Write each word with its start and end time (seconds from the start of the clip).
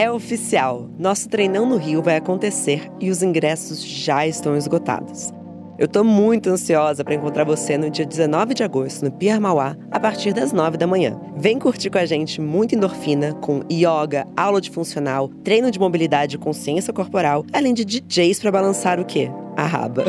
É 0.00 0.08
oficial, 0.08 0.88
nosso 0.96 1.28
treinão 1.28 1.66
no 1.66 1.76
Rio 1.76 2.00
vai 2.00 2.14
acontecer 2.14 2.88
e 3.00 3.10
os 3.10 3.20
ingressos 3.20 3.84
já 3.84 4.24
estão 4.24 4.56
esgotados. 4.56 5.32
Eu 5.76 5.88
tô 5.88 6.04
muito 6.04 6.48
ansiosa 6.50 7.02
para 7.02 7.16
encontrar 7.16 7.42
você 7.42 7.76
no 7.76 7.90
dia 7.90 8.06
19 8.06 8.54
de 8.54 8.62
agosto 8.62 9.04
no 9.04 9.10
Pier 9.10 9.40
Mauá, 9.40 9.76
a 9.90 9.98
partir 9.98 10.32
das 10.32 10.52
9 10.52 10.76
da 10.76 10.86
manhã. 10.86 11.18
Vem 11.36 11.58
curtir 11.58 11.90
com 11.90 11.98
a 11.98 12.06
gente 12.06 12.40
muita 12.40 12.76
endorfina, 12.76 13.34
com 13.34 13.64
yoga, 13.68 14.24
aula 14.36 14.60
de 14.60 14.70
funcional, 14.70 15.30
treino 15.42 15.68
de 15.68 15.80
mobilidade 15.80 16.36
e 16.36 16.38
consciência 16.38 16.92
corporal, 16.92 17.44
além 17.52 17.74
de 17.74 17.84
DJs 17.84 18.38
para 18.38 18.52
balançar 18.52 19.00
o 19.00 19.04
quê? 19.04 19.28
A 19.56 19.66
raba. 19.66 20.04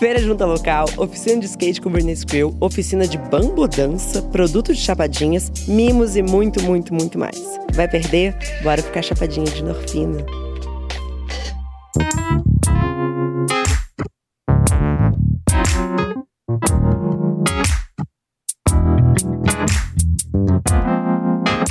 Feira 0.00 0.18
Junta 0.18 0.46
Local, 0.46 0.86
oficina 0.96 1.40
de 1.40 1.44
skate 1.44 1.78
com 1.78 1.90
Britney 1.90 2.14
Skrill, 2.14 2.56
oficina 2.58 3.06
de 3.06 3.18
bambu 3.18 3.68
dança, 3.68 4.22
produto 4.22 4.72
de 4.72 4.80
chapadinhas, 4.80 5.52
mimos 5.68 6.16
e 6.16 6.22
muito, 6.22 6.62
muito, 6.62 6.94
muito 6.94 7.18
mais. 7.18 7.38
Vai 7.74 7.86
perder? 7.86 8.34
Bora 8.62 8.82
ficar 8.82 9.02
chapadinha 9.02 9.44
de 9.44 9.60
endorfina. 9.60 10.24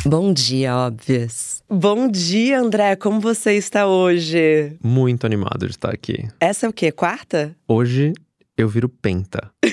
Bom 0.06 0.34
dia, 0.34 0.76
óbvias. 0.76 1.64
Bom 1.70 2.08
dia, 2.08 2.60
André. 2.60 2.96
Como 2.96 3.20
você 3.20 3.54
está 3.54 3.86
hoje? 3.86 4.76
Muito 4.84 5.26
animado 5.26 5.68
de 5.68 5.74
estar 5.74 5.92
aqui. 5.94 6.28
Essa 6.40 6.66
é 6.66 6.70
o 6.70 6.74
quê? 6.74 6.92
Quarta? 6.92 7.56
Hoje 7.68 8.14
eu 8.60 8.68
viro 8.68 8.90
penta. 8.90 9.50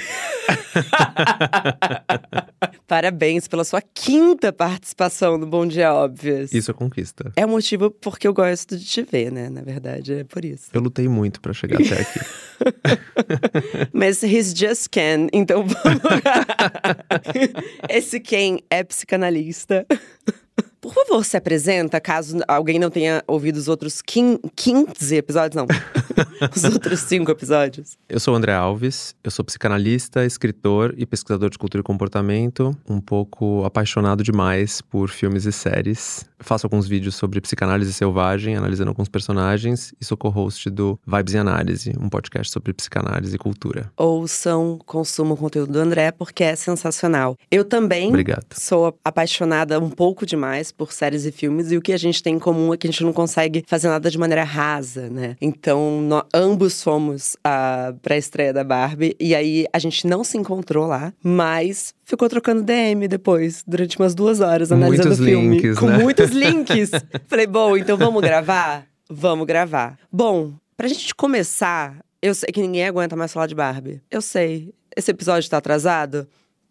Parabéns 2.86 3.48
pela 3.48 3.64
sua 3.64 3.82
quinta 3.82 4.52
participação 4.52 5.36
no 5.36 5.44
Bom 5.44 5.66
Dia 5.66 5.92
Óbvias. 5.92 6.52
Isso 6.52 6.70
é 6.70 6.74
conquista. 6.74 7.32
É 7.34 7.44
o 7.44 7.48
motivo 7.48 7.90
porque 7.90 8.28
eu 8.28 8.32
gosto 8.32 8.78
de 8.78 8.84
te 8.84 9.02
ver, 9.02 9.32
né? 9.32 9.50
Na 9.50 9.62
verdade, 9.62 10.20
é 10.20 10.24
por 10.24 10.44
isso. 10.44 10.68
Eu 10.72 10.80
lutei 10.80 11.08
muito 11.08 11.40
para 11.40 11.52
chegar 11.52 11.80
até 11.80 12.00
aqui. 12.00 12.20
Mas 13.92 14.22
he's 14.22 14.54
just 14.56 14.86
Ken, 14.88 15.26
então 15.32 15.66
vamos. 15.66 16.00
Esse 17.90 18.20
Ken 18.20 18.58
é 18.70 18.84
psicanalista. 18.84 19.84
Por 20.80 20.92
favor, 20.92 21.24
se 21.24 21.36
apresenta, 21.36 22.00
caso 22.00 22.38
alguém 22.46 22.78
não 22.78 22.90
tenha 22.90 23.22
ouvido 23.26 23.56
os 23.56 23.68
outros 23.68 24.02
15 24.02 25.16
episódios, 25.16 25.56
não. 25.56 25.66
os 26.54 26.64
outros 26.64 27.00
cinco 27.00 27.30
episódios. 27.30 27.96
Eu 28.08 28.20
sou 28.20 28.34
o 28.34 28.36
André 28.36 28.52
Alves, 28.52 29.14
eu 29.24 29.30
sou 29.30 29.44
psicanalista, 29.44 30.24
escritor 30.24 30.94
e 30.96 31.06
pesquisador 31.06 31.50
de 31.50 31.58
cultura 31.58 31.80
e 31.80 31.84
comportamento, 31.84 32.76
um 32.88 33.00
pouco 33.00 33.64
apaixonado 33.64 34.22
demais 34.22 34.80
por 34.80 35.08
filmes 35.08 35.44
e 35.44 35.52
séries. 35.52 36.24
Faço 36.38 36.66
alguns 36.66 36.86
vídeos 36.86 37.14
sobre 37.16 37.40
psicanálise 37.40 37.92
selvagem, 37.92 38.56
analisando 38.56 38.90
alguns 38.90 39.08
personagens, 39.08 39.94
e 40.00 40.04
sou 40.04 40.16
co-host 40.16 40.68
do 40.70 40.98
Vibes 41.06 41.34
e 41.34 41.38
Análise, 41.38 41.92
um 41.98 42.08
podcast 42.08 42.52
sobre 42.52 42.72
psicanálise 42.72 43.34
e 43.34 43.38
cultura. 43.38 43.90
Ouçam, 43.96 44.78
consumam 44.84 45.32
o 45.32 45.36
conteúdo 45.36 45.72
do 45.72 45.78
André, 45.78 46.12
porque 46.12 46.44
é 46.44 46.54
sensacional. 46.54 47.36
Eu 47.50 47.64
também 47.64 48.08
Obrigado. 48.08 48.46
sou 48.52 48.96
apaixonada 49.04 49.80
um 49.80 49.90
pouco 49.90 50.26
demais 50.26 50.65
por 50.72 50.92
séries 50.92 51.24
e 51.24 51.32
filmes, 51.32 51.70
e 51.72 51.76
o 51.76 51.82
que 51.82 51.92
a 51.92 51.96
gente 51.96 52.22
tem 52.22 52.34
em 52.34 52.38
comum 52.38 52.72
é 52.72 52.76
que 52.76 52.86
a 52.86 52.90
gente 52.90 53.02
não 53.04 53.12
consegue 53.12 53.64
fazer 53.66 53.88
nada 53.88 54.10
de 54.10 54.18
maneira 54.18 54.44
rasa, 54.44 55.08
né? 55.08 55.36
Então, 55.40 56.00
nós, 56.00 56.24
ambos 56.32 56.82
fomos 56.82 57.36
a 57.44 57.94
pré-estreia 58.02 58.52
da 58.52 58.64
Barbie, 58.64 59.16
e 59.18 59.34
aí 59.34 59.66
a 59.72 59.78
gente 59.78 60.06
não 60.06 60.24
se 60.24 60.36
encontrou 60.38 60.86
lá, 60.86 61.12
mas 61.22 61.94
ficou 62.04 62.28
trocando 62.28 62.62
DM 62.62 63.08
depois, 63.08 63.62
durante 63.66 63.98
umas 63.98 64.14
duas 64.14 64.40
horas, 64.40 64.72
analisando 64.72 65.08
muitos 65.08 65.20
o 65.20 65.24
filme. 65.24 65.56
Links, 65.56 65.78
com 65.78 65.86
né? 65.86 65.98
muitos 65.98 66.30
links. 66.30 66.90
Falei, 67.26 67.46
bom, 67.46 67.76
então 67.76 67.96
vamos 67.96 68.22
gravar? 68.22 68.86
Vamos 69.08 69.46
gravar. 69.46 69.98
Bom, 70.10 70.54
pra 70.76 70.88
gente 70.88 71.14
começar, 71.14 71.98
eu 72.20 72.34
sei 72.34 72.48
que 72.52 72.60
ninguém 72.60 72.86
aguenta 72.86 73.14
mais 73.14 73.32
falar 73.32 73.46
de 73.46 73.54
Barbie. 73.54 74.00
Eu 74.10 74.20
sei. 74.20 74.72
Esse 74.96 75.10
episódio 75.10 75.48
tá 75.48 75.58
atrasado? 75.58 76.26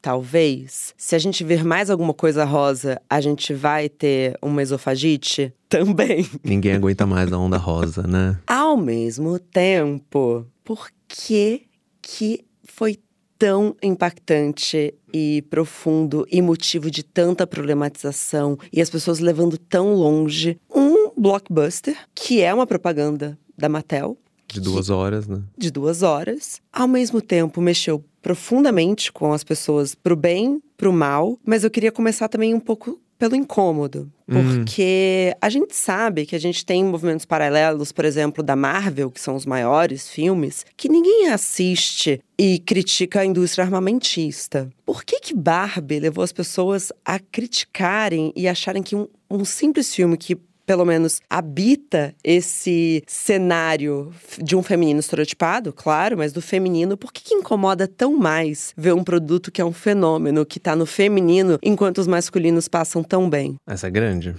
Talvez. 0.06 0.94
Se 0.96 1.16
a 1.16 1.18
gente 1.18 1.44
ver 1.44 1.64
mais 1.64 1.90
alguma 1.90 2.14
coisa 2.14 2.46
rosa, 2.46 3.02
a 3.10 3.20
gente 3.20 3.56
vai 3.56 3.90
ter 3.90 4.38
uma 4.40 4.62
esofagite? 4.62 5.52
Também. 5.68 6.30
Ninguém 6.44 6.74
aguenta 6.74 7.08
mais 7.08 7.34
a 7.34 7.40
onda 7.40 7.58
rosa, 7.58 8.04
né? 8.04 8.38
Ao 8.46 8.78
mesmo 8.78 9.40
tempo, 9.40 10.46
por 10.64 10.90
que 11.08 11.64
que 12.04 12.46
foi 12.64 13.00
tão 13.40 13.76
impactante 13.82 14.94
e 15.12 15.42
profundo 15.50 16.28
e 16.32 16.40
motivo 16.40 16.92
de 16.92 17.02
tanta 17.02 17.48
problematização 17.48 18.60
e 18.72 18.84
as 18.84 18.92
pessoas 18.92 19.18
levando 19.18 19.58
tão 19.58 19.96
longe 19.96 20.60
um 20.70 21.20
blockbuster 21.20 21.98
que 22.14 22.44
é 22.44 22.54
uma 22.54 22.68
propaganda 22.68 23.36
da 23.58 23.68
Mattel 23.68 24.16
De 24.60 24.70
duas 24.70 24.90
horas, 24.90 25.28
né? 25.28 25.42
de 25.58 25.72
duas 25.72 26.04
horas, 26.04 26.62
ao 26.72 26.88
mesmo 26.88 27.22
tempo 27.22 27.62
mexeu 27.62 28.04
profundamente 28.22 29.12
com 29.12 29.34
as 29.34 29.44
pessoas 29.44 29.94
pro 29.94 30.16
bem, 30.16 30.62
pro 30.76 30.92
mal, 30.92 31.38
mas 31.46 31.64
eu 31.64 31.70
queria 31.70 31.92
começar 31.92 32.28
também 32.28 32.54
um 32.54 32.60
pouco 32.60 33.00
pelo 33.18 33.36
incômodo, 33.36 34.12
porque 34.28 35.36
a 35.40 35.50
gente 35.50 35.76
sabe 35.76 36.26
que 36.26 36.36
a 36.36 36.40
gente 36.40 36.66
tem 36.66 36.84
movimentos 36.84 37.26
paralelos, 37.26 37.92
por 37.92 38.04
exemplo, 38.04 38.44
da 38.44 38.56
Marvel, 38.56 39.10
que 39.10 39.22
são 39.22 39.36
os 39.36 39.46
maiores 39.46 40.10
filmes, 40.10 40.66
que 40.76 40.90
ninguém 40.90 41.30
assiste 41.30 42.20
e 42.38 42.60
critica 42.60 43.22
a 43.22 43.26
indústria 43.26 43.64
armamentista. 43.64 44.70
Por 44.86 45.04
que 45.06 45.20
que 45.20 45.34
Barbie 45.34 46.00
levou 46.00 46.24
as 46.24 46.34
pessoas 46.34 46.92
a 47.06 47.18
criticarem 47.18 48.34
e 48.36 48.48
acharem 48.48 48.84
que 48.84 48.96
um, 48.96 49.08
um 49.30 49.46
simples 49.46 49.96
filme 49.96 50.18
que 50.18 50.38
pelo 50.66 50.86
menos 50.86 51.22
habita 51.30 52.14
esse 52.24 53.04
cenário 53.08 54.12
de 54.42 54.56
um 54.56 54.64
feminino 54.64 55.00
estereotipado, 55.00 55.72
claro, 55.72 56.18
mas 56.18 56.34
do 56.34 56.42
feminino, 56.42 56.98
por 56.98 57.14
que, 57.14 57.24
que 57.24 57.34
incomoda 57.36 57.88
tão 57.88 58.18
mais 58.18 58.74
ver 58.76 58.94
um 58.94 59.04
produto 59.04 59.52
que 59.52 59.62
é 59.62 59.66
um 59.66 59.74
fenômeno, 59.74 60.46
que 60.46 60.60
tá 60.60 60.76
no 60.76 60.86
feminino, 60.86 61.60
enquanto 61.62 62.00
os 62.00 62.08
masculinos 62.08 62.68
passam 62.68 63.04
tão 63.04 63.30
bem? 63.30 63.56
Essa 63.68 63.88
é 63.88 63.92
grande. 63.92 64.36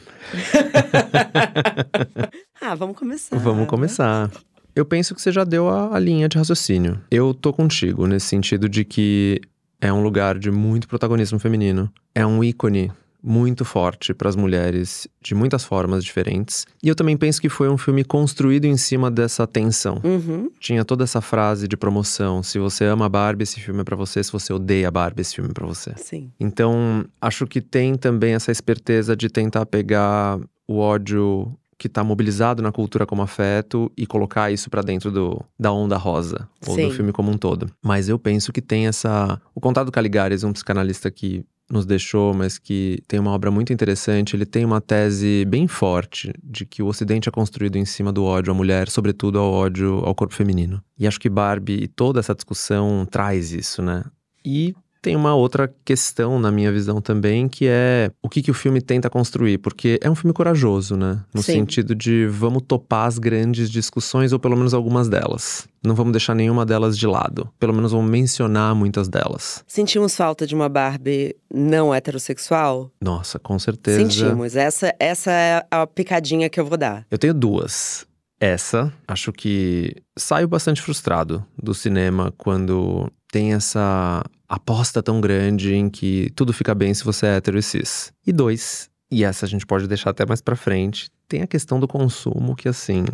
ah, 2.60 2.74
vamos 2.74 2.96
começar. 2.96 3.38
Vamos 3.38 3.66
começar. 3.66 4.30
Eu 4.74 4.84
penso 4.84 5.14
que 5.14 5.22
você 5.22 5.32
já 5.32 5.44
deu 5.44 5.68
a, 5.68 5.96
a 5.96 5.98
linha 5.98 6.28
de 6.28 6.36
raciocínio. 6.36 7.00
Eu 7.10 7.32
tô 7.32 7.52
contigo 7.52 8.06
nesse 8.06 8.26
sentido 8.26 8.68
de 8.68 8.84
que 8.84 9.40
é 9.80 9.92
um 9.92 10.02
lugar 10.02 10.38
de 10.38 10.50
muito 10.50 10.88
protagonismo 10.88 11.38
feminino. 11.38 11.90
É 12.14 12.26
um 12.26 12.42
ícone 12.42 12.92
muito 13.22 13.64
forte 13.64 14.14
para 14.14 14.28
as 14.28 14.36
mulheres 14.36 15.08
de 15.22 15.34
muitas 15.34 15.64
formas 15.64 16.04
diferentes. 16.04 16.66
E 16.82 16.88
eu 16.88 16.94
também 16.94 17.16
penso 17.16 17.40
que 17.40 17.48
foi 17.48 17.68
um 17.68 17.76
filme 17.76 18.04
construído 18.04 18.64
em 18.64 18.76
cima 18.76 19.10
dessa 19.10 19.46
tensão. 19.46 20.00
Uhum. 20.04 20.50
Tinha 20.60 20.84
toda 20.84 21.04
essa 21.04 21.20
frase 21.20 21.66
de 21.66 21.76
promoção: 21.76 22.42
se 22.42 22.58
você 22.58 22.84
ama 22.84 23.08
Barbie, 23.08 23.42
esse 23.44 23.60
filme 23.60 23.80
é 23.80 23.84
para 23.84 23.96
você, 23.96 24.22
se 24.22 24.32
você 24.32 24.52
odeia 24.52 24.90
Barbie, 24.90 25.22
esse 25.22 25.34
filme 25.34 25.50
é 25.50 25.54
para 25.54 25.66
você. 25.66 25.92
Sim. 25.96 26.30
Então, 26.38 27.04
acho 27.20 27.46
que 27.46 27.60
tem 27.60 27.96
também 27.96 28.34
essa 28.34 28.52
esperteza 28.52 29.16
de 29.16 29.28
tentar 29.28 29.66
pegar 29.66 30.38
o 30.68 30.78
ódio 30.78 31.56
que 31.78 31.88
tá 31.88 32.02
mobilizado 32.02 32.62
na 32.62 32.72
cultura 32.72 33.04
como 33.04 33.22
afeto 33.22 33.92
e 33.96 34.06
colocar 34.06 34.50
isso 34.50 34.70
para 34.70 34.82
dentro 34.82 35.10
do, 35.10 35.44
da 35.58 35.70
onda 35.72 35.96
rosa, 35.96 36.48
ou 36.66 36.74
Sim. 36.74 36.88
do 36.88 36.94
filme 36.94 37.12
como 37.12 37.30
um 37.30 37.36
todo. 37.36 37.70
Mas 37.82 38.08
eu 38.08 38.18
penso 38.18 38.52
que 38.52 38.62
tem 38.62 38.86
essa. 38.86 39.40
O 39.54 39.60
Contado 39.60 39.92
Caligares, 39.92 40.42
um 40.42 40.52
psicanalista 40.52 41.10
que 41.10 41.44
nos 41.70 41.84
deixou, 41.84 42.32
mas 42.32 42.58
que 42.58 43.02
tem 43.08 43.18
uma 43.18 43.32
obra 43.32 43.50
muito 43.50 43.72
interessante, 43.72 44.36
ele 44.36 44.46
tem 44.46 44.64
uma 44.64 44.80
tese 44.80 45.44
bem 45.46 45.66
forte 45.66 46.32
de 46.42 46.64
que 46.64 46.82
o 46.82 46.86
Ocidente 46.86 47.28
é 47.28 47.32
construído 47.32 47.76
em 47.76 47.84
cima 47.84 48.12
do 48.12 48.24
ódio 48.24 48.52
à 48.52 48.54
mulher, 48.54 48.88
sobretudo 48.88 49.38
ao 49.38 49.52
ódio 49.52 50.04
ao 50.04 50.14
corpo 50.14 50.34
feminino. 50.34 50.82
E 50.98 51.06
acho 51.06 51.20
que 51.20 51.28
Barbie 51.28 51.82
e 51.82 51.88
toda 51.88 52.20
essa 52.20 52.34
discussão 52.34 53.06
traz 53.10 53.52
isso, 53.52 53.82
né? 53.82 54.04
E 54.44 54.74
tem 55.06 55.14
uma 55.14 55.36
outra 55.36 55.72
questão 55.84 56.36
na 56.36 56.50
minha 56.50 56.72
visão 56.72 57.00
também, 57.00 57.46
que 57.46 57.68
é 57.68 58.10
o 58.20 58.28
que, 58.28 58.42
que 58.42 58.50
o 58.50 58.54
filme 58.54 58.80
tenta 58.80 59.08
construir, 59.08 59.58
porque 59.58 60.00
é 60.02 60.10
um 60.10 60.16
filme 60.16 60.34
corajoso, 60.34 60.96
né? 60.96 61.22
No 61.32 61.44
Sim. 61.44 61.52
sentido 61.52 61.94
de 61.94 62.26
vamos 62.26 62.64
topar 62.66 63.06
as 63.06 63.16
grandes 63.16 63.70
discussões, 63.70 64.32
ou 64.32 64.40
pelo 64.40 64.56
menos 64.56 64.74
algumas 64.74 65.08
delas. 65.08 65.68
Não 65.80 65.94
vamos 65.94 66.10
deixar 66.10 66.34
nenhuma 66.34 66.66
delas 66.66 66.98
de 66.98 67.06
lado. 67.06 67.48
Pelo 67.56 67.72
menos 67.72 67.92
vamos 67.92 68.10
mencionar 68.10 68.74
muitas 68.74 69.08
delas. 69.08 69.62
Sentimos 69.64 70.16
falta 70.16 70.44
de 70.44 70.56
uma 70.56 70.68
Barbie 70.68 71.36
não 71.54 71.94
heterossexual? 71.94 72.90
Nossa, 73.00 73.38
com 73.38 73.56
certeza. 73.60 74.00
Sentimos. 74.00 74.56
Essa, 74.56 74.92
essa 74.98 75.30
é 75.30 75.64
a 75.70 75.86
picadinha 75.86 76.50
que 76.50 76.58
eu 76.58 76.66
vou 76.66 76.76
dar. 76.76 77.06
Eu 77.08 77.16
tenho 77.16 77.32
duas. 77.32 78.04
Essa, 78.40 78.92
acho 79.06 79.32
que 79.32 79.94
saio 80.18 80.48
bastante 80.48 80.82
frustrado 80.82 81.46
do 81.56 81.72
cinema 81.72 82.34
quando 82.36 83.08
tem 83.30 83.54
essa 83.54 84.22
aposta 84.48 85.02
tão 85.02 85.20
grande 85.20 85.74
em 85.74 85.88
que 85.88 86.30
tudo 86.34 86.52
fica 86.52 86.74
bem 86.74 86.94
se 86.94 87.04
você 87.04 87.26
é 87.26 87.36
hétero 87.36 87.58
e 87.58 87.62
cis. 87.62 88.12
E 88.26 88.32
dois, 88.32 88.88
e 89.10 89.24
essa 89.24 89.46
a 89.46 89.48
gente 89.48 89.66
pode 89.66 89.86
deixar 89.86 90.10
até 90.10 90.24
mais 90.26 90.40
pra 90.40 90.56
frente, 90.56 91.08
tem 91.28 91.42
a 91.42 91.46
questão 91.46 91.78
do 91.80 91.88
consumo 91.88 92.54
que 92.54 92.68
assim, 92.68 93.04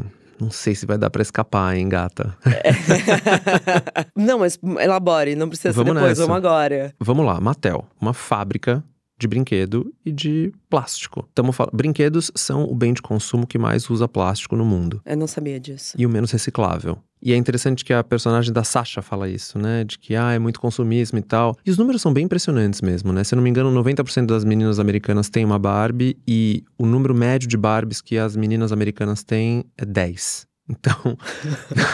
não 0.41 0.51
sei 0.51 0.75
se 0.75 0.87
vai 0.87 0.99
dar 0.99 1.11
pra 1.11 1.23
escapar, 1.23 1.77
hein, 1.77 1.89
gata. 1.89 2.37
não, 4.17 4.41
mas 4.41 4.59
elabore, 4.81 5.35
não 5.35 5.49
precisa 5.49 5.73
Vamos 5.73 5.91
ser 5.91 5.95
depois, 5.95 6.19
nessa. 6.19 6.23
vamos 6.27 6.37
agora. 6.37 6.95
Vamos 7.01 7.25
lá, 7.27 7.41
Mattel, 7.41 7.87
uma 8.01 8.13
fábrica 8.13 8.83
de 9.23 9.29
brinquedo 9.29 9.95
e 10.05 10.13
de 10.13 10.53
plástico. 10.69 11.29
Tamo 11.35 11.53
falando, 11.53 11.75
brinquedos 11.75 12.31
são 12.35 12.65
o 12.65 12.75
bem 12.75 12.93
de 12.93 13.01
consumo 13.01 13.47
que 13.47 13.57
mais 13.57 13.89
usa 13.89 14.07
plástico 14.07 14.57
no 14.57 14.65
mundo. 14.65 15.01
Eu 15.07 15.17
não 15.17 15.27
sabia 15.27 15.59
disso. 15.59 15.95
E 15.97 16.05
o 16.05 16.11
menos 16.11 16.31
reciclável. 16.31 16.99
E 17.23 17.33
é 17.33 17.37
interessante 17.37 17.85
que 17.85 17.93
a 17.93 18.03
personagem 18.03 18.53
da 18.53 18.65
Sasha 18.65 19.01
fala 19.01 19.29
isso, 19.29 19.57
né? 19.57 19.85
De 19.85 19.97
que, 19.97 20.17
ah, 20.17 20.33
é 20.33 20.41
muito 20.41 20.59
consumismo 20.59 21.19
e 21.19 21.23
tal. 21.23 21.57
E 21.65 21.71
os 21.71 21.79
números 21.79 22.03
são 22.03 22.13
bem 22.13 22.25
impressionantes 22.25 22.81
mesmo, 22.81 23.13
né? 23.13 23.23
Se 23.23 23.33
eu 23.33 23.37
não 23.37 23.45
me 23.45 23.49
engano, 23.49 23.73
90% 23.73 24.27
das 24.27 24.45
meninas 24.45 24.81
americanas 24.81 25.31
têm 25.31 25.45
uma 25.45 25.59
Barbie 25.59 26.19
e 26.27 26.65
o 26.77 26.85
número 26.85 27.15
médio 27.15 27.49
de 27.49 27.57
Barbies 27.57 28.01
que 28.01 28.19
as 28.19 28.35
meninas 28.35 28.73
americanas 28.73 29.23
têm 29.23 29.65
é 29.79 29.85
10. 29.85 30.49
Então, 30.69 31.19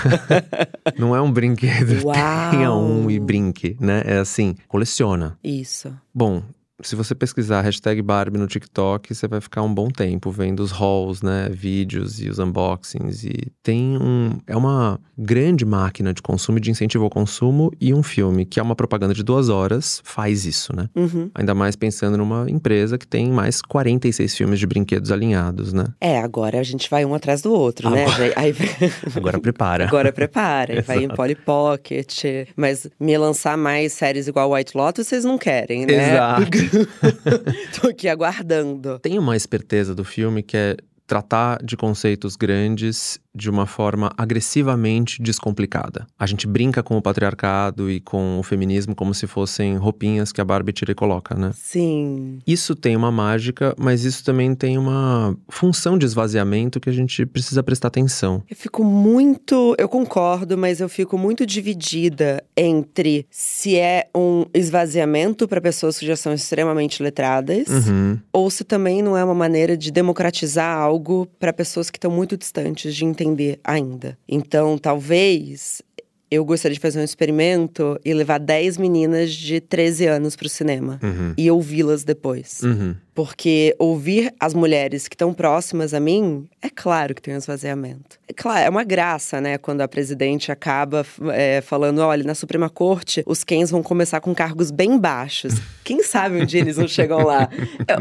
não 0.98 1.16
é 1.16 1.20
um 1.20 1.32
brinquedo, 1.32 2.04
Uau. 2.04 2.14
tenha 2.50 2.72
um 2.72 3.10
e 3.10 3.18
brinque, 3.18 3.76
né? 3.80 4.02
É 4.04 4.18
assim, 4.18 4.54
coleciona. 4.68 5.38
Isso. 5.42 5.92
Bom, 6.14 6.42
se 6.82 6.94
você 6.94 7.14
pesquisar 7.14 7.60
hashtag 7.62 8.00
Barbie 8.02 8.38
no 8.38 8.46
TikTok, 8.46 9.14
você 9.14 9.26
vai 9.26 9.40
ficar 9.40 9.62
um 9.62 9.72
bom 9.72 9.88
tempo 9.88 10.30
vendo 10.30 10.60
os 10.60 10.70
hauls, 10.72 11.22
né? 11.22 11.48
Vídeos 11.50 12.20
e 12.20 12.28
os 12.28 12.38
unboxings. 12.38 13.24
E 13.24 13.50
tem 13.62 13.98
um. 14.00 14.38
É 14.46 14.56
uma 14.56 15.00
grande 15.16 15.64
máquina 15.64 16.14
de 16.14 16.22
consumo 16.22 16.60
de 16.60 16.70
incentivo 16.70 17.04
ao 17.04 17.10
consumo. 17.10 17.70
E 17.80 17.92
um 17.92 18.02
filme 18.02 18.44
que 18.46 18.60
é 18.60 18.62
uma 18.62 18.76
propaganda 18.76 19.12
de 19.12 19.22
duas 19.22 19.48
horas 19.48 20.00
faz 20.04 20.44
isso, 20.44 20.74
né? 20.74 20.88
Uhum. 20.94 21.30
Ainda 21.34 21.54
mais 21.54 21.74
pensando 21.74 22.16
numa 22.16 22.48
empresa 22.48 22.96
que 22.96 23.06
tem 23.06 23.30
mais 23.30 23.60
46 23.60 24.36
filmes 24.36 24.58
de 24.60 24.66
brinquedos 24.66 25.10
alinhados, 25.10 25.72
né? 25.72 25.86
É, 26.00 26.18
agora 26.20 26.60
a 26.60 26.62
gente 26.62 26.88
vai 26.88 27.04
um 27.04 27.14
atrás 27.14 27.42
do 27.42 27.52
outro, 27.52 27.90
né? 27.90 28.04
Agora- 28.04 28.32
Aí, 28.36 28.54
Agora 29.16 29.40
prepara. 29.40 29.86
agora 29.86 30.12
prepara, 30.12 30.82
vai 30.82 31.04
em. 31.04 31.08
Polly 31.08 31.34
Pocket. 31.34 32.24
Mas 32.54 32.86
me 33.00 33.16
lançar 33.18 33.56
mais 33.56 33.92
séries 33.94 34.28
igual 34.28 34.52
White 34.52 34.76
Lotus, 34.76 35.06
vocês 35.08 35.24
não 35.24 35.36
querem, 35.38 35.84
né? 35.86 36.12
Exato. 36.12 36.67
Tô 37.80 37.88
aqui 37.88 38.08
aguardando. 38.08 38.98
Tem 38.98 39.18
uma 39.18 39.36
esperteza 39.36 39.94
do 39.94 40.04
filme 40.04 40.42
que 40.42 40.56
é 40.56 40.76
tratar 41.06 41.62
de 41.64 41.76
conceitos 41.76 42.36
grandes 42.36 43.18
de 43.34 43.48
uma 43.50 43.66
forma 43.66 44.10
agressivamente 44.16 45.22
descomplicada. 45.22 46.06
A 46.18 46.26
gente 46.26 46.46
brinca 46.46 46.82
com 46.82 46.96
o 46.96 47.02
patriarcado 47.02 47.90
e 47.90 48.00
com 48.00 48.38
o 48.38 48.42
feminismo 48.42 48.94
como 48.94 49.14
se 49.14 49.26
fossem 49.26 49.76
roupinhas 49.76 50.32
que 50.32 50.40
a 50.40 50.44
Barbie 50.44 50.72
tira 50.72 50.92
e 50.92 50.94
coloca, 50.94 51.34
né? 51.34 51.52
Sim. 51.54 52.38
Isso 52.46 52.74
tem 52.74 52.96
uma 52.96 53.12
mágica, 53.12 53.74
mas 53.78 54.04
isso 54.04 54.24
também 54.24 54.54
tem 54.54 54.78
uma 54.78 55.36
função 55.48 55.96
de 55.98 56.06
esvaziamento 56.06 56.80
que 56.80 56.88
a 56.88 56.92
gente 56.92 57.24
precisa 57.26 57.62
prestar 57.62 57.88
atenção. 57.88 58.42
Eu 58.48 58.56
fico 58.56 58.82
muito. 58.82 59.74
Eu 59.78 59.88
concordo, 59.88 60.56
mas 60.56 60.80
eu 60.80 60.88
fico 60.88 61.16
muito 61.18 61.44
dividida 61.46 62.42
entre 62.56 63.26
se 63.30 63.76
é 63.76 64.08
um 64.16 64.44
esvaziamento 64.54 65.46
para 65.46 65.60
pessoas 65.60 65.98
que 65.98 66.06
já 66.06 66.16
são 66.16 66.32
extremamente 66.32 67.02
letradas, 67.02 67.68
Uhum. 67.68 68.18
ou 68.32 68.50
se 68.50 68.64
também 68.64 69.02
não 69.02 69.16
é 69.16 69.22
uma 69.24 69.34
maneira 69.34 69.76
de 69.76 69.90
democratizar 69.90 70.76
algo 70.76 71.26
para 71.38 71.52
pessoas 71.52 71.90
que 71.90 71.98
estão 71.98 72.10
muito 72.10 72.36
distantes 72.36 72.94
de 72.94 73.04
entender 73.18 73.58
ainda. 73.64 74.16
Então, 74.28 74.78
talvez. 74.78 75.82
Eu 76.30 76.44
gostaria 76.44 76.74
de 76.74 76.80
fazer 76.80 77.00
um 77.00 77.04
experimento 77.04 77.98
e 78.04 78.12
levar 78.12 78.36
10 78.36 78.76
meninas 78.76 79.32
de 79.32 79.62
13 79.62 80.06
anos 80.08 80.36
pro 80.36 80.46
cinema. 80.46 81.00
Uhum. 81.02 81.32
E 81.38 81.50
ouvi-las 81.50 82.04
depois. 82.04 82.60
Uhum. 82.62 82.94
Porque 83.14 83.74
ouvir 83.78 84.34
as 84.38 84.52
mulheres 84.52 85.08
que 85.08 85.14
estão 85.14 85.32
próximas 85.32 85.94
a 85.94 86.00
mim, 86.00 86.46
é 86.60 86.68
claro 86.70 87.14
que 87.14 87.22
tem 87.22 87.34
um 87.34 87.36
esvaziamento. 87.38 88.18
É 88.28 88.32
claro, 88.32 88.66
é 88.66 88.68
uma 88.68 88.84
graça, 88.84 89.40
né? 89.40 89.58
Quando 89.58 89.80
a 89.80 89.88
presidente 89.88 90.50
acaba 90.50 91.06
é, 91.32 91.60
falando: 91.60 91.98
olha, 92.00 92.24
na 92.24 92.34
Suprema 92.34 92.68
Corte, 92.68 93.22
os 93.26 93.44
Kens 93.44 93.70
vão 93.70 93.82
começar 93.82 94.20
com 94.20 94.34
cargos 94.34 94.70
bem 94.70 94.98
baixos. 94.98 95.54
Quem 95.84 96.02
sabe 96.02 96.40
um 96.42 96.44
dia 96.46 96.60
eles 96.60 96.76
não 96.76 96.88
chegam 96.88 97.22
lá? 97.24 97.48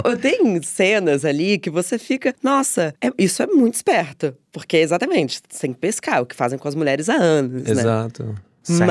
Eu, 0.06 0.12
eu- 0.12 0.18
tem 0.18 0.62
cenas 0.64 1.24
ali 1.24 1.58
que 1.58 1.70
você 1.70 1.98
fica: 2.00 2.34
nossa, 2.44 2.94
é- 3.02 3.12
isso 3.18 3.42
é 3.44 3.48
muito 3.48 3.76
esperto. 3.76 4.36
Porque, 4.52 4.78
exatamente, 4.78 5.42
tem 5.44 5.72
que 5.74 5.80
pescar, 5.80 6.22
o 6.22 6.26
que 6.26 6.36
fazem 6.36 6.58
com 6.58 6.68
as 6.68 6.74
mulheres 6.76 7.10
há 7.10 7.16
anos, 7.16 7.64
né? 7.64 7.72
Exato. 7.72 8.36
Séculos, 8.64 8.88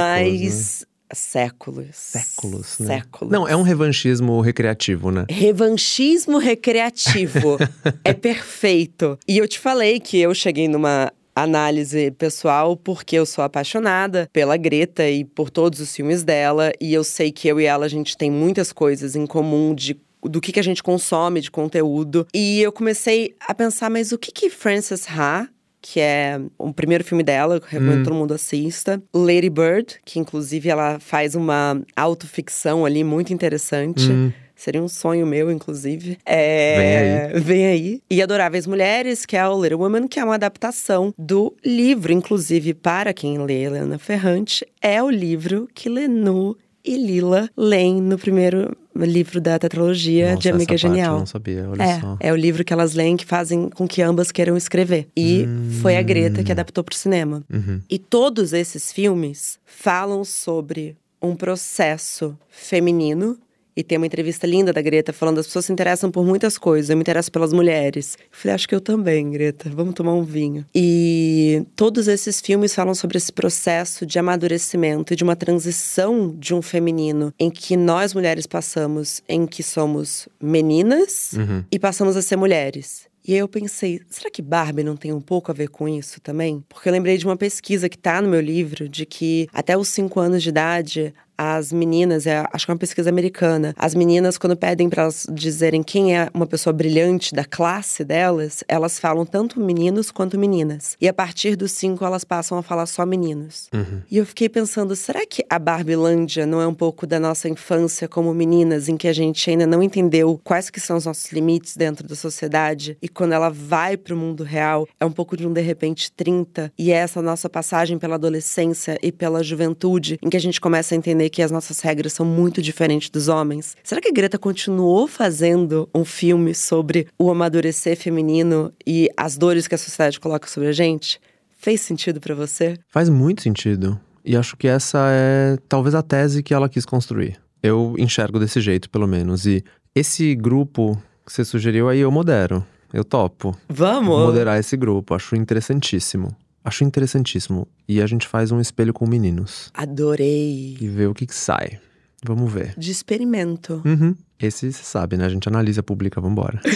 né? 0.80 0.86
Séculos. 1.12 1.94
Séculos, 1.94 2.78
né? 2.78 2.98
Séculos. 2.98 3.32
Não, 3.32 3.46
é 3.46 3.56
um 3.56 3.62
revanchismo 3.62 4.40
recreativo, 4.40 5.10
né? 5.10 5.26
Revanchismo 5.28 6.38
recreativo 6.38 7.58
é 8.04 8.12
perfeito. 8.12 9.18
E 9.26 9.38
eu 9.38 9.46
te 9.46 9.58
falei 9.58 10.00
que 10.00 10.18
eu 10.18 10.34
cheguei 10.34 10.68
numa 10.68 11.12
análise 11.34 12.10
pessoal 12.12 12.76
porque 12.76 13.16
eu 13.16 13.26
sou 13.26 13.44
apaixonada 13.44 14.28
pela 14.32 14.56
Greta 14.56 15.08
e 15.08 15.22
por 15.22 15.50
todos 15.50 15.80
os 15.80 15.94
filmes 15.94 16.24
dela 16.24 16.72
e 16.80 16.94
eu 16.94 17.04
sei 17.04 17.30
que 17.30 17.46
eu 17.46 17.60
e 17.60 17.66
ela 17.66 17.84
a 17.84 17.88
gente 17.88 18.16
tem 18.16 18.30
muitas 18.30 18.72
coisas 18.72 19.14
em 19.14 19.26
comum 19.26 19.74
de 19.74 20.00
do 20.22 20.40
que, 20.40 20.50
que 20.50 20.58
a 20.58 20.62
gente 20.62 20.82
consome 20.82 21.40
de 21.40 21.50
conteúdo. 21.50 22.26
E 22.34 22.60
eu 22.60 22.72
comecei 22.72 23.36
a 23.40 23.54
pensar, 23.54 23.88
mas 23.90 24.10
o 24.12 24.18
que 24.18 24.32
que 24.32 24.50
Frances 24.50 25.06
Ha 25.08 25.48
que 25.88 26.00
é 26.00 26.40
o 26.58 26.72
primeiro 26.72 27.04
filme 27.04 27.22
dela, 27.22 27.60
que 27.60 27.66
eu 27.66 27.70
recomendo 27.70 27.94
Hum. 27.94 28.02
que 28.02 28.08
todo 28.08 28.16
mundo 28.16 28.34
assista. 28.34 29.00
Lady 29.14 29.48
Bird, 29.48 29.98
que 30.04 30.18
inclusive 30.18 30.68
ela 30.68 30.98
faz 30.98 31.36
uma 31.36 31.80
autoficção 31.94 32.84
ali 32.84 33.04
muito 33.04 33.32
interessante. 33.32 34.10
Hum. 34.10 34.32
Seria 34.56 34.82
um 34.82 34.88
sonho 34.88 35.24
meu, 35.24 35.48
inclusive. 35.48 36.18
É... 36.26 36.76
Vem 36.76 36.96
aí. 36.96 37.40
Vem 37.40 37.66
aí. 37.66 38.02
E 38.10 38.20
Adoráveis 38.20 38.66
Mulheres, 38.66 39.24
que 39.24 39.36
é 39.36 39.46
o 39.46 39.62
Little 39.62 39.78
Woman, 39.78 40.08
que 40.08 40.18
é 40.18 40.24
uma 40.24 40.34
adaptação 40.34 41.14
do 41.16 41.54
livro, 41.64 42.12
inclusive, 42.12 42.74
para 42.74 43.12
quem 43.12 43.38
lê 43.38 43.62
Helena 43.62 43.96
Ferrante, 43.96 44.66
é 44.82 45.00
o 45.00 45.08
livro 45.08 45.68
que 45.72 45.88
Lenu 45.88 46.56
e 46.84 46.96
Lila 46.96 47.48
leem 47.56 48.00
no 48.00 48.18
primeiro 48.18 48.76
livro 49.04 49.40
da 49.40 49.58
tetralogia 49.58 50.31
Nossa, 50.31 50.40
de 50.40 50.48
Amiga 50.50 50.76
Genial. 50.76 51.14
eu 51.14 51.19
não 51.20 51.26
sabia, 51.26 51.69
olha 51.69 52.00
só. 52.00 52.16
É, 52.20 52.28
é 52.28 52.32
o 52.32 52.37
livro 52.37 52.64
que 52.64 52.72
elas 52.72 52.94
leem 52.94 53.16
que 53.16 53.26
fazem 53.26 53.69
com 53.70 53.87
que 53.87 54.00
ambas 54.02 54.31
queiram 54.32 54.56
escrever. 54.56 55.08
E 55.16 55.46
foi 55.82 55.96
a 55.96 56.02
Greta 56.02 56.43
que 56.43 56.52
adaptou 56.52 56.82
pro 56.82 56.96
cinema. 56.96 57.44
Uhum. 57.52 57.81
E 57.90 57.98
todos 57.98 58.52
esses 58.52 58.93
filmes 58.93 59.58
falam 59.64 60.25
sobre 60.25 60.96
um 61.20 61.34
processo 61.34 62.37
feminino. 62.48 63.38
E 63.76 63.84
tem 63.84 63.99
uma 63.99 64.06
entrevista 64.06 64.46
linda 64.46 64.73
da 64.73 64.81
Greta 64.81 65.12
falando: 65.12 65.38
as 65.38 65.46
pessoas 65.46 65.67
se 65.67 65.73
interessam 65.73 66.11
por 66.11 66.25
muitas 66.25 66.56
coisas, 66.56 66.88
eu 66.88 66.96
me 66.96 67.02
interesso 67.02 67.31
pelas 67.31 67.52
mulheres. 67.52 68.17
Eu 68.20 68.26
falei: 68.31 68.55
acho 68.55 68.67
que 68.69 68.75
eu 68.75 68.81
também, 68.81 69.31
Greta, 69.31 69.69
vamos 69.69 69.94
tomar 69.94 70.14
um 70.14 70.23
vinho. 70.25 70.64
E 70.75 71.62
todos 71.76 72.08
esses 72.08 72.40
filmes 72.40 72.75
falam 72.75 72.94
sobre 72.94 73.19
esse 73.19 73.32
processo 73.32 74.06
de 74.06 74.19
amadurecimento 74.19 75.12
e 75.12 75.17
de 75.17 75.23
uma 75.25 75.37
transição 75.37 76.34
de 76.38 76.55
um 76.55 76.62
feminino 76.62 77.32
em 77.38 77.50
que 77.50 77.76
nós 77.76 78.14
mulheres 78.14 78.46
passamos, 78.46 79.23
em 79.28 79.46
que 79.46 79.62
somos 79.62 80.28
meninas 80.40 81.32
Uhum. 81.34 81.64
e 81.70 81.78
passamos 81.78 82.17
a 82.17 82.23
ser 82.23 82.37
mulheres. 82.37 83.06
E 83.28 83.32
aí 83.32 83.38
eu 83.40 83.49
pensei, 83.49 84.00
será 84.08 84.31
que 84.31 84.40
Barbie 84.40 84.85
não 84.85 84.97
tem 84.97 85.12
um 85.12 85.21
pouco 85.21 85.50
a 85.50 85.54
ver 85.54 85.68
com 85.68 85.88
isso 85.88 86.21
também? 86.21 86.62
Porque 86.68 86.88
eu 86.88 86.92
lembrei 86.92 87.18
de 87.18 87.26
uma 87.26 87.37
pesquisa 87.37 87.88
que 87.88 87.99
tá 87.99 88.23
no 88.23 88.28
meu 88.28 88.40
livro, 88.40 88.88
de 88.88 89.04
que 89.04 89.49
até 89.52 89.76
os 89.76 89.88
5 89.88 90.21
anos 90.21 90.45
de 90.45 90.49
idade, 90.50 91.12
as 91.37 91.73
meninas, 91.73 92.26
é, 92.26 92.45
acho 92.52 92.64
que 92.64 92.71
é 92.71 92.75
uma 92.75 92.78
pesquisa 92.78 93.11
americana, 93.11 93.75
as 93.76 93.95
meninas, 93.95 94.38
quando 94.38 94.57
pedem 94.57 94.88
para 94.88 95.02
elas 95.02 95.26
dizerem 95.31 95.83
quem 95.83 96.16
é 96.16 96.28
uma 96.33 96.47
pessoa 96.47 96.73
brilhante 96.73 97.35
da 97.35 97.45
classe 97.45 98.05
delas, 98.05 98.64
elas 98.69 98.99
falam 98.99 99.26
tanto 99.26 99.61
meninos 99.61 100.11
quanto 100.11 100.38
meninas. 100.38 100.97
E 101.00 101.09
a 101.09 101.12
partir 101.12 101.57
dos 101.57 101.73
5, 101.73 102.05
elas 102.05 102.25
passam 102.25 102.59
a 102.59 102.62
falar 102.62 102.87
só 102.87 103.05
meninos. 103.05 103.69
Uhum. 103.73 104.02
E 104.11 104.16
eu 104.16 104.26
fiquei 104.26 104.49
pensando, 104.49 104.95
será 104.97 105.26
que 105.26 105.45
a 105.49 105.59
Barbilândia 105.59 106.47
não 106.47 106.61
é 106.61 106.66
um 106.66 106.75
pouco 106.75 107.07
da 107.07 107.21
nossa 107.21 107.49
infância 107.49 108.09
como 108.09 108.33
meninas, 108.33 108.88
em 108.88 108.97
que 108.97 109.09
a 109.09 109.12
gente 109.12 109.50
ainda 109.50 109.66
não 109.66 109.83
entendeu 109.83 110.40
quais 110.43 110.71
que 110.71 110.81
são 110.81 110.97
os 110.97 111.05
nossos 111.05 111.31
limites 111.33 111.76
dentro 111.76 112.07
da 112.07 112.14
sociedade? 112.14 112.97
E 113.00 113.09
quando 113.09 113.33
ela 113.33 113.50
vai 113.50 113.97
pro 113.97 114.16
mundo 114.16 114.43
real, 114.43 114.88
é 114.99 115.05
um 115.05 115.12
pouco 115.12 115.37
de 115.37 115.47
um 115.47 115.52
de 115.52 115.61
repente 115.61 116.11
30, 116.12 116.73
e 116.78 116.93
é 116.93 116.97
essa 116.97 117.21
nossa 117.21 117.49
passagem 117.49 117.99
pela 117.99 118.14
adolescência 118.14 118.99
e 119.02 119.12
pela 119.12 119.43
juventude, 119.43 120.19
em 120.23 120.28
que 120.28 120.37
a 120.37 120.40
gente 120.40 120.61
começa 120.61 120.95
a 120.95 120.99
entender 120.99 121.25
que 121.28 121.42
as 121.42 121.50
nossas 121.50 121.80
regras 121.80 122.12
são 122.12 122.25
muito 122.25 122.61
diferentes 122.61 123.11
dos 123.11 123.28
homens. 123.28 123.76
Será 123.83 124.00
que 124.00 124.09
a 124.09 124.12
Greta 124.12 124.38
continuou 124.38 125.06
fazendo 125.06 125.88
um 125.95 126.04
filme 126.04 126.54
sobre 126.54 127.09
o 127.18 127.30
amadurecer 127.30 127.97
feminino 127.97 128.73
e 128.87 129.09
as 129.16 129.37
dores 129.37 129.66
que 129.66 129.75
a 129.75 129.78
sociedade 129.78 130.21
coloca 130.21 130.49
sobre 130.49 130.68
a 130.68 130.73
gente? 130.73 131.21
Fez 131.56 131.80
sentido 131.80 132.21
pra 132.21 132.35
você? 132.35 132.76
Faz 132.88 133.09
muito 133.09 133.42
sentido. 133.42 133.99
E 134.25 134.37
acho 134.37 134.56
que 134.56 134.66
essa 134.66 134.99
é 135.11 135.56
talvez 135.68 135.95
a 135.95 136.02
tese 136.02 136.42
que 136.42 136.52
ela 136.52 136.68
quis 136.68 136.85
construir. 136.85 137.40
Eu 137.62 137.95
enxergo 137.99 138.38
desse 138.38 138.61
jeito, 138.61 138.90
pelo 138.90 139.06
menos. 139.06 139.47
E 139.47 139.64
esse 139.95 140.35
grupo 140.35 141.00
que 141.25 141.33
você 141.33 141.45
sugeriu 141.45 141.88
aí, 141.88 142.00
eu 142.00 142.11
modero. 142.11 142.64
Eu 142.92 143.04
topo. 143.04 143.56
Vamos! 143.68 144.16
Vou 144.16 144.26
moderar 144.26 144.59
esse 144.59 144.76
grupo. 144.76 145.14
Acho 145.14 145.35
interessantíssimo. 145.37 146.28
Acho 146.66 146.82
interessantíssimo. 146.82 147.68
E 147.88 148.02
a 148.02 148.06
gente 148.08 148.26
faz 148.26 148.50
um 148.50 148.61
espelho 148.61 148.92
com 148.92 149.06
meninos. 149.06 149.70
Adorei. 149.73 150.76
E 150.80 150.88
vê 150.88 151.06
o 151.06 151.14
que, 151.14 151.25
que 151.25 151.35
sai. 151.35 151.78
Vamos 152.25 152.52
ver. 152.52 152.75
De 152.76 152.90
experimento. 152.90 153.80
Uhum. 153.85 154.16
Esse 154.38 154.73
você 154.73 154.83
sabe, 154.83 155.16
né? 155.16 155.25
A 155.25 155.28
gente 155.28 155.49
analisa, 155.49 155.83
publica, 155.83 156.21
vambora. 156.21 156.61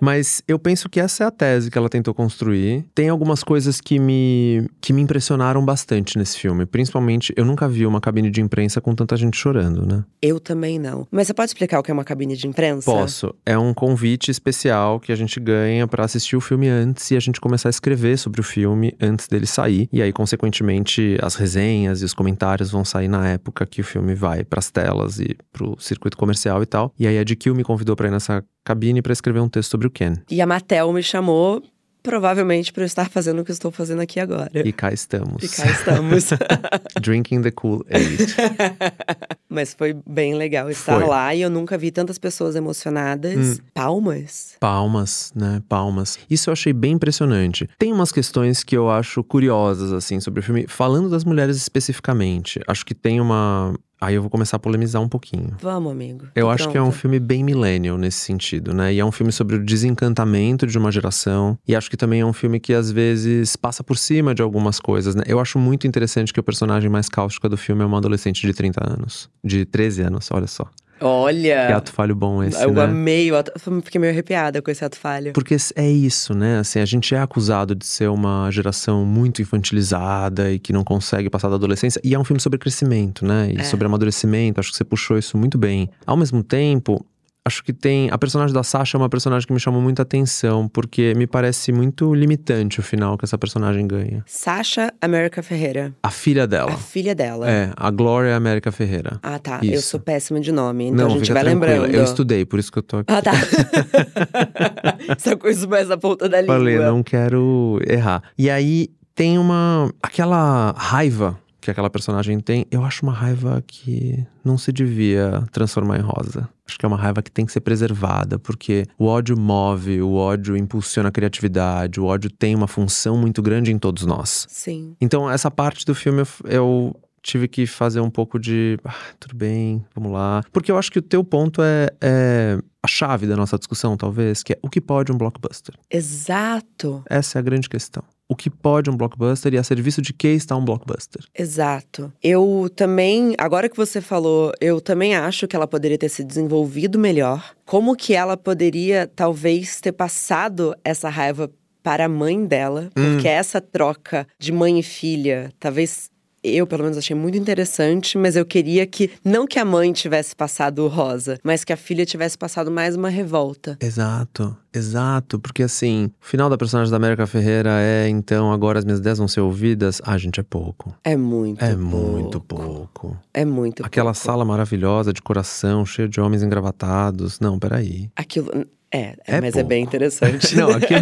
Mas 0.00 0.42
eu 0.46 0.58
penso 0.58 0.88
que 0.88 1.00
essa 1.00 1.24
é 1.24 1.26
a 1.26 1.30
tese 1.30 1.70
que 1.70 1.78
ela 1.78 1.88
tentou 1.88 2.14
construir. 2.14 2.84
Tem 2.94 3.08
algumas 3.08 3.42
coisas 3.44 3.80
que 3.80 3.98
me, 3.98 4.68
que 4.80 4.92
me 4.92 5.02
impressionaram 5.02 5.64
bastante 5.64 6.18
nesse 6.18 6.38
filme. 6.38 6.66
Principalmente, 6.66 7.32
eu 7.36 7.44
nunca 7.44 7.68
vi 7.68 7.86
uma 7.86 8.00
cabine 8.00 8.30
de 8.30 8.40
imprensa 8.40 8.80
com 8.80 8.94
tanta 8.94 9.16
gente 9.16 9.36
chorando, 9.36 9.86
né? 9.86 10.04
Eu 10.22 10.40
também 10.40 10.78
não. 10.78 11.06
Mas 11.10 11.26
você 11.26 11.34
pode 11.34 11.50
explicar 11.50 11.78
o 11.80 11.82
que 11.82 11.90
é 11.90 11.94
uma 11.94 12.04
cabine 12.04 12.36
de 12.36 12.46
imprensa? 12.46 12.90
Posso. 12.90 13.34
É 13.44 13.58
um 13.58 13.74
convite 13.74 14.30
especial 14.30 14.98
que 14.98 15.12
a 15.12 15.16
gente 15.16 15.38
ganha 15.38 15.86
para 15.86 16.04
assistir 16.04 16.36
o 16.36 16.40
filme 16.40 16.68
antes 16.68 17.10
e 17.10 17.16
a 17.16 17.20
gente 17.20 17.40
começar 17.40 17.68
a 17.68 17.70
escrever 17.70 18.16
sobre 18.16 18.40
o 18.40 18.44
filme 18.44 18.94
antes 19.00 19.28
dele 19.28 19.46
sair. 19.46 19.88
E 19.92 20.02
aí, 20.02 20.12
consequentemente, 20.12 21.18
as 21.22 21.34
resenhas 21.34 22.02
e 22.02 22.04
os 22.04 22.14
comentários 22.14 22.70
vão 22.70 22.84
sair 22.84 23.08
na 23.08 23.28
época 23.28 23.66
que 23.66 23.80
o 23.80 23.84
filme 23.84 24.14
vai 24.14 24.44
para 24.44 24.58
as 24.58 24.70
telas 24.70 25.19
e 25.20 25.36
pro 25.52 25.76
circuito 25.78 26.16
comercial 26.16 26.62
e 26.62 26.66
tal. 26.66 26.92
E 26.98 27.06
aí 27.06 27.18
a 27.18 27.24
GQ 27.24 27.52
me 27.54 27.62
convidou 27.64 27.94
para 27.94 28.08
ir 28.08 28.10
nessa 28.10 28.44
cabine 28.64 29.02
para 29.02 29.12
escrever 29.12 29.40
um 29.40 29.48
texto 29.48 29.70
sobre 29.70 29.86
o 29.86 29.90
Ken. 29.90 30.14
E 30.30 30.40
a 30.40 30.46
Mattel 30.46 30.92
me 30.92 31.02
chamou 31.02 31.62
provavelmente 32.02 32.72
para 32.72 32.82
eu 32.82 32.86
estar 32.86 33.08
fazendo 33.08 33.40
o 33.40 33.44
que 33.44 33.50
eu 33.50 33.54
estou 33.54 33.70
fazendo 33.70 34.00
aqui 34.00 34.18
agora. 34.18 34.50
E 34.54 34.72
cá 34.72 34.92
estamos. 34.92 35.42
E 35.42 35.48
cá 35.48 35.70
estamos. 35.70 36.30
Drinking 37.00 37.42
the 37.42 37.50
Kool-Aid. 37.50 38.34
Mas 39.50 39.74
foi 39.74 39.96
bem 40.06 40.34
legal 40.34 40.70
estar 40.70 41.00
Foi. 41.00 41.08
lá 41.08 41.34
e 41.34 41.42
eu 41.42 41.50
nunca 41.50 41.76
vi 41.76 41.90
tantas 41.90 42.18
pessoas 42.18 42.54
emocionadas. 42.54 43.60
Palmas. 43.74 44.54
Palmas, 44.60 45.32
né? 45.34 45.60
Palmas. 45.68 46.18
Isso 46.30 46.50
eu 46.50 46.52
achei 46.52 46.72
bem 46.72 46.92
impressionante. 46.92 47.68
Tem 47.76 47.92
umas 47.92 48.12
questões 48.12 48.62
que 48.62 48.76
eu 48.76 48.88
acho 48.88 49.24
curiosas, 49.24 49.92
assim, 49.92 50.20
sobre 50.20 50.38
o 50.38 50.42
filme. 50.42 50.66
Falando 50.68 51.10
das 51.10 51.24
mulheres 51.24 51.56
especificamente, 51.56 52.60
acho 52.68 52.86
que 52.86 52.94
tem 52.94 53.20
uma. 53.20 53.74
Aí 54.00 54.14
eu 54.14 54.22
vou 54.22 54.30
começar 54.30 54.56
a 54.56 54.58
polemizar 54.58 55.02
um 55.02 55.08
pouquinho. 55.08 55.54
Vamos, 55.60 55.92
amigo. 55.92 56.26
Eu 56.34 56.46
Tô 56.46 56.50
acho 56.50 56.68
que 56.70 56.78
é 56.78 56.82
um 56.82 56.90
filme 56.90 57.20
bem 57.20 57.44
millennial 57.44 57.98
nesse 57.98 58.16
sentido, 58.18 58.72
né? 58.72 58.94
E 58.94 58.98
é 58.98 59.04
um 59.04 59.12
filme 59.12 59.30
sobre 59.30 59.56
o 59.56 59.62
desencantamento 59.62 60.66
de 60.66 60.78
uma 60.78 60.90
geração. 60.90 61.58
E 61.68 61.76
acho 61.76 61.90
que 61.90 61.98
também 61.98 62.20
é 62.20 62.24
um 62.24 62.32
filme 62.32 62.58
que 62.58 62.72
às 62.72 62.90
vezes 62.90 63.56
passa 63.56 63.84
por 63.84 63.98
cima 63.98 64.34
de 64.34 64.40
algumas 64.40 64.80
coisas, 64.80 65.14
né? 65.14 65.22
Eu 65.26 65.38
acho 65.38 65.58
muito 65.58 65.86
interessante 65.86 66.32
que 66.32 66.40
o 66.40 66.42
personagem 66.42 66.88
mais 66.88 67.10
cáustica 67.10 67.46
do 67.46 67.58
filme 67.58 67.82
é 67.82 67.84
uma 67.84 67.98
adolescente 67.98 68.46
de 68.46 68.54
30 68.54 68.90
anos. 68.90 69.28
De 69.42 69.64
13 69.64 70.02
anos, 70.02 70.28
olha 70.30 70.46
só. 70.46 70.66
Olha! 71.02 71.66
Que 71.68 71.72
ato 71.72 71.92
falho 71.92 72.14
bom 72.14 72.44
esse, 72.44 72.62
eu 72.62 72.72
né? 72.74 72.82
amei 72.84 73.34
ato. 73.34 73.50
Fiquei 73.82 73.98
meio 73.98 74.12
arrepiada 74.12 74.60
com 74.60 74.70
esse 74.70 74.84
ato 74.84 74.98
falho. 74.98 75.32
Porque 75.32 75.56
é 75.74 75.90
isso, 75.90 76.34
né? 76.34 76.58
Assim, 76.58 76.78
a 76.78 76.84
gente 76.84 77.14
é 77.14 77.18
acusado 77.18 77.74
de 77.74 77.86
ser 77.86 78.10
uma 78.10 78.50
geração 78.50 79.02
muito 79.06 79.40
infantilizada 79.40 80.52
e 80.52 80.58
que 80.58 80.74
não 80.74 80.84
consegue 80.84 81.30
passar 81.30 81.48
da 81.48 81.54
adolescência. 81.54 81.98
E 82.04 82.14
é 82.14 82.18
um 82.18 82.24
filme 82.24 82.38
sobre 82.40 82.58
crescimento, 82.58 83.24
né? 83.24 83.50
E 83.50 83.60
É. 83.60 83.64
sobre 83.64 83.86
amadurecimento. 83.86 84.60
Acho 84.60 84.70
que 84.72 84.76
você 84.76 84.84
puxou 84.84 85.16
isso 85.16 85.38
muito 85.38 85.56
bem. 85.56 85.88
Ao 86.06 86.18
mesmo 86.18 86.42
tempo, 86.42 87.02
acho 87.46 87.62
que 87.64 87.72
tem. 87.72 88.10
A 88.10 88.18
personagem 88.18 88.54
da 88.54 88.62
Sasha 88.62 88.96
é 88.96 88.98
uma 88.98 89.08
personagem 89.08 89.46
que 89.46 89.52
me 89.52 89.60
chamou 89.60 89.80
muita 89.80 90.02
atenção, 90.02 90.68
porque 90.68 91.14
me 91.14 91.26
parece 91.26 91.72
muito 91.72 92.14
limitante 92.14 92.80
o 92.80 92.82
final 92.82 93.16
que 93.16 93.24
essa 93.24 93.38
personagem 93.38 93.86
ganha. 93.86 94.22
Sasha 94.26 94.92
América 95.00 95.42
Ferreira. 95.42 95.94
A 96.02 96.10
filha 96.10 96.46
dela. 96.46 96.72
A 96.72 96.76
filha 96.76 97.14
dela. 97.14 97.50
É, 97.50 97.72
a 97.76 97.90
Glória 97.90 98.36
América 98.36 98.70
Ferreira. 98.70 99.18
Ah, 99.22 99.38
tá. 99.38 99.60
Eu 99.62 99.74
Isso. 99.74 99.88
sou 99.88 100.00
péssima 100.00 100.40
de 100.40 100.52
nome. 100.52 100.86
Então 100.86 101.08
não, 101.08 101.14
a 101.14 101.18
gente 101.18 101.32
vai 101.32 101.42
tranquila. 101.42 101.72
lembrando. 101.72 101.94
Eu 101.94 102.04
estudei, 102.04 102.44
por 102.44 102.58
isso 102.58 102.70
que 102.70 102.78
eu 102.78 102.82
tô 102.82 102.98
aqui. 102.98 103.12
Ah, 103.12 103.22
tá. 103.22 103.32
Essa 105.16 105.36
coisa 105.36 105.66
mais 105.66 105.88
na 105.88 105.96
ponta 105.96 106.28
da 106.28 106.40
língua. 106.40 106.56
Falei, 106.56 106.78
não 106.78 107.02
quero 107.02 107.80
errar. 107.86 108.22
E 108.36 108.50
aí 108.50 108.88
tem 109.14 109.38
uma. 109.38 109.92
aquela 110.02 110.72
raiva 110.76 111.38
que 111.60 111.70
aquela 111.70 111.90
personagem 111.90 112.40
tem, 112.40 112.66
eu 112.70 112.82
acho 112.84 113.04
uma 113.04 113.12
raiva 113.12 113.62
que 113.66 114.26
não 114.42 114.56
se 114.56 114.72
devia 114.72 115.44
transformar 115.52 115.98
em 115.98 116.02
rosa. 116.02 116.48
Acho 116.70 116.78
que 116.78 116.86
é 116.86 116.88
uma 116.88 116.96
raiva 116.96 117.20
que 117.20 117.32
tem 117.32 117.44
que 117.44 117.50
ser 117.50 117.60
preservada, 117.60 118.38
porque 118.38 118.86
o 118.96 119.06
ódio 119.06 119.36
move, 119.36 120.00
o 120.00 120.14
ódio 120.14 120.56
impulsiona 120.56 121.08
a 121.08 121.12
criatividade, 121.12 122.00
o 122.00 122.04
ódio 122.04 122.30
tem 122.30 122.54
uma 122.54 122.68
função 122.68 123.16
muito 123.16 123.42
grande 123.42 123.72
em 123.72 123.78
todos 123.78 124.06
nós. 124.06 124.46
Sim. 124.48 124.94
Então, 125.00 125.28
essa 125.28 125.50
parte 125.50 125.84
do 125.84 125.96
filme 125.96 126.22
eu, 126.44 126.94
tive 127.22 127.48
que 127.48 127.66
fazer 127.66 128.00
um 128.00 128.10
pouco 128.10 128.38
de. 128.38 128.78
Ah, 128.84 128.94
tudo 129.18 129.34
bem, 129.34 129.84
vamos 129.94 130.12
lá. 130.12 130.42
Porque 130.52 130.70
eu 130.70 130.78
acho 130.78 130.90
que 130.90 130.98
o 130.98 131.02
teu 131.02 131.24
ponto 131.24 131.60
é, 131.60 131.88
é 132.00 132.58
a 132.82 132.88
chave 132.88 133.26
da 133.26 133.36
nossa 133.36 133.58
discussão, 133.58 133.96
talvez, 133.96 134.42
que 134.42 134.52
é 134.52 134.58
o 134.62 134.68
que 134.68 134.80
pode 134.80 135.12
um 135.12 135.18
blockbuster. 135.18 135.74
Exato. 135.90 137.02
Essa 137.08 137.38
é 137.38 137.40
a 137.40 137.42
grande 137.42 137.68
questão. 137.68 138.02
O 138.30 138.36
que 138.36 138.48
pode 138.48 138.88
um 138.88 138.96
blockbuster 138.96 139.52
e 139.52 139.58
a 139.58 139.64
serviço 139.64 140.00
de 140.00 140.12
que 140.12 140.28
está 140.28 140.56
um 140.56 140.64
blockbuster? 140.64 141.24
Exato. 141.36 142.12
Eu 142.22 142.70
também, 142.76 143.34
agora 143.36 143.68
que 143.68 143.76
você 143.76 144.00
falou, 144.00 144.52
eu 144.60 144.80
também 144.80 145.16
acho 145.16 145.48
que 145.48 145.56
ela 145.56 145.66
poderia 145.66 145.98
ter 145.98 146.08
se 146.08 146.22
desenvolvido 146.22 146.96
melhor. 146.96 147.56
Como 147.66 147.96
que 147.96 148.14
ela 148.14 148.36
poderia, 148.36 149.10
talvez, 149.16 149.80
ter 149.80 149.90
passado 149.90 150.76
essa 150.84 151.08
raiva 151.08 151.50
para 151.82 152.04
a 152.04 152.08
mãe 152.08 152.46
dela? 152.46 152.92
Porque 152.94 153.26
essa 153.26 153.60
troca 153.60 154.24
de 154.38 154.52
mãe 154.52 154.78
e 154.78 154.82
filha, 154.84 155.52
talvez. 155.58 156.08
Eu, 156.42 156.66
pelo 156.66 156.82
menos, 156.84 156.96
achei 156.96 157.14
muito 157.14 157.36
interessante, 157.36 158.16
mas 158.16 158.34
eu 158.34 158.46
queria 158.46 158.86
que, 158.86 159.10
não 159.22 159.46
que 159.46 159.58
a 159.58 159.64
mãe 159.64 159.92
tivesse 159.92 160.34
passado 160.34 160.82
o 160.84 160.88
rosa, 160.88 161.38
mas 161.44 161.64
que 161.64 161.72
a 161.72 161.76
filha 161.76 162.06
tivesse 162.06 162.38
passado 162.38 162.70
mais 162.70 162.96
uma 162.96 163.10
revolta. 163.10 163.76
Exato, 163.80 164.56
exato. 164.74 165.38
Porque 165.38 165.62
assim, 165.62 166.06
o 166.20 166.24
final 166.26 166.48
da 166.48 166.56
personagem 166.56 166.90
da 166.90 166.96
América 166.96 167.26
Ferreira 167.26 167.70
é 167.82 168.08
então 168.08 168.50
agora 168.52 168.78
as 168.78 168.84
minhas 168.86 169.00
ideias 169.00 169.18
vão 169.18 169.28
ser 169.28 169.40
ouvidas. 169.40 170.00
Ah, 170.02 170.16
gente, 170.16 170.40
é 170.40 170.42
pouco. 170.42 170.94
É 171.04 171.14
muito 171.16 171.62
É 171.62 171.74
pouco. 171.76 171.86
muito 171.86 172.40
pouco. 172.40 173.18
É 173.34 173.44
muito 173.44 173.84
Aquela 173.84 174.12
pouco. 174.14 174.26
sala 174.26 174.44
maravilhosa 174.44 175.12
de 175.12 175.20
coração, 175.20 175.84
cheia 175.84 176.08
de 176.08 176.20
homens 176.22 176.42
engravatados. 176.42 177.38
Não, 177.38 177.58
peraí. 177.58 178.10
Aquilo. 178.16 178.50
É, 178.92 179.14
É 179.24 179.40
mas 179.40 179.54
é 179.54 179.62
bem 179.62 179.84
pouco. 179.84 179.90
interessante. 179.96 180.54
Não, 180.58 180.70
aqui 180.70 180.94
é... 180.94 181.00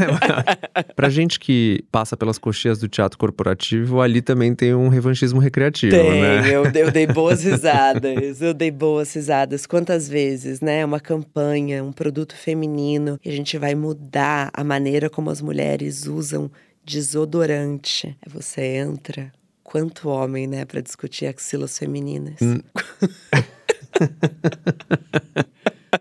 pra 0.94 1.08
gente 1.08 1.40
que 1.40 1.82
passa 1.90 2.16
pelas 2.18 2.36
coxias 2.38 2.78
do 2.78 2.86
teatro 2.86 3.18
corporativo, 3.18 4.00
ali 4.02 4.20
também 4.20 4.54
tem 4.54 4.74
um 4.74 4.88
revanchismo 4.88 5.40
recreativo, 5.40 5.96
Tem, 5.96 6.20
né? 6.20 6.48
eu, 6.54 6.64
eu 6.66 6.90
dei 6.90 7.06
boas 7.06 7.42
risadas. 7.44 8.42
Eu 8.42 8.52
dei 8.52 8.70
boas 8.70 9.12
risadas. 9.14 9.64
Quantas 9.64 10.06
vezes, 10.08 10.60
né? 10.60 10.84
Uma 10.84 11.00
campanha, 11.00 11.82
um 11.82 11.90
produto 11.92 12.36
feminino, 12.36 13.18
e 13.24 13.30
a 13.30 13.32
gente 13.32 13.56
vai 13.56 13.74
mudar 13.74 14.50
a 14.52 14.62
maneira 14.62 15.08
como 15.08 15.30
as 15.30 15.40
mulheres 15.40 16.06
usam 16.06 16.50
desodorante. 16.84 18.16
Você 18.26 18.60
entra. 18.62 19.32
Quanto 19.62 20.08
homem, 20.08 20.46
né, 20.46 20.64
pra 20.64 20.80
discutir 20.80 21.26
axilas 21.26 21.78
femininas. 21.78 22.36
Hum. 22.40 22.58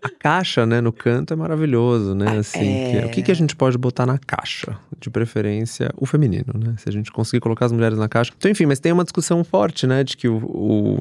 A 0.02 0.08
caixa, 0.10 0.64
né, 0.66 0.80
no 0.80 0.92
canto 0.92 1.32
é 1.32 1.36
maravilhoso, 1.36 2.14
né? 2.14 2.38
Assim, 2.38 2.76
é. 2.76 2.90
que- 2.90 3.06
o 3.06 3.08
que, 3.10 3.22
que 3.22 3.30
a 3.32 3.34
gente 3.34 3.54
pode 3.56 3.76
botar 3.78 4.06
na 4.06 4.18
caixa? 4.18 4.76
De 5.00 5.10
preferência, 5.10 5.90
o 5.96 6.06
feminino, 6.06 6.52
né? 6.54 6.74
Se 6.78 6.88
a 6.88 6.92
gente 6.92 7.10
conseguir 7.12 7.40
colocar 7.40 7.66
as 7.66 7.72
mulheres 7.72 7.98
na 7.98 8.08
caixa. 8.08 8.32
Então, 8.36 8.50
enfim, 8.50 8.66
mas 8.66 8.80
tem 8.80 8.92
uma 8.92 9.04
discussão 9.04 9.42
forte, 9.44 9.86
né? 9.86 10.02
De 10.04 10.16
que 10.16 10.28
o. 10.28 10.36
o- 10.44 11.00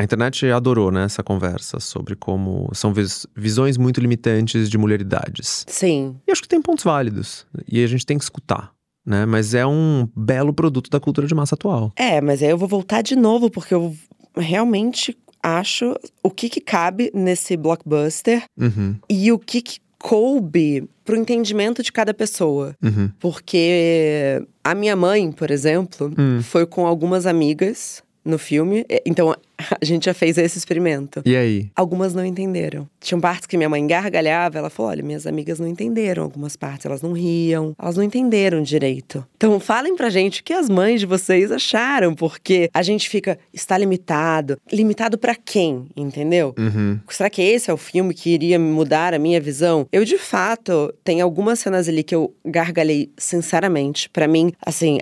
a 0.00 0.04
internet 0.04 0.46
adorou 0.50 0.92
né, 0.92 1.02
essa 1.04 1.24
conversa 1.24 1.80
sobre 1.80 2.14
como 2.14 2.70
são 2.72 2.92
vis- 2.94 3.26
visões 3.36 3.76
muito 3.76 4.00
limitantes 4.00 4.70
de 4.70 4.78
mulheridades. 4.78 5.64
Sim, 5.66 6.14
E 6.24 6.30
acho 6.30 6.40
que 6.40 6.46
tem 6.46 6.62
pontos 6.62 6.84
válidos. 6.84 7.44
E 7.66 7.82
a 7.82 7.86
gente 7.88 8.06
tem 8.06 8.16
que 8.16 8.22
escutar, 8.22 8.70
né? 9.04 9.26
Mas 9.26 9.54
é 9.54 9.66
um 9.66 10.08
belo 10.14 10.52
produto 10.54 10.88
da 10.88 11.00
cultura 11.00 11.26
de 11.26 11.34
massa 11.34 11.56
atual. 11.56 11.92
É, 11.96 12.20
mas 12.20 12.40
aí 12.44 12.48
eu 12.50 12.56
vou 12.56 12.68
voltar 12.68 13.02
de 13.02 13.16
novo, 13.16 13.50
porque 13.50 13.74
eu 13.74 13.92
realmente 14.36 15.16
acho 15.56 15.94
o 16.22 16.30
que, 16.30 16.48
que 16.48 16.60
cabe 16.60 17.10
nesse 17.14 17.56
blockbuster 17.56 18.44
Uhum, 18.58 18.96
e 19.08 19.30
o 19.32 19.38
que, 19.38 19.62
que 19.62 19.78
coube 19.98 20.88
pro 21.04 21.16
entendimento 21.16 21.82
de 21.82 21.90
cada 21.90 22.14
pessoa. 22.14 22.74
uhum. 22.82 23.10
Porque 23.18 24.42
a 24.62 24.74
minha 24.74 24.94
mãe, 24.94 25.32
por 25.32 25.50
exemplo, 25.50 26.12
Hum. 26.18 26.40
foi 26.42 26.64
com 26.66 26.86
algumas 26.86 27.26
amigas 27.26 28.02
no 28.28 28.38
filme. 28.38 28.84
E- 28.88 29.02
Então 29.06 29.34
a 29.80 29.84
gente 29.84 30.04
já 30.04 30.14
fez 30.14 30.38
esse 30.38 30.56
experimento. 30.56 31.20
E 31.24 31.34
aí? 31.36 31.68
Algumas 31.74 32.14
não 32.14 32.24
entenderam. 32.24 32.88
Tinham 33.00 33.20
partes 33.20 33.46
que 33.46 33.56
minha 33.56 33.68
mãe 33.68 33.84
gargalhava, 33.86 34.58
ela 34.58 34.70
falou: 34.70 34.90
olha, 34.92 35.02
minhas 35.02 35.26
amigas 35.26 35.58
não 35.58 35.66
entenderam 35.66 36.22
algumas 36.22 36.54
partes, 36.56 36.86
elas 36.86 37.02
não 37.02 37.12
riam, 37.12 37.74
elas 37.80 37.96
não 37.96 38.02
entenderam 38.04 38.62
direito. 38.62 39.26
Então 39.36 39.58
falem 39.58 39.96
pra 39.96 40.10
gente 40.10 40.40
o 40.40 40.44
que 40.44 40.52
as 40.52 40.68
mães 40.68 41.00
de 41.00 41.06
vocês 41.06 41.50
acharam, 41.50 42.14
porque 42.14 42.70
a 42.72 42.82
gente 42.82 43.08
fica, 43.08 43.38
está 43.52 43.76
limitado. 43.76 44.58
Limitado 44.72 45.18
pra 45.18 45.34
quem, 45.34 45.86
entendeu? 45.96 46.54
Uhum. 46.58 46.98
Será 47.08 47.28
que 47.30 47.42
esse 47.42 47.70
é 47.70 47.72
o 47.74 47.76
filme 47.76 48.14
que 48.14 48.30
iria 48.30 48.58
mudar 48.58 49.12
a 49.14 49.18
minha 49.18 49.40
visão? 49.40 49.86
Eu, 49.90 50.04
de 50.04 50.18
fato, 50.18 50.92
tem 51.02 51.20
algumas 51.20 51.58
cenas 51.58 51.88
ali 51.88 52.02
que 52.04 52.14
eu 52.14 52.32
gargalhei 52.44 53.10
sinceramente. 53.16 54.08
Pra 54.10 54.28
mim, 54.28 54.52
assim, 54.64 54.98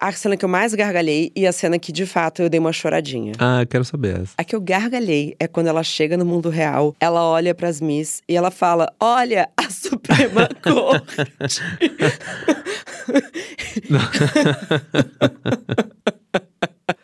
a 0.00 0.12
cena 0.12 0.36
que 0.36 0.44
eu 0.44 0.48
mais 0.48 0.74
gargalhei 0.74 1.30
e 1.36 1.46
a 1.46 1.52
cena 1.52 1.78
que, 1.78 1.92
de 1.92 2.06
fato, 2.06 2.42
eu 2.42 2.48
dei 2.48 2.58
uma 2.58 2.72
choradinha. 2.72 3.32
Ah, 3.38 3.64
quero 3.68 3.84
saber 3.84 4.22
essa. 4.22 4.32
A 4.38 4.44
que 4.44 4.56
eu 4.56 4.60
gargalhei 4.60 5.36
é 5.38 5.46
quando 5.46 5.66
ela 5.66 5.82
chega 5.82 6.16
no 6.16 6.24
mundo 6.24 6.48
real, 6.48 6.96
ela 6.98 7.22
olha 7.24 7.54
pras 7.54 7.80
Miss 7.80 8.22
e 8.28 8.36
ela 8.36 8.50
fala: 8.50 8.92
Olha, 8.98 9.48
a 9.56 9.70
Suprema 9.70 10.48
Corte. 10.62 11.16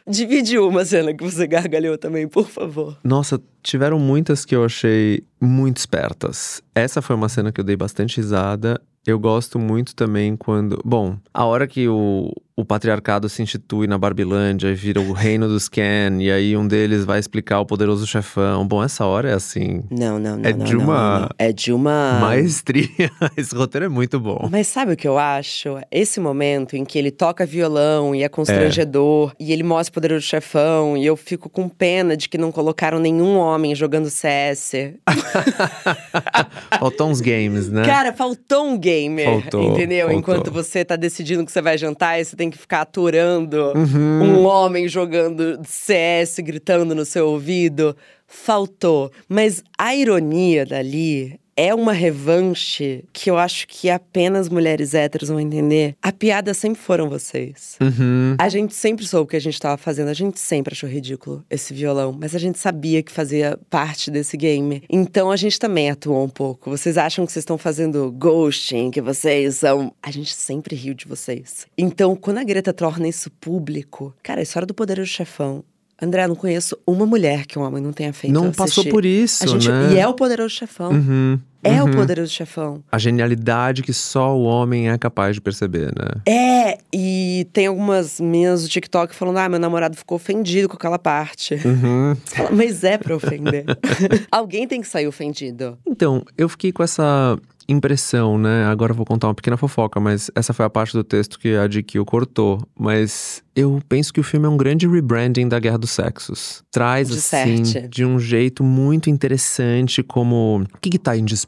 Divide 0.09 0.59
uma 0.59 0.87
cena 0.87 1.12
que 1.12 1.23
você 1.23 1.47
gargalhou 1.47 1.99
também, 1.99 2.26
por 2.26 2.49
favor. 2.49 2.97
Nossa, 3.05 3.38
tiveram 3.62 3.99
muitas 3.99 4.47
que 4.47 4.57
eu 4.57 4.64
achei 4.64 5.23
muito 5.38 5.76
espertas. 5.76 6.62
Essa 6.75 7.02
foi 7.02 7.14
uma 7.14 7.28
cena 7.28 7.52
que 7.52 7.61
eu 7.61 7.64
dei 7.64 7.76
bastante 7.76 8.17
risada. 8.17 8.81
Eu 9.08 9.18
gosto 9.18 9.58
muito 9.58 9.94
também 9.94 10.36
quando. 10.36 10.78
Bom, 10.84 11.16
a 11.32 11.46
hora 11.46 11.66
que 11.66 11.88
o, 11.88 12.30
o 12.58 12.64
patriarcado 12.64 13.28
se 13.28 13.40
institui 13.40 13.86
na 13.86 13.96
Barbilândia 13.96 14.66
e 14.66 14.74
vira 14.74 15.00
o 15.00 15.12
reino 15.12 15.46
dos 15.46 15.68
Ken, 15.68 16.18
e 16.20 16.28
aí 16.28 16.56
um 16.56 16.66
deles 16.66 17.04
vai 17.04 17.20
explicar 17.20 17.60
o 17.60 17.64
poderoso 17.64 18.04
chefão. 18.04 18.66
Bom, 18.66 18.82
essa 18.82 19.06
hora 19.06 19.30
é 19.30 19.32
assim. 19.32 19.84
Não, 19.88 20.18
não, 20.18 20.36
não. 20.36 20.44
É 20.50 20.52
não, 20.52 20.64
de 20.64 20.74
não, 20.74 20.80
uma- 20.82 21.20
não. 21.20 21.28
É 21.38 21.52
de 21.52 21.72
uma. 21.72 22.18
Maestria. 22.20 22.88
Esse 23.36 23.54
roteiro 23.54 23.86
é 23.86 23.88
muito 23.88 24.18
bom. 24.18 24.48
Mas 24.50 24.66
sabe 24.66 24.94
o 24.94 24.96
que 24.96 25.06
eu 25.06 25.16
acho? 25.16 25.78
Esse 25.88 26.18
momento 26.18 26.74
em 26.74 26.84
que 26.84 26.98
ele 26.98 27.12
toca 27.12 27.46
violão 27.46 28.12
e 28.12 28.24
é 28.24 28.28
constrangedor, 28.28 29.32
e 29.38 29.52
ele 29.52 29.62
mostra 29.62 29.92
o 29.92 29.94
poderoso 29.94 30.26
chefão, 30.26 30.96
e 30.96 31.06
eu 31.06 31.16
fico 31.16 31.48
com 31.48 31.68
pena 31.68 32.16
de 32.16 32.28
que 32.28 32.36
não 32.36 32.50
colocaram 32.50 32.98
nenhum 32.98 33.36
homem 33.38 33.72
jogando 33.72 34.10
CS. 34.10 34.72
Faltam 36.78 37.10
uns 37.10 37.20
games, 37.20 37.68
né? 37.68 37.84
Cara, 37.84 38.12
faltou 38.12 38.66
um 38.66 38.76
gamer, 38.78 39.26
Faltou, 39.42 39.62
entendeu? 39.62 40.08
faltou. 40.08 40.18
Enquanto 40.18 40.50
você 40.50 40.84
tá 40.84 40.96
decidindo 40.96 41.44
que 41.44 41.52
você 41.52 41.62
vai 41.62 41.78
jantar 41.78 42.20
e 42.20 42.24
você 42.24 42.34
tem 42.36 42.48
que 42.50 42.59
ficar 42.59 42.83
aturando 42.83 43.73
Uhum. 43.75 44.23
um 44.23 44.45
homem 44.47 44.88
jogando 44.88 45.61
CS, 45.64 46.38
gritando 46.40 46.95
no 46.95 47.05
seu 47.05 47.28
ouvido. 47.28 47.97
Faltou. 48.26 49.11
Mas 49.28 49.62
a 49.78 49.95
ironia 49.95 50.67
dali 50.67 51.38
é 51.58 51.74
uma 51.74 51.92
revanche 51.92 53.04
que 53.12 53.28
eu 53.28 53.36
acho 53.36 53.66
que 53.66 53.90
apenas 53.90 54.48
mulheres 54.48 54.94
héteros 54.94 55.28
vão 55.28 55.40
entender. 55.40 55.96
A 56.00 56.12
piada 56.12 56.54
sempre 56.54 56.80
foram 56.80 57.10
vocês. 57.10 57.76
Uhum. 57.80 58.36
A 58.38 58.48
gente 58.48 58.72
sempre 58.76 59.04
soube 59.04 59.24
o 59.24 59.26
que 59.26 59.36
a 59.36 59.40
gente 59.40 59.58
tava 59.58 59.76
fazendo, 59.76 60.06
a 60.06 60.14
gente 60.14 60.38
sempre 60.38 60.72
achou 60.72 60.88
ridículo 60.88 61.44
esse 61.50 61.74
violão, 61.74 62.16
mas 62.16 62.36
a 62.36 62.38
gente 62.38 62.60
sabia 62.60 63.02
que 63.02 63.10
fazia 63.10 63.58
parte 63.68 64.08
desse 64.08 64.36
game. 64.36 64.84
Então 64.88 65.32
a 65.32 65.36
gente 65.36 65.58
também 65.58 65.90
atuou 65.90 66.24
um 66.24 66.28
pouco. 66.28 66.70
Vocês 66.70 66.96
acham 66.96 67.26
que 67.26 67.32
vocês 67.32 67.42
estão 67.42 67.58
fazendo 67.58 68.12
ghosting, 68.12 68.92
que 68.92 69.00
vocês 69.00 69.56
são. 69.56 69.92
A 70.00 70.12
gente 70.12 70.32
sempre 70.32 70.76
riu 70.76 70.94
de 70.94 71.06
vocês. 71.06 71.66
Então, 71.76 72.14
quando 72.14 72.38
a 72.38 72.44
Greta 72.44 72.72
torna 72.72 73.08
isso 73.08 73.32
público, 73.32 74.14
cara, 74.22 74.38
a 74.38 74.44
história 74.44 74.66
do 74.66 74.74
poderoso 74.74 75.10
chefão. 75.10 75.64
André, 76.00 76.28
não 76.28 76.37
conheço 76.37 76.78
uma 76.87 77.05
mulher 77.05 77.45
que 77.45 77.59
um 77.59 77.62
homem 77.62 77.83
não 77.83 77.93
tenha 77.93 78.12
feito. 78.12 78.33
Não 78.33 78.52
passou 78.52 78.64
assistir. 78.64 78.90
por 78.90 79.05
isso, 79.05 79.43
a 79.43 79.47
gente, 79.49 79.69
né? 79.69 79.95
E 79.95 79.99
é 79.99 80.07
o 80.07 80.14
poderoso 80.14 80.55
chefão. 80.55 80.93
Uhum. 80.93 81.40
É 81.62 81.82
Uhum. 81.82 81.90
o 81.90 81.96
poderoso 81.96 82.32
chefão. 82.32 82.82
A 82.90 82.98
genialidade 82.98 83.82
que 83.82 83.92
só 83.92 84.36
o 84.36 84.44
homem 84.44 84.88
é 84.90 84.96
capaz 84.96 85.34
de 85.34 85.40
perceber, 85.40 85.92
né? 85.96 86.22
É, 86.26 86.78
e 86.92 87.46
tem 87.52 87.66
algumas 87.66 88.20
meninas 88.20 88.62
do 88.62 88.68
TikTok 88.68 89.14
falando: 89.14 89.38
ah, 89.38 89.48
meu 89.48 89.58
namorado 89.58 89.96
ficou 89.96 90.16
ofendido 90.16 90.68
com 90.68 90.76
aquela 90.76 90.98
parte. 90.98 91.54
Uhum. 91.64 92.16
Fala, 92.26 92.50
Mas 92.52 92.84
é 92.84 92.96
pra 92.96 93.16
ofender. 93.16 93.64
Alguém 94.30 94.66
tem 94.68 94.80
que 94.80 94.88
sair 94.88 95.06
ofendido. 95.08 95.76
Então, 95.86 96.24
eu 96.36 96.48
fiquei 96.48 96.70
com 96.72 96.82
essa 96.82 97.36
impressão, 97.70 98.38
né? 98.38 98.64
Agora 98.64 98.92
eu 98.92 98.96
vou 98.96 99.04
contar 99.04 99.26
uma 99.28 99.34
pequena 99.34 99.56
fofoca, 99.58 100.00
mas 100.00 100.30
essa 100.34 100.54
foi 100.54 100.64
a 100.64 100.70
parte 100.70 100.94
do 100.94 101.04
texto 101.04 101.38
que 101.38 101.54
a 101.54 101.66
GQ 101.68 102.02
cortou. 102.06 102.62
Mas 102.78 103.42
eu 103.54 103.78
penso 103.86 104.10
que 104.10 104.20
o 104.20 104.22
filme 104.22 104.46
é 104.46 104.48
um 104.48 104.56
grande 104.56 104.88
rebranding 104.88 105.46
da 105.48 105.58
Guerra 105.58 105.76
dos 105.76 105.90
Sexos. 105.90 106.62
Traz, 106.72 107.10
assim, 107.10 107.60
Disserte. 107.62 107.88
de 107.88 108.04
um 108.06 108.18
jeito 108.18 108.64
muito 108.64 109.10
interessante 109.10 110.02
como... 110.02 110.64
O 110.74 110.78
que 110.80 110.88
que 110.88 110.98
tá 110.98 111.14
em 111.14 111.24
disputa? 111.26 111.48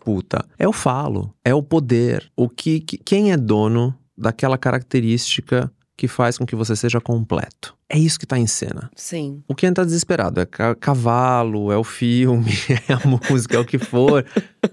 É 0.59 0.67
o 0.69 0.73
falo, 0.73 1.33
é 1.45 1.55
o 1.55 1.63
poder. 1.63 2.31
O 2.37 2.49
que, 2.49 2.81
que- 2.81 2.99
quem 2.99 3.33
é 3.33 3.37
dono 3.37 3.95
daquela 4.17 4.59
característica 4.59 5.71
que 5.97 6.09
faz 6.09 6.39
com 6.39 6.47
que 6.47 6.57
você 6.57 6.75
seja 6.75 7.01
completo? 7.01 7.75
É 7.89 7.99
isso 7.99 8.19
que 8.19 8.27
tá 8.27 8.39
em 8.39 8.47
cena. 8.47 8.91
Sim. 8.95 9.43
O 9.49 9.55
Ken 9.55 9.73
tá 9.73 9.85
desesperado. 9.85 10.41
É 10.41 10.47
ca- 10.47 10.75
cavalo, 10.75 11.71
é 11.73 11.77
o 11.77 11.85
filme, 11.85 12.51
é 12.89 12.93
a 12.93 13.01
música, 13.07 13.57
é 13.57 13.61
o 13.61 13.65
que 13.65 13.79
for. 13.79 14.25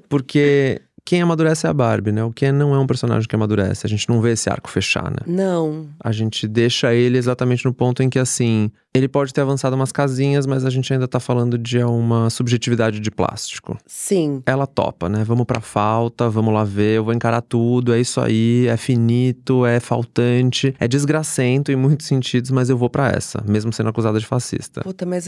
Porque 0.08 0.82
quem 1.06 1.22
amadurece 1.22 1.66
é 1.66 1.70
a 1.70 1.74
Barbie, 1.74 2.12
né? 2.12 2.24
O 2.24 2.32
Ken 2.32 2.52
não 2.52 2.76
é 2.76 2.80
um 2.80 2.86
personagem 2.88 3.28
que 3.28 3.36
amadurece. 3.36 3.86
A 3.86 3.90
gente 3.90 4.08
não 4.10 4.22
vê 4.22 4.32
esse 4.34 4.50
arco 4.50 4.70
fechar, 4.70 5.10
né? 5.10 5.18
Não. 5.26 5.88
A 6.04 6.12
gente 6.12 6.48
deixa 6.48 6.94
ele 6.94 7.18
exatamente 7.18 7.66
no 7.66 7.74
ponto 7.74 8.04
em 8.04 8.10
que, 8.10 8.20
assim, 8.20 8.70
ele 8.98 9.08
pode 9.08 9.34
ter 9.34 9.42
avançado 9.42 9.76
umas 9.76 9.92
casinhas, 9.92 10.46
mas 10.46 10.66
a 10.66 10.70
gente 10.70 10.92
ainda 10.92 11.08
tá 11.08 11.20
falando 11.20 11.58
de 11.58 11.78
uma 11.84 12.30
subjetividade 12.30 13.00
de 13.00 13.12
plástico. 13.12 13.78
Sim. 13.86 14.42
Ela 14.46 14.68
topa, 14.68 15.08
né? 15.10 15.24
Vamos 15.24 15.46
pra 15.46 15.62
falta, 15.62 16.30
vamos 16.30 16.54
lá 16.54 16.64
ver, 16.64 16.98
eu 16.98 17.04
vou 17.04 17.14
encarar 17.14 17.42
tudo, 17.42 17.94
é 17.94 18.00
isso 18.00 18.20
aí, 18.20 18.68
é 18.68 18.78
finito, 18.78 19.66
é 19.66 19.80
faltante, 19.80 20.76
é 20.80 20.88
desgracento 20.88 21.72
em 21.72 21.76
muitos 21.76 22.08
sentidos, 22.08 22.52
mas 22.52 22.70
eu 22.70 22.78
vou 22.78 22.90
pra 22.90 23.10
essa, 23.10 23.44
mesmo 23.48 23.72
sendo 23.72 23.90
acusada 23.90 24.20
de 24.20 24.26
fascista. 24.26 24.82
Puta, 24.82 25.06
mas 25.06 25.28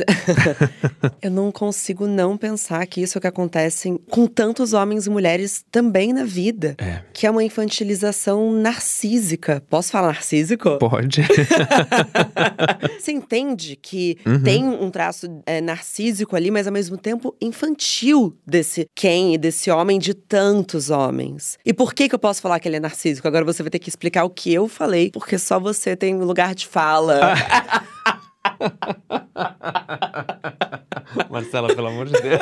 eu 1.21 1.31
não 1.31 1.51
consigo 1.51 2.07
não 2.07 2.37
pensar 2.37 2.85
que 2.87 3.01
isso 3.01 3.17
é 3.17 3.19
o 3.19 3.21
que 3.21 3.27
acontece 3.27 3.99
com 4.09 4.27
tantos 4.27 4.73
homens 4.73 5.07
e 5.07 5.09
mulheres 5.09 5.63
também 5.71 6.13
na 6.13 6.23
vida. 6.23 6.75
É. 6.77 7.01
Que 7.13 7.27
é 7.27 7.31
uma 7.31 7.43
infantilização 7.43 8.51
narcísica. 8.51 9.63
Posso 9.69 9.91
falar 9.91 10.07
narcísico? 10.07 10.77
Pode. 10.77 11.21
Você 12.99 13.11
entende 13.11 13.58
que 13.75 14.17
Uhum. 14.25 14.43
tem 14.43 14.63
um 14.67 14.89
traço 14.89 15.27
é, 15.45 15.61
narcísico 15.61 16.35
ali, 16.35 16.51
mas 16.51 16.67
ao 16.67 16.73
mesmo 16.73 16.97
tempo 16.97 17.35
infantil 17.41 18.35
desse 18.45 18.87
Ken 18.95 19.33
e 19.33 19.37
desse 19.37 19.69
homem 19.71 19.99
de 19.99 20.13
tantos 20.13 20.89
homens. 20.89 21.57
E 21.65 21.73
por 21.73 21.93
que 21.93 22.09
que 22.09 22.15
eu 22.15 22.19
posso 22.19 22.41
falar 22.41 22.59
que 22.59 22.67
ele 22.67 22.77
é 22.77 22.79
narcísico? 22.79 23.27
Agora 23.27 23.45
você 23.45 23.61
vai 23.63 23.69
ter 23.69 23.79
que 23.79 23.89
explicar 23.89 24.23
o 24.23 24.29
que 24.29 24.53
eu 24.53 24.67
falei, 24.67 25.11
porque 25.11 25.37
só 25.37 25.59
você 25.59 25.95
tem 25.95 26.17
lugar 26.17 26.55
de 26.55 26.67
fala. 26.67 27.33
Marcela, 31.29 31.73
pelo 31.73 31.87
amor 31.87 32.07
de 32.07 32.13
Deus. 32.13 32.39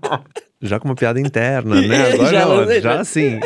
Já 0.60 0.80
com 0.80 0.88
uma 0.88 0.94
piada 0.94 1.20
interna, 1.20 1.80
né? 1.80 2.12
Agora 2.14 2.30
Já, 2.30 2.46
não, 2.46 2.66
já. 2.66 2.80
já 2.80 3.00
assim. 3.00 3.38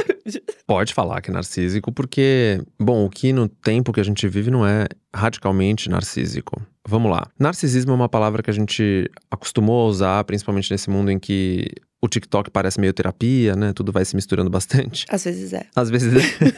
Pode 0.67 0.95
falar 0.95 1.21
que 1.21 1.31
é 1.31 1.33
narcísico, 1.33 1.91
porque, 1.91 2.61
bom, 2.79 3.05
o 3.05 3.11
que 3.11 3.33
no 3.33 3.49
tempo 3.49 3.93
que 3.93 3.99
a 3.99 4.05
gente 4.05 4.29
vive 4.29 4.51
não 4.53 4.65
é 4.65 4.87
radicalmente 5.13 5.89
narcísico. 5.91 6.63
Vamos 6.87 7.11
lá. 7.11 7.27
Narcisismo 7.39 7.91
é 7.93 7.95
uma 7.95 8.09
palavra 8.09 8.43
que 8.43 8.51
a 8.51 8.55
gente 8.55 9.11
acostumou 9.31 9.87
a 9.87 9.89
usar, 9.89 10.25
principalmente 10.25 10.71
nesse 10.71 10.89
mundo 10.89 11.11
em 11.11 11.19
que 11.19 11.67
o 12.01 12.09
TikTok 12.09 12.51
parece 12.51 12.81
meio 12.81 12.93
terapia, 12.93 13.57
né? 13.57 13.73
Tudo 13.73 13.91
vai 13.91 14.05
se 14.05 14.15
misturando 14.15 14.49
bastante. 14.49 15.05
Às 15.09 15.25
vezes 15.25 15.53
é. 15.53 15.67
Às 15.75 15.91
vezes 15.91 16.13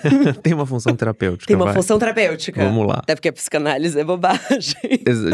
tem 0.43 0.53
uma 0.53 0.67
função 0.67 0.95
terapêutica. 0.95 1.47
Tem 1.47 1.57
uma 1.57 1.67
vai. 1.67 1.75
função 1.75 1.99
terapêutica. 1.99 2.63
Vamos 2.63 2.87
lá. 2.87 2.99
Até 2.99 3.15
porque 3.15 3.29
a 3.29 3.33
psicanálise 3.33 3.99
é 3.99 4.05
bobagem. 4.05 4.75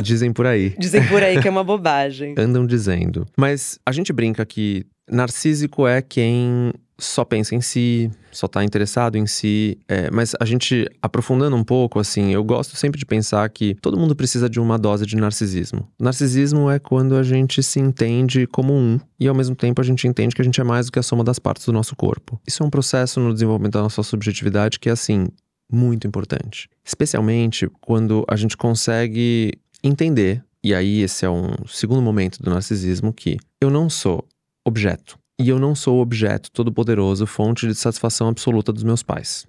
Dizem 0.02 0.32
por 0.32 0.46
aí. 0.46 0.74
Dizem 0.78 1.06
por 1.06 1.22
aí 1.22 1.40
que 1.40 1.48
é 1.48 1.50
uma 1.50 1.64
bobagem. 1.64 2.34
andam 2.38 2.66
dizendo. 2.66 3.26
Mas 3.36 3.78
a 3.84 3.92
gente 3.92 4.12
brinca 4.12 4.44
que 4.46 4.86
narcísico 5.10 5.86
é 5.86 6.02
quem 6.02 6.72
só 6.98 7.24
pensa 7.24 7.54
em 7.54 7.60
si, 7.60 8.10
só 8.32 8.48
tá 8.48 8.64
interessado 8.64 9.16
em 9.16 9.26
si. 9.26 9.78
É, 9.88 10.10
mas 10.10 10.34
a 10.40 10.44
gente, 10.44 10.86
aprofundando 11.00 11.54
um 11.56 11.64
pouco, 11.64 11.98
assim, 11.98 12.32
eu 12.32 12.42
gosto 12.42 12.76
sempre 12.76 12.98
de 12.98 13.04
pensar 13.04 13.48
que 13.50 13.74
todo 13.76 13.98
mundo 13.98 14.16
precisa 14.16 14.48
de 14.48 14.58
uma 14.58 14.78
dose 14.78 15.04
de 15.04 15.16
narcisismo. 15.16 15.86
Narcisismo 16.00 16.70
é 16.70 16.78
quando 16.78 17.16
a 17.16 17.22
gente 17.22 17.62
se 17.62 17.78
entende 17.80 18.46
como 18.46 18.72
um 18.72 18.98
e 19.18 19.28
ao 19.28 19.34
mesmo 19.34 19.54
tempo 19.54 19.80
a 19.80 19.84
gente 19.84 20.06
entende 20.06 20.34
que 20.34 20.40
a 20.40 20.44
gente 20.44 20.60
é 20.60 20.64
mais 20.64 20.86
do 20.86 20.92
que 20.92 20.98
a 20.98 21.02
soma 21.02 21.22
das 21.22 21.38
partes 21.38 21.66
do 21.66 21.72
nosso 21.72 21.94
corpo. 21.94 22.40
Isso 22.46 22.62
é 22.62 22.66
um 22.66 22.70
processo 22.70 23.20
no 23.20 23.32
desenvolvimento 23.32 23.74
da 23.74 23.82
nossa 23.82 24.02
subjetividade 24.02 24.78
que 24.78 24.88
é, 24.88 24.92
assim, 24.92 25.26
muito 25.70 26.06
importante. 26.06 26.68
Especialmente 26.84 27.68
quando 27.80 28.24
a 28.28 28.36
gente 28.36 28.56
consegue 28.56 29.52
entender, 29.82 30.42
e 30.62 30.74
aí 30.74 31.02
esse 31.02 31.24
é 31.24 31.30
um 31.30 31.52
segundo 31.66 32.00
momento 32.00 32.42
do 32.42 32.50
narcisismo, 32.50 33.12
que 33.12 33.36
eu 33.60 33.70
não 33.70 33.90
sou 33.90 34.24
objeto. 34.66 35.16
E 35.38 35.48
eu 35.48 35.59
não 35.59 35.74
sou 35.74 35.98
o 35.98 36.00
objeto 36.00 36.50
todo-poderoso, 36.50 37.26
fonte 37.26 37.68
de 37.68 37.74
satisfação 37.74 38.29
absoluta 38.29 38.72
dos 38.72 38.83
meus 38.83 39.02
pais. 39.02 39.46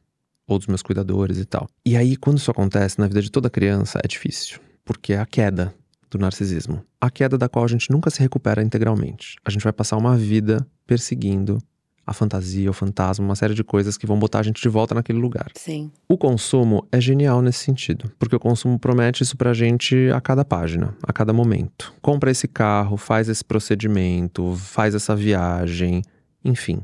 Ou 0.47 0.57
dos 0.57 0.67
meus 0.67 0.81
cuidadores 0.81 1.39
e 1.39 1.45
tal. 1.45 1.67
E 1.85 1.97
aí, 1.97 2.15
quando 2.15 2.37
isso 2.37 2.51
acontece 2.51 2.99
na 2.99 3.07
vida 3.07 3.21
de 3.21 3.31
toda 3.31 3.49
criança, 3.49 3.99
é 4.03 4.07
difícil. 4.07 4.59
Porque 4.85 5.13
é 5.13 5.19
a 5.19 5.25
queda 5.25 5.73
do 6.09 6.17
narcisismo. 6.17 6.83
A 7.01 7.09
queda 7.09 7.37
da 7.37 7.49
qual 7.49 7.65
a 7.65 7.67
gente 7.67 7.91
nunca 7.91 8.09
se 8.09 8.19
recupera 8.19 8.61
integralmente. 8.61 9.35
A 9.43 9.49
gente 9.49 9.63
vai 9.63 9.73
passar 9.73 9.97
uma 9.97 10.15
vida 10.15 10.65
perseguindo 10.85 11.57
a 12.07 12.13
fantasia, 12.13 12.69
o 12.69 12.73
fantasma, 12.73 13.25
uma 13.25 13.35
série 13.35 13.53
de 13.53 13.65
coisas 13.65 13.97
que 13.97 14.07
vão 14.07 14.17
botar 14.17 14.39
a 14.39 14.43
gente 14.43 14.61
de 14.61 14.69
volta 14.69 14.95
naquele 14.95 15.19
lugar. 15.19 15.51
Sim. 15.55 15.91
O 16.07 16.17
consumo 16.17 16.87
é 16.89 17.01
genial 17.01 17.41
nesse 17.41 17.59
sentido, 17.59 18.09
porque 18.17 18.35
o 18.35 18.39
consumo 18.39 18.79
promete 18.79 19.23
isso 19.23 19.35
pra 19.35 19.53
gente 19.53 20.09
a 20.15 20.21
cada 20.21 20.45
página, 20.45 20.95
a 21.03 21.11
cada 21.11 21.33
momento. 21.33 21.93
Compra 22.01 22.31
esse 22.31 22.47
carro, 22.47 22.95
faz 22.95 23.27
esse 23.27 23.43
procedimento, 23.43 24.55
faz 24.55 24.95
essa 24.95 25.13
viagem, 25.13 26.01
enfim. 26.45 26.81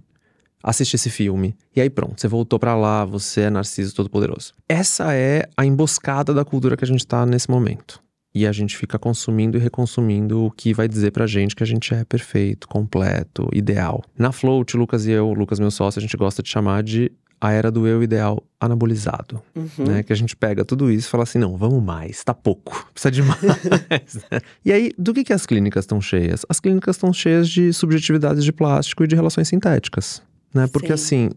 Assiste 0.62 0.95
esse 0.95 1.09
filme. 1.09 1.55
E 1.73 1.79
aí 1.79 1.89
pronto, 1.89 2.19
você 2.19 2.27
voltou 2.27 2.59
pra 2.59 2.75
lá, 2.75 3.05
você 3.05 3.41
é 3.41 3.49
narciso 3.49 3.95
todo 3.95 4.09
poderoso. 4.09 4.53
Essa 4.67 5.13
é 5.13 5.47
a 5.55 5.65
emboscada 5.65 6.33
da 6.33 6.43
cultura 6.43 6.75
que 6.75 6.83
a 6.83 6.88
gente 6.88 7.07
tá 7.07 7.25
nesse 7.25 7.49
momento. 7.49 8.03
E 8.36 8.48
a 8.48 8.52
gente 8.52 8.76
fica 8.76 8.98
consumindo 8.98 9.58
e 9.58 9.60
reconsumindo 9.62 10.46
o 10.46 10.52
que 10.52 10.74
vai 10.74 10.88
dizer 10.88 11.12
pra 11.12 11.28
gente 11.28 11.56
que 11.56 11.62
a 11.63 11.67
gente 11.67 11.93
é 11.93 12.04
perfeito, 12.04 12.67
completo, 12.67 13.48
ideal. 13.54 14.04
Na 14.17 14.32
Float, 14.32 14.76
Lucas 14.76 15.06
e 15.06 15.12
eu, 15.12 15.34
Lucas 15.34 15.60
meu 15.60 15.69
sócio, 15.69 16.00
a 16.00 16.02
gente 16.02 16.17
gosta 16.17 16.41
de 16.41 16.50
chamar 16.50 16.82
de 16.82 17.12
a 17.39 17.52
era 17.52 17.69
do 17.69 17.86
eu 17.86 18.02
ideal 18.02 18.41
anabolizado, 18.60 19.41
Uhum. 19.54 19.86
né? 19.86 20.02
Que 20.04 20.13
a 20.13 20.15
gente 20.15 20.34
pega 20.36 20.63
tudo 20.63 20.89
isso 20.89 21.08
e 21.08 21.12
fala 21.12 21.24
assim, 21.24 21.38
não, 21.38 21.58
vamos 21.58 21.84
mais, 21.84 22.24
tá 22.24 22.34
pouco, 22.34 22.88
precisa 22.93 23.12
de 23.12 23.22
mais. 23.22 24.15
né? 24.32 24.39
e 24.63 24.72
aí, 24.72 24.91
do 24.98 25.13
que, 25.13 25.26
que 25.26 25.34
as 25.34 25.46
clínicas 25.46 25.84
estão 25.84 26.00
cheias? 26.02 26.46
As 26.50 26.60
clínicas 26.60 26.96
estão 26.96 27.12
cheias 27.13 27.48
de 27.50 27.72
subjetividades 27.74 28.43
de 28.46 28.52
plástico 28.54 29.04
e 29.04 29.08
de 29.08 29.15
relações 29.15 29.48
sintéticas, 29.50 30.24
né? 30.54 30.67
Porque 30.72 30.88
Sim. 30.88 30.93
assim, 30.93 31.30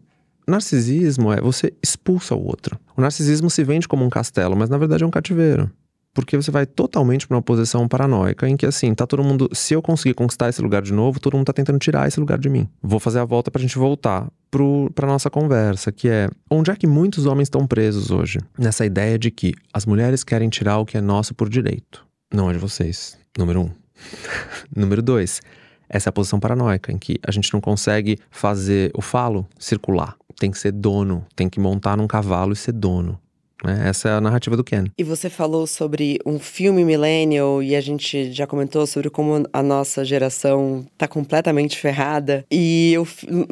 narcisismo 0.47 1.33
é 1.33 1.41
você 1.41 1.73
expulsa 1.83 2.35
o 2.35 2.43
outro. 2.47 2.79
O 2.97 3.01
narcisismo 3.01 3.51
se 3.51 3.63
vende 3.65 3.89
como 3.89 4.05
um 4.05 4.09
castelo, 4.09 4.57
mas 4.57 4.71
na 4.71 4.79
verdade 4.79 5.03
é 5.03 5.07
um 5.07 5.11
cativeiro. 5.11 5.71
Porque 6.17 6.35
você 6.35 6.51
vai 6.51 6.65
totalmente 6.65 7.29
para 7.29 7.37
uma 7.37 7.43
posição 7.43 7.87
paranoica 7.87 8.49
em 8.49 8.57
que, 8.57 8.65
assim, 8.65 8.95
tá 8.95 9.07
todo 9.07 9.23
mundo. 9.23 9.51
Se 9.53 9.75
eu 9.75 9.83
conseguir 9.83 10.15
conquistar 10.15 10.49
esse 10.49 10.63
lugar 10.63 10.81
de 10.81 10.91
novo, 10.91 11.21
todo 11.21 11.37
mundo 11.37 11.45
tá 11.45 11.53
tentando 11.53 11.79
tirar 11.79 12.09
esse 12.09 12.19
lugar 12.19 12.39
de 12.39 12.49
mim. 12.49 12.67
Vou 12.83 12.99
fazer 12.99 13.19
a 13.19 13.25
volta 13.27 13.51
pra 13.51 13.61
gente 13.61 13.77
voltar 13.77 14.27
pro, 14.51 14.91
pra 14.95 15.07
nossa 15.07 15.29
conversa, 15.29 15.93
que 15.93 16.09
é 16.09 16.31
onde 16.51 16.71
é 16.71 16.75
que 16.75 16.87
muitos 16.87 17.27
homens 17.27 17.49
estão 17.49 17.67
presos 17.67 18.11
hoje? 18.11 18.39
Nessa 18.59 18.87
ideia 18.87 19.19
de 19.19 19.31
que 19.31 19.53
as 19.75 19.85
mulheres 19.85 20.25
querem 20.25 20.49
tirar 20.49 20.79
o 20.79 20.87
que 20.87 20.97
é 20.97 21.03
nosso 21.03 21.35
por 21.35 21.51
direito. 21.51 22.07
Não 22.33 22.49
é 22.49 22.55
de 22.55 22.59
vocês. 22.59 23.19
Número 23.37 23.61
um. 23.61 23.71
Número 24.75 25.03
dois. 25.03 25.43
Essa 25.87 26.09
é 26.09 26.11
a 26.11 26.13
posição 26.15 26.41
paranoica, 26.41 26.91
em 26.91 26.97
que 26.97 27.19
a 27.23 27.31
gente 27.31 27.53
não 27.53 27.61
consegue 27.61 28.19
fazer 28.31 28.91
o 28.95 29.03
falo 29.03 29.47
circular. 29.59 30.17
Tem 30.41 30.51
que 30.51 30.59
ser 30.59 30.73
dono, 30.73 31.27
tem 31.37 31.47
que 31.47 31.61
montar 31.61 31.95
num 31.95 32.07
cavalo 32.07 32.55
e 32.55 32.57
ser 32.57 32.73
dono. 32.73 33.21
Né? 33.65 33.85
Essa 33.89 34.09
é 34.09 34.13
a 34.13 34.21
narrativa 34.21 34.57
do 34.57 34.63
Ken. 34.65 34.85
E 34.99 35.03
você 35.03 35.31
falou 35.31 35.67
sobre 35.67 36.19
um 36.27 36.39
filme 36.39 36.85
millennial 36.85 37.63
e 37.63 37.75
a 37.75 37.81
gente 37.81 38.33
já 38.33 38.47
comentou 38.47 38.87
sobre 38.87 39.09
como 39.11 39.47
a 39.53 39.63
nossa 39.63 40.05
geração 40.05 40.87
tá 40.99 41.09
completamente 41.09 41.79
ferrada. 41.79 42.45
E 42.51 42.93
eu 42.93 43.07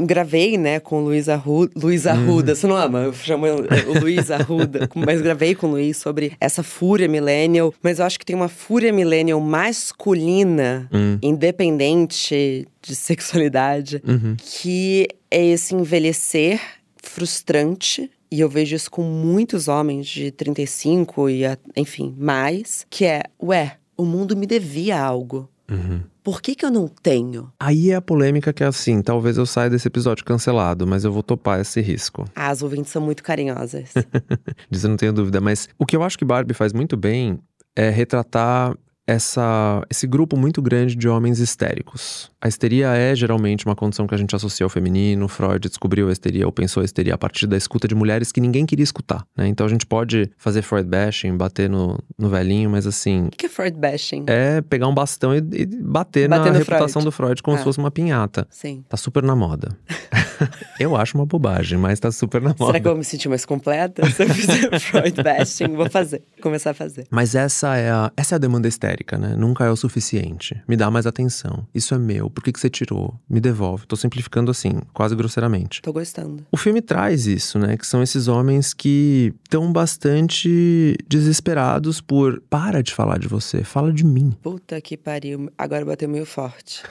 gravei, 0.07 0.57
né, 0.59 0.79
com 0.81 1.01
o 1.01 1.05
Luiz 1.05 1.29
Arruda. 1.29 1.73
Luiz 1.77 2.07
Arruda, 2.07 2.55
você 2.55 2.67
não 2.67 2.77
ama? 2.77 3.01
Eu 3.01 3.13
chamo 3.15 3.47
o 3.47 4.01
Luiz 4.01 4.31
Arruda. 4.31 4.89
mas 4.95 5.21
gravei 5.23 5.55
com 5.55 5.67
o 5.69 5.71
Luiz 5.71 5.97
sobre 5.97 6.33
essa 6.41 6.63
fúria 6.63 7.09
millennial. 7.09 7.73
Mas 7.83 7.99
eu 7.99 8.05
acho 8.05 8.19
que 8.19 8.27
tem 8.27 8.37
uma 8.37 8.49
fúria 8.49 8.93
millennial 8.93 9.41
masculina, 9.41 10.89
Hum. 10.93 11.19
independente 11.23 12.67
de 12.83 12.95
sexualidade, 12.95 14.03
Uhum. 14.07 14.37
que 14.39 15.09
é 15.31 15.43
esse 15.45 15.75
envelhecer 15.75 16.61
frustrante. 17.03 18.11
E 18.35 18.41
eu 18.41 18.49
vejo 18.49 18.75
isso 18.75 18.91
com 18.91 19.03
muitos 19.05 19.69
homens 19.69 20.09
de 20.09 20.33
35 20.33 21.31
e, 21.31 21.43
enfim, 21.77 22.13
mais. 22.19 22.85
Que 22.91 23.05
é, 23.05 23.23
ué, 23.41 23.77
o 23.97 24.05
mundo 24.05 24.37
me 24.37 24.45
devia 24.45 25.01
algo. 25.01 25.49
Uhum. 25.71 26.03
Por 26.21 26.43
que 26.43 26.57
que 26.57 26.67
eu 26.67 26.71
não 26.71 26.89
tenho? 26.89 27.53
Aí 27.61 27.93
é 27.93 27.95
a 27.95 28.03
polêmica 28.03 28.53
que 28.53 28.65
é 28.65 28.67
assim, 28.67 29.03
talvez 29.03 29.39
eu 29.39 29.47
saia 29.47 29.71
desse 29.71 29.87
episódio 29.87 30.25
cancelado, 30.25 30.85
mas 30.85 31.05
eu 31.05 31.13
vou 31.13 31.23
topar 31.23 31.61
esse 31.61 31.81
risco. 31.81 32.25
Ah, 32.35 32.49
as 32.49 32.61
ouvintes 32.61 32.91
são 32.91 33.01
muito 33.01 33.23
carinhosas. 33.23 33.93
Disso 34.69 34.87
eu 34.87 34.91
não 34.91 34.97
tenho 34.97 35.13
dúvida, 35.13 35.41
mas 35.41 35.69
o 35.79 35.87
que 35.87 35.95
eu 35.95 36.03
acho 36.03 36.19
que 36.19 36.25
Barbie 36.25 36.55
faz 36.55 36.73
muito 36.73 36.97
bem 36.97 37.39
é 37.77 37.89
retratar 37.89 38.77
essa, 39.07 39.83
esse 39.91 40.07
grupo 40.07 40.37
muito 40.37 40.63
grande 40.63 40.95
de 40.97 41.09
homens 41.09 41.39
histéricos. 41.39 42.31
A 42.41 42.49
histeria 42.49 42.89
é 42.95 43.15
geralmente 43.15 43.65
uma 43.67 43.75
condição 43.75 44.07
que 44.07 44.15
a 44.15 44.19
gente 44.19 44.35
associa 44.37 44.65
ao 44.65 44.71
feminino. 44.71 45.29
Freud 45.29 45.67
descobriu 45.69 46.09
a 46.09 46.13
histeria 46.13 46.45
ou 46.47 46.53
pensou 46.53 46.81
a 46.83 46.85
histeria 46.85 47.15
a 47.15 47.19
partir 47.19 47.47
da 47.47 47.57
escuta 47.57 47.89
de 47.89 47.95
mulheres 47.95 48.31
que 48.33 48.41
ninguém 48.41 48.67
queria 48.67 48.83
escutar, 48.83 49.25
né? 49.37 49.47
Então 49.49 49.67
a 49.67 49.69
gente 49.69 49.87
pode 49.87 50.31
fazer 50.37 50.63
Freud 50.63 50.89
bashing, 50.89 51.37
bater 51.37 51.69
no, 51.71 51.99
no 52.19 52.29
velhinho, 52.29 52.69
mas 52.71 52.87
assim, 52.87 53.27
O 53.27 53.31
que 53.31 53.47
é 53.47 53.49
Freud 53.49 53.79
bashing? 53.79 54.25
é 54.27 54.61
pegar 54.61 54.89
um 54.89 54.95
bastão 54.95 55.35
e, 55.35 55.39
e 55.39 55.67
bater, 55.67 56.29
Bater 56.29 56.53
na 56.53 56.59
reputação 56.59 57.01
Freud. 57.01 57.05
do 57.05 57.13
Freud 57.13 57.43
como 57.43 57.57
Ah. 57.57 57.59
se 57.59 57.65
fosse 57.65 57.79
uma 57.79 57.91
pinhata. 57.91 58.47
Sim. 58.51 58.85
Tá 58.89 58.97
super 58.97 59.23
na 59.23 59.35
moda. 59.37 59.77
eu 60.79 60.97
acho 60.97 61.17
uma 61.17 61.25
bobagem, 61.27 61.79
mas 61.79 61.99
tá 62.01 62.11
super 62.13 62.41
na 62.43 62.51
moda. 62.51 62.67
Será 62.67 62.81
que 62.81 62.87
eu 62.87 62.93
vou 62.93 62.99
me 62.99 63.05
sentir 63.05 63.29
mais 63.29 63.45
completa 63.47 64.05
se 64.11 64.23
eu 64.23 64.29
fizer 64.29 64.79
Freud 64.81 65.23
bashing? 65.23 65.69
Vou 65.75 65.89
fazer. 65.89 66.23
Começar 66.43 66.71
a 66.71 66.75
fazer. 66.75 67.07
Mas 67.11 67.35
essa 67.35 67.77
é, 67.77 67.91
a, 67.91 68.13
essa 68.17 68.35
é 68.35 68.37
a 68.37 68.39
demanda 68.39 68.69
histérica, 68.95 69.19
né? 69.19 69.35
Nunca 69.37 69.65
é 69.65 69.71
o 69.71 69.77
suficiente. 69.77 70.61
Me 70.69 70.77
dá 70.77 70.91
mais 70.91 71.07
atenção. 71.07 71.67
Isso 71.75 71.95
é 71.95 71.99
meu. 71.99 72.31
Por 72.31 72.43
que, 72.43 72.53
que 72.53 72.61
você 72.61 72.71
tirou? 72.71 73.15
Me 73.29 73.41
devolve. 73.41 73.87
Tô 73.87 73.97
simplificando 73.97 74.51
assim, 74.51 74.81
quase 74.93 75.15
grosseiramente. 75.15 75.83
Tô 75.83 75.93
gostando. 75.93 76.47
O 76.51 76.57
filme 76.57 76.81
traz 76.81 77.27
isso, 77.27 77.59
né? 77.59 77.77
Que 77.77 77.87
são 77.87 78.03
esses 78.03 78.29
homens 78.29 78.73
que 78.73 79.35
estão 79.43 79.73
bastante 79.73 80.97
desesperados 81.09 82.01
por 82.01 82.41
para 82.49 82.83
de 82.83 82.95
falar 82.95 83.19
de 83.19 83.29
você, 83.29 83.65
fala 83.65 83.93
de 83.93 84.05
mim. 84.05 84.33
Puta 84.43 84.81
que 84.81 84.97
pariu. 84.97 85.51
Agora 85.59 85.85
bateu 85.85 86.09
meio 86.09 86.27
forte. 86.27 86.83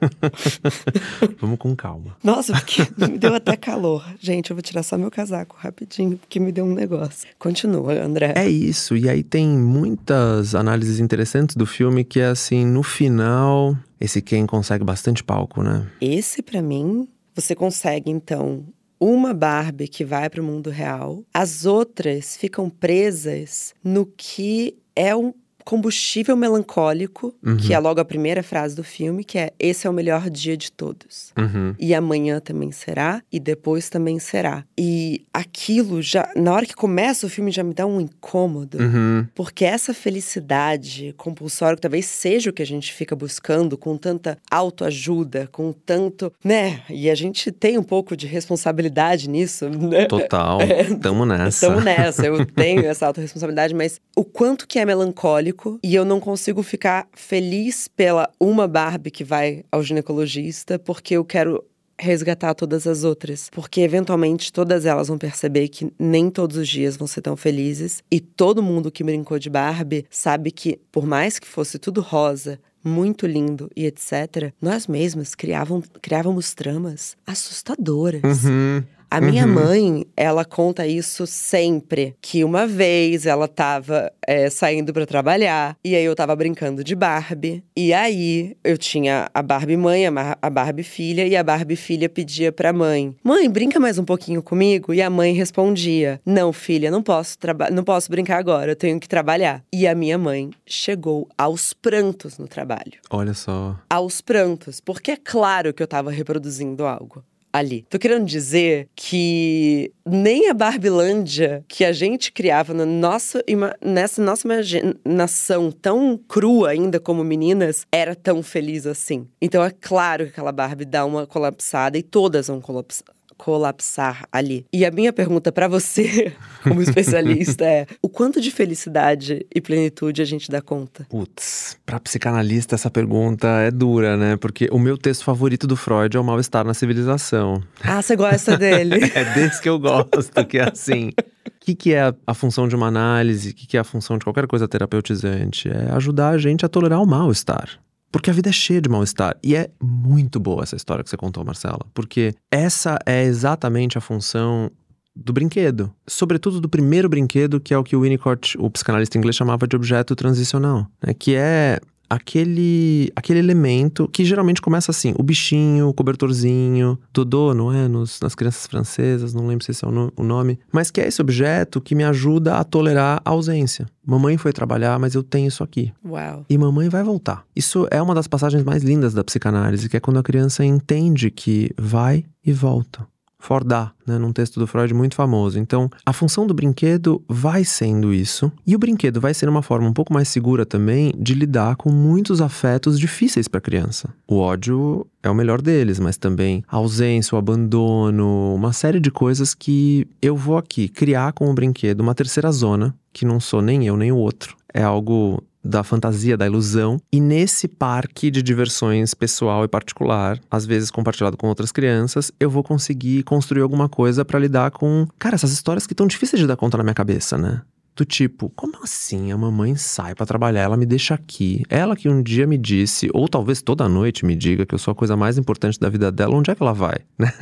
Vamos 1.40 1.58
com 1.58 1.74
calma. 1.74 2.16
Nossa, 2.22 2.52
porque 2.52 2.82
me 2.98 3.18
deu 3.18 3.34
até 3.34 3.56
calor. 3.56 4.04
Gente, 4.20 4.50
eu 4.50 4.56
vou 4.56 4.62
tirar 4.62 4.82
só 4.82 4.98
meu 4.98 5.10
casaco 5.10 5.56
rapidinho, 5.58 6.18
porque 6.18 6.38
me 6.38 6.52
deu 6.52 6.64
um 6.64 6.74
negócio. 6.74 7.28
Continua, 7.38 7.94
André. 7.94 8.34
É 8.36 8.48
isso. 8.48 8.96
E 8.96 9.08
aí 9.08 9.22
tem 9.22 9.48
muitas 9.48 10.54
análises 10.54 11.00
interessantes 11.00 11.56
do 11.56 11.66
filme 11.66 12.04
que 12.04 12.20
é 12.20 12.26
assim, 12.26 12.66
no 12.66 12.82
final, 12.82 13.76
esse 14.00 14.20
Ken 14.20 14.46
consegue 14.46 14.84
bastante 14.84 15.24
palco, 15.24 15.62
né? 15.62 15.86
Esse, 16.00 16.42
pra 16.42 16.60
mim, 16.60 17.08
você 17.34 17.54
consegue, 17.54 18.10
então, 18.10 18.64
uma 19.00 19.32
Barbie 19.32 19.88
que 19.88 20.04
vai 20.04 20.28
pro 20.28 20.42
mundo 20.42 20.70
real. 20.70 21.22
As 21.32 21.64
outras 21.64 22.36
ficam 22.36 22.68
presas 22.68 23.74
no 23.82 24.06
que 24.06 24.76
é 24.94 25.14
um 25.14 25.32
combustível 25.66 26.36
melancólico, 26.36 27.34
Uhum. 27.44 27.56
que 27.56 27.74
é 27.74 27.78
logo 27.78 28.00
a 28.00 28.04
primeira 28.04 28.40
frase 28.40 28.76
do 28.76 28.84
filme, 28.84 29.24
que 29.24 29.36
é 29.36 29.50
esse 29.58 29.84
é 29.84 29.90
o 29.90 29.92
melhor 29.92 30.30
dia 30.30 30.56
de 30.56 30.70
todos. 30.70 31.32
Uhum. 31.36 31.74
E 31.76 31.92
amanhã 31.92 32.38
também 32.38 32.70
será, 32.70 33.20
e 33.32 33.40
depois 33.40 33.88
também 33.90 34.20
será. 34.20 34.64
E 34.78 35.26
aquilo 35.34 36.00
já, 36.00 36.30
na 36.36 36.52
hora 36.52 36.64
que 36.64 36.74
começa 36.74 37.26
o 37.26 37.28
filme, 37.28 37.50
já 37.50 37.64
me 37.64 37.74
dá 37.74 37.84
um 37.84 38.00
incômodo. 38.00 38.78
Uhum. 38.78 39.26
Porque 39.34 39.64
essa 39.64 39.92
felicidade 39.92 41.12
compulsória, 41.16 41.74
que 41.74 41.82
talvez 41.82 42.06
seja 42.06 42.50
o 42.50 42.52
que 42.52 42.62
a 42.62 42.66
gente 42.66 42.92
fica 42.92 43.16
buscando, 43.16 43.76
com 43.76 43.96
tanta 43.96 44.38
autoajuda, 44.48 45.48
com 45.50 45.72
tanto, 45.72 46.32
né? 46.44 46.82
E 46.88 47.10
a 47.10 47.14
gente 47.16 47.50
tem 47.50 47.76
um 47.76 47.82
pouco 47.82 48.16
de 48.16 48.26
responsabilidade 48.28 49.28
nisso, 49.28 49.68
né? 49.68 50.04
Total. 50.06 50.58
Tamo 51.02 51.26
nessa. 51.26 51.48
Estamos 51.48 51.84
nessa, 51.84 52.24
eu 52.24 52.46
tenho 52.54 52.86
essa 52.86 53.06
autorresponsabilidade, 53.08 53.74
mas 53.74 54.00
o 54.16 54.24
quanto 54.24 54.68
que 54.68 54.78
é 54.78 54.84
melancólico 54.84 55.55
e 55.82 55.94
eu 55.94 56.04
não 56.04 56.20
consigo 56.20 56.62
ficar 56.62 57.08
feliz 57.12 57.88
pela 57.88 58.30
uma 58.40 58.68
Barbie 58.68 59.10
que 59.10 59.24
vai 59.24 59.64
ao 59.70 59.82
ginecologista, 59.82 60.78
porque 60.78 61.14
eu 61.14 61.24
quero 61.24 61.64
resgatar 61.98 62.54
todas 62.54 62.86
as 62.86 63.04
outras, 63.04 63.48
porque 63.50 63.80
eventualmente 63.80 64.52
todas 64.52 64.84
elas 64.84 65.08
vão 65.08 65.16
perceber 65.16 65.68
que 65.68 65.90
nem 65.98 66.30
todos 66.30 66.56
os 66.56 66.68
dias 66.68 66.96
vão 66.96 67.06
ser 67.06 67.22
tão 67.22 67.36
felizes 67.36 68.02
e 68.10 68.20
todo 68.20 68.62
mundo 68.62 68.90
que 68.90 69.02
brincou 69.02 69.38
de 69.38 69.48
Barbie 69.48 70.04
sabe 70.10 70.50
que 70.50 70.78
por 70.92 71.06
mais 71.06 71.38
que 71.38 71.46
fosse 71.46 71.78
tudo 71.78 72.00
rosa, 72.00 72.58
muito 72.84 73.26
lindo 73.26 73.68
e 73.74 73.84
etc, 73.84 74.52
nós 74.60 74.86
mesmas 74.86 75.34
criavam, 75.34 75.82
criávamos 76.00 76.54
tramas 76.54 77.16
assustadoras. 77.26 78.44
Uhum. 78.44 78.84
A 79.10 79.20
minha 79.20 79.46
Uhum. 79.46 79.52
mãe, 79.54 80.06
ela 80.16 80.44
conta 80.44 80.86
isso 80.86 81.26
sempre. 81.26 82.14
Que 82.20 82.42
uma 82.44 82.66
vez 82.66 83.24
ela 83.26 83.46
tava 83.48 84.12
é, 84.26 84.50
saindo 84.50 84.92
pra 84.92 85.06
trabalhar, 85.06 85.76
e 85.84 85.94
aí 85.94 86.04
eu 86.04 86.14
tava 86.14 86.34
brincando 86.34 86.82
de 86.82 86.94
Barbie. 86.94 87.62
E 87.76 87.92
aí 87.92 88.56
eu 88.64 88.76
tinha 88.76 89.30
a 89.32 89.42
Barbie 89.42 89.76
mãe, 89.76 90.04
a 90.06 90.50
Barbie 90.50 90.82
filha, 90.82 91.26
e 91.26 91.36
a 91.36 91.42
Barbie 91.42 91.76
filha 91.76 92.08
pedia 92.08 92.50
pra 92.50 92.72
mãe: 92.72 93.14
Mãe, 93.22 93.48
brinca 93.48 93.78
mais 93.78 93.98
um 93.98 94.04
pouquinho 94.04 94.42
comigo? 94.42 94.92
E 94.92 95.00
a 95.00 95.08
mãe 95.08 95.32
respondia: 95.32 96.20
Não, 96.26 96.52
filha, 96.52 96.90
não 96.90 97.02
posso, 97.02 97.36
não 97.72 97.84
posso 97.84 98.10
brincar 98.10 98.38
agora, 98.38 98.72
eu 98.72 98.76
tenho 98.76 98.98
que 98.98 99.08
trabalhar. 99.08 99.62
E 99.72 99.86
a 99.86 99.94
minha 99.94 100.18
mãe 100.18 100.50
chegou 100.66 101.28
aos 101.38 101.72
prantos 101.72 102.38
no 102.38 102.48
trabalho 102.48 102.92
Olha 103.10 103.34
só. 103.34 103.76
aos 103.88 104.20
prantos, 104.20 104.80
porque 104.80 105.12
é 105.12 105.16
claro 105.16 105.72
que 105.72 105.82
eu 105.82 105.86
tava 105.86 106.10
reproduzindo 106.10 106.84
algo 106.84 107.22
ali. 107.58 107.84
Tô 107.88 107.98
querendo 107.98 108.24
dizer 108.24 108.88
que 108.94 109.92
nem 110.04 110.48
a 110.48 110.54
Barbilândia 110.54 111.64
que 111.68 111.84
a 111.84 111.92
gente 111.92 112.32
criava 112.32 112.72
na 112.72 112.86
nossa, 112.86 113.42
nessa 113.84 114.22
nossa 114.22 114.46
imaginação 114.46 115.70
tão 115.70 116.18
crua 116.28 116.70
ainda 116.70 117.00
como 117.00 117.24
meninas 117.24 117.86
era 117.90 118.14
tão 118.14 118.42
feliz 118.42 118.86
assim. 118.86 119.26
Então 119.40 119.64
é 119.64 119.70
claro 119.70 120.24
que 120.24 120.30
aquela 120.30 120.52
Barbie 120.52 120.84
dá 120.84 121.04
uma 121.04 121.26
colapsada 121.26 121.98
e 121.98 122.02
todas 122.02 122.48
vão 122.48 122.60
colapsar 122.60 123.15
colapsar 123.36 124.26
ali. 124.32 124.66
E 124.72 124.84
a 124.84 124.90
minha 124.90 125.12
pergunta 125.12 125.52
pra 125.52 125.68
você, 125.68 126.32
como 126.62 126.82
especialista, 126.82 127.64
é: 127.64 127.86
o 128.02 128.08
quanto 128.08 128.40
de 128.40 128.50
felicidade 128.50 129.46
e 129.54 129.60
plenitude 129.60 130.22
a 130.22 130.24
gente 130.24 130.50
dá 130.50 130.60
conta? 130.60 131.06
Putz, 131.08 131.76
pra 131.84 132.00
psicanalista 132.00 132.74
essa 132.74 132.90
pergunta 132.90 133.48
é 133.60 133.70
dura, 133.70 134.16
né? 134.16 134.36
Porque 134.36 134.68
o 134.70 134.78
meu 134.78 134.96
texto 134.98 135.24
favorito 135.24 135.66
do 135.66 135.76
Freud 135.76 136.16
é 136.16 136.20
o 136.20 136.24
mal-estar 136.24 136.64
na 136.64 136.74
civilização. 136.74 137.62
Ah, 137.82 138.02
você 138.02 138.16
gosta 138.16 138.56
dele? 138.56 138.96
É 139.16 139.24
desse 139.34 139.62
que 139.62 139.68
eu 139.68 139.78
gosto, 139.78 140.44
que 140.46 140.58
é 140.58 140.68
assim. 140.68 141.10
O 141.46 141.52
que, 141.60 141.74
que 141.74 141.94
é 141.94 142.02
a, 142.02 142.14
a 142.26 142.34
função 142.34 142.68
de 142.68 142.76
uma 142.76 142.86
análise? 142.86 143.50
O 143.50 143.54
que, 143.54 143.66
que 143.66 143.76
é 143.76 143.80
a 143.80 143.84
função 143.84 144.18
de 144.18 144.24
qualquer 144.24 144.46
coisa 144.46 144.68
terapeutizante? 144.68 145.68
É 145.68 145.92
ajudar 145.92 146.30
a 146.30 146.38
gente 146.38 146.64
a 146.64 146.68
tolerar 146.68 147.02
o 147.02 147.06
mal-estar. 147.06 147.78
Porque 148.16 148.30
a 148.30 148.32
vida 148.32 148.48
é 148.48 148.52
cheia 148.52 148.80
de 148.80 148.88
mal-estar. 148.88 149.36
E 149.42 149.54
é 149.54 149.68
muito 149.78 150.40
boa 150.40 150.62
essa 150.62 150.74
história 150.74 151.04
que 151.04 151.10
você 151.10 151.18
contou, 151.18 151.44
Marcela. 151.44 151.80
Porque 151.92 152.34
essa 152.50 152.98
é 153.04 153.22
exatamente 153.24 153.98
a 153.98 154.00
função 154.00 154.70
do 155.14 155.34
brinquedo. 155.34 155.92
Sobretudo 156.06 156.58
do 156.58 156.66
primeiro 156.66 157.10
brinquedo, 157.10 157.60
que 157.60 157.74
é 157.74 157.78
o 157.78 157.84
que 157.84 157.94
o 157.94 158.00
Winnicott, 158.00 158.56
o 158.58 158.70
psicanalista 158.70 159.18
inglês, 159.18 159.36
chamava 159.36 159.68
de 159.68 159.76
objeto 159.76 160.16
transicional. 160.16 160.86
Né? 161.06 161.12
Que 161.12 161.34
é 161.36 161.78
aquele, 162.08 163.10
aquele 163.14 163.38
elemento 163.38 164.08
que 164.08 164.24
geralmente 164.24 164.60
começa 164.60 164.90
assim: 164.90 165.14
o 165.18 165.22
bichinho, 165.22 165.88
o 165.88 165.94
cobertorzinho, 165.94 166.98
Dodô, 167.12 167.54
não 167.54 167.72
é? 167.72 167.88
Nos, 167.88 168.20
nas 168.20 168.34
crianças 168.34 168.66
francesas, 168.66 169.34
não 169.34 169.46
lembro 169.46 169.64
se 169.64 169.70
esse 169.70 169.84
é 169.84 169.88
o, 169.88 169.90
no, 169.90 170.12
o 170.16 170.22
nome, 170.22 170.58
mas 170.72 170.90
que 170.90 171.00
é 171.00 171.06
esse 171.06 171.20
objeto 171.20 171.80
que 171.80 171.94
me 171.94 172.04
ajuda 172.04 172.56
a 172.56 172.64
tolerar 172.64 173.20
a 173.24 173.30
ausência. 173.30 173.86
Mamãe 174.04 174.36
foi 174.36 174.52
trabalhar, 174.52 174.98
mas 174.98 175.14
eu 175.14 175.22
tenho 175.22 175.48
isso 175.48 175.64
aqui. 175.64 175.92
Uau. 176.04 176.44
E 176.48 176.56
mamãe 176.56 176.88
vai 176.88 177.02
voltar. 177.02 177.44
Isso 177.54 177.88
é 177.90 178.00
uma 178.00 178.14
das 178.14 178.28
passagens 178.28 178.62
mais 178.62 178.82
lindas 178.82 179.12
da 179.12 179.24
psicanálise, 179.24 179.88
que 179.88 179.96
é 179.96 180.00
quando 180.00 180.18
a 180.18 180.22
criança 180.22 180.64
entende 180.64 181.30
que 181.30 181.70
vai 181.76 182.24
e 182.44 182.52
volta. 182.52 183.06
Fordá, 183.46 183.92
né, 184.04 184.18
num 184.18 184.32
texto 184.32 184.58
do 184.58 184.66
Freud 184.66 184.92
muito 184.92 185.14
famoso. 185.14 185.56
Então, 185.56 185.88
a 186.04 186.12
função 186.12 186.48
do 186.48 186.52
brinquedo 186.52 187.22
vai 187.28 187.64
sendo 187.64 188.12
isso, 188.12 188.50
e 188.66 188.74
o 188.74 188.78
brinquedo 188.78 189.20
vai 189.20 189.32
ser 189.32 189.48
uma 189.48 189.62
forma 189.62 189.88
um 189.88 189.92
pouco 189.92 190.12
mais 190.12 190.26
segura 190.26 190.66
também 190.66 191.12
de 191.16 191.32
lidar 191.32 191.76
com 191.76 191.92
muitos 191.92 192.40
afetos 192.40 192.98
difíceis 192.98 193.46
para 193.46 193.58
a 193.58 193.60
criança. 193.60 194.12
O 194.26 194.38
ódio 194.38 195.06
é 195.22 195.30
o 195.30 195.34
melhor 195.34 195.62
deles, 195.62 196.00
mas 196.00 196.16
também 196.16 196.64
a 196.66 196.76
ausência, 196.76 197.36
o 197.36 197.38
abandono, 197.38 198.52
uma 198.52 198.72
série 198.72 198.98
de 198.98 199.12
coisas 199.12 199.54
que 199.54 200.08
eu 200.20 200.34
vou 200.34 200.58
aqui 200.58 200.88
criar 200.88 201.32
com 201.32 201.48
o 201.48 201.54
brinquedo 201.54 202.00
uma 202.00 202.16
terceira 202.16 202.50
zona, 202.50 202.92
que 203.12 203.24
não 203.24 203.38
sou 203.38 203.62
nem 203.62 203.86
eu 203.86 203.96
nem 203.96 204.10
o 204.10 204.16
outro. 204.16 204.56
É 204.74 204.82
algo 204.82 205.40
da 205.66 205.82
fantasia, 205.82 206.36
da 206.36 206.46
ilusão, 206.46 207.00
e 207.12 207.20
nesse 207.20 207.68
parque 207.68 208.30
de 208.30 208.42
diversões 208.42 209.12
pessoal 209.12 209.64
e 209.64 209.68
particular, 209.68 210.38
às 210.50 210.64
vezes 210.64 210.90
compartilhado 210.90 211.36
com 211.36 211.48
outras 211.48 211.72
crianças, 211.72 212.32
eu 212.38 212.48
vou 212.48 212.62
conseguir 212.62 213.22
construir 213.24 213.62
alguma 213.62 213.88
coisa 213.88 214.24
para 214.24 214.38
lidar 214.38 214.70
com, 214.70 215.06
cara, 215.18 215.34
essas 215.34 215.52
histórias 215.52 215.86
que 215.86 215.92
estão 215.92 216.06
difíceis 216.06 216.40
de 216.40 216.46
dar 216.46 216.56
conta 216.56 216.78
na 216.78 216.84
minha 216.84 216.94
cabeça, 216.94 217.36
né? 217.36 217.62
Do 217.96 218.04
tipo, 218.04 218.50
como 218.50 218.74
assim 218.82 219.32
a 219.32 219.38
mamãe 219.38 219.74
sai 219.74 220.14
para 220.14 220.26
trabalhar, 220.26 220.60
ela 220.60 220.76
me 220.76 220.84
deixa 220.84 221.14
aqui? 221.14 221.62
Ela 221.66 221.96
que 221.96 222.10
um 222.10 222.22
dia 222.22 222.46
me 222.46 222.58
disse, 222.58 223.08
ou 223.14 223.26
talvez 223.26 223.62
toda 223.62 223.88
noite 223.88 224.26
me 224.26 224.36
diga 224.36 224.66
que 224.66 224.74
eu 224.74 224.78
sou 224.78 224.92
a 224.92 224.94
coisa 224.94 225.16
mais 225.16 225.38
importante 225.38 225.80
da 225.80 225.88
vida 225.88 226.12
dela, 226.12 226.36
onde 226.36 226.50
é 226.50 226.54
que 226.54 226.62
ela 226.62 226.74
vai? 226.74 226.98
Né? 227.18 227.32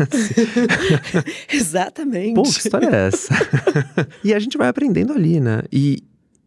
Exatamente. 1.52 2.34
Pô, 2.34 2.42
que 2.44 2.50
história 2.50 2.86
é 2.86 3.08
essa? 3.08 3.34
e 4.22 4.32
a 4.32 4.38
gente 4.38 4.56
vai 4.56 4.68
aprendendo 4.68 5.12
ali, 5.12 5.40
né? 5.40 5.62
E 5.72 6.04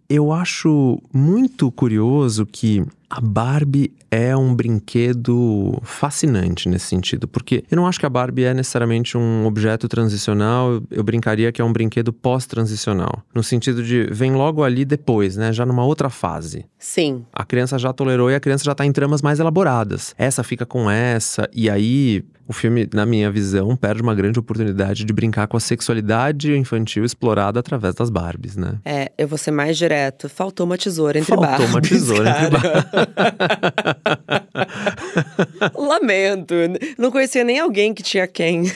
eu 0.09 0.31
acho 0.31 1.01
muito 1.13 1.71
curioso 1.71 2.45
que 2.45 2.83
a 3.09 3.21
Barbie 3.21 3.91
é 4.11 4.35
um 4.35 4.53
brinquedo 4.53 5.79
fascinante 5.83 6.67
nesse 6.67 6.87
sentido, 6.87 7.27
porque 7.27 7.63
eu 7.69 7.75
não 7.75 7.87
acho 7.87 7.99
que 7.99 8.05
a 8.05 8.09
Barbie 8.09 8.43
é 8.43 8.53
necessariamente 8.53 9.17
um 9.17 9.45
objeto 9.45 9.87
transicional, 9.87 10.81
eu 10.91 11.03
brincaria 11.03 11.51
que 11.51 11.61
é 11.61 11.65
um 11.65 11.71
brinquedo 11.71 12.11
pós-transicional, 12.11 13.21
no 13.33 13.43
sentido 13.43 13.83
de 13.83 14.03
vem 14.11 14.33
logo 14.33 14.63
ali 14.63 14.83
depois, 14.85 15.37
né, 15.37 15.51
já 15.53 15.65
numa 15.65 15.85
outra 15.85 16.09
fase. 16.09 16.65
Sim. 16.77 17.25
A 17.33 17.45
criança 17.45 17.77
já 17.77 17.91
tolerou 17.93 18.29
e 18.29 18.35
a 18.35 18.39
criança 18.39 18.63
já 18.63 18.75
tá 18.75 18.85
em 18.85 18.91
tramas 18.91 19.21
mais 19.21 19.39
elaboradas. 19.39 20.13
Essa 20.17 20.43
fica 20.43 20.65
com 20.65 20.89
essa 20.89 21.49
e 21.53 21.69
aí 21.69 22.23
o 22.47 22.53
filme, 22.53 22.87
na 22.93 23.05
minha 23.05 23.29
visão, 23.29 23.75
perde 23.75 24.01
uma 24.01 24.15
grande 24.15 24.39
oportunidade 24.39 25.03
de 25.03 25.11
brincar 25.13 25.47
com 25.47 25.57
a 25.57 25.59
sexualidade 25.59 26.55
infantil 26.55 27.03
explorada 27.03 27.59
através 27.59 27.93
das 27.93 28.09
Barbies, 28.09 28.55
né? 28.55 28.75
É, 28.85 29.11
eu 29.17 29.27
vou 29.27 29.37
ser 29.37 29.51
mais 29.51 29.77
direto. 29.77 30.29
Faltou 30.29 30.65
uma 30.65 30.77
tesoura 30.77 31.19
entre 31.19 31.35
Faltou 31.35 31.45
Barbies, 31.47 31.69
uma 31.69 31.81
tesoura 31.81 32.33
cara. 32.33 32.45
entre 32.45 32.57
Barbies. 32.59 32.85
Lamento. 35.77 36.55
Não 36.97 37.11
conhecia 37.11 37.43
nem 37.43 37.59
alguém 37.59 37.93
que 37.93 38.01
tinha 38.01 38.25
quem. 38.27 38.63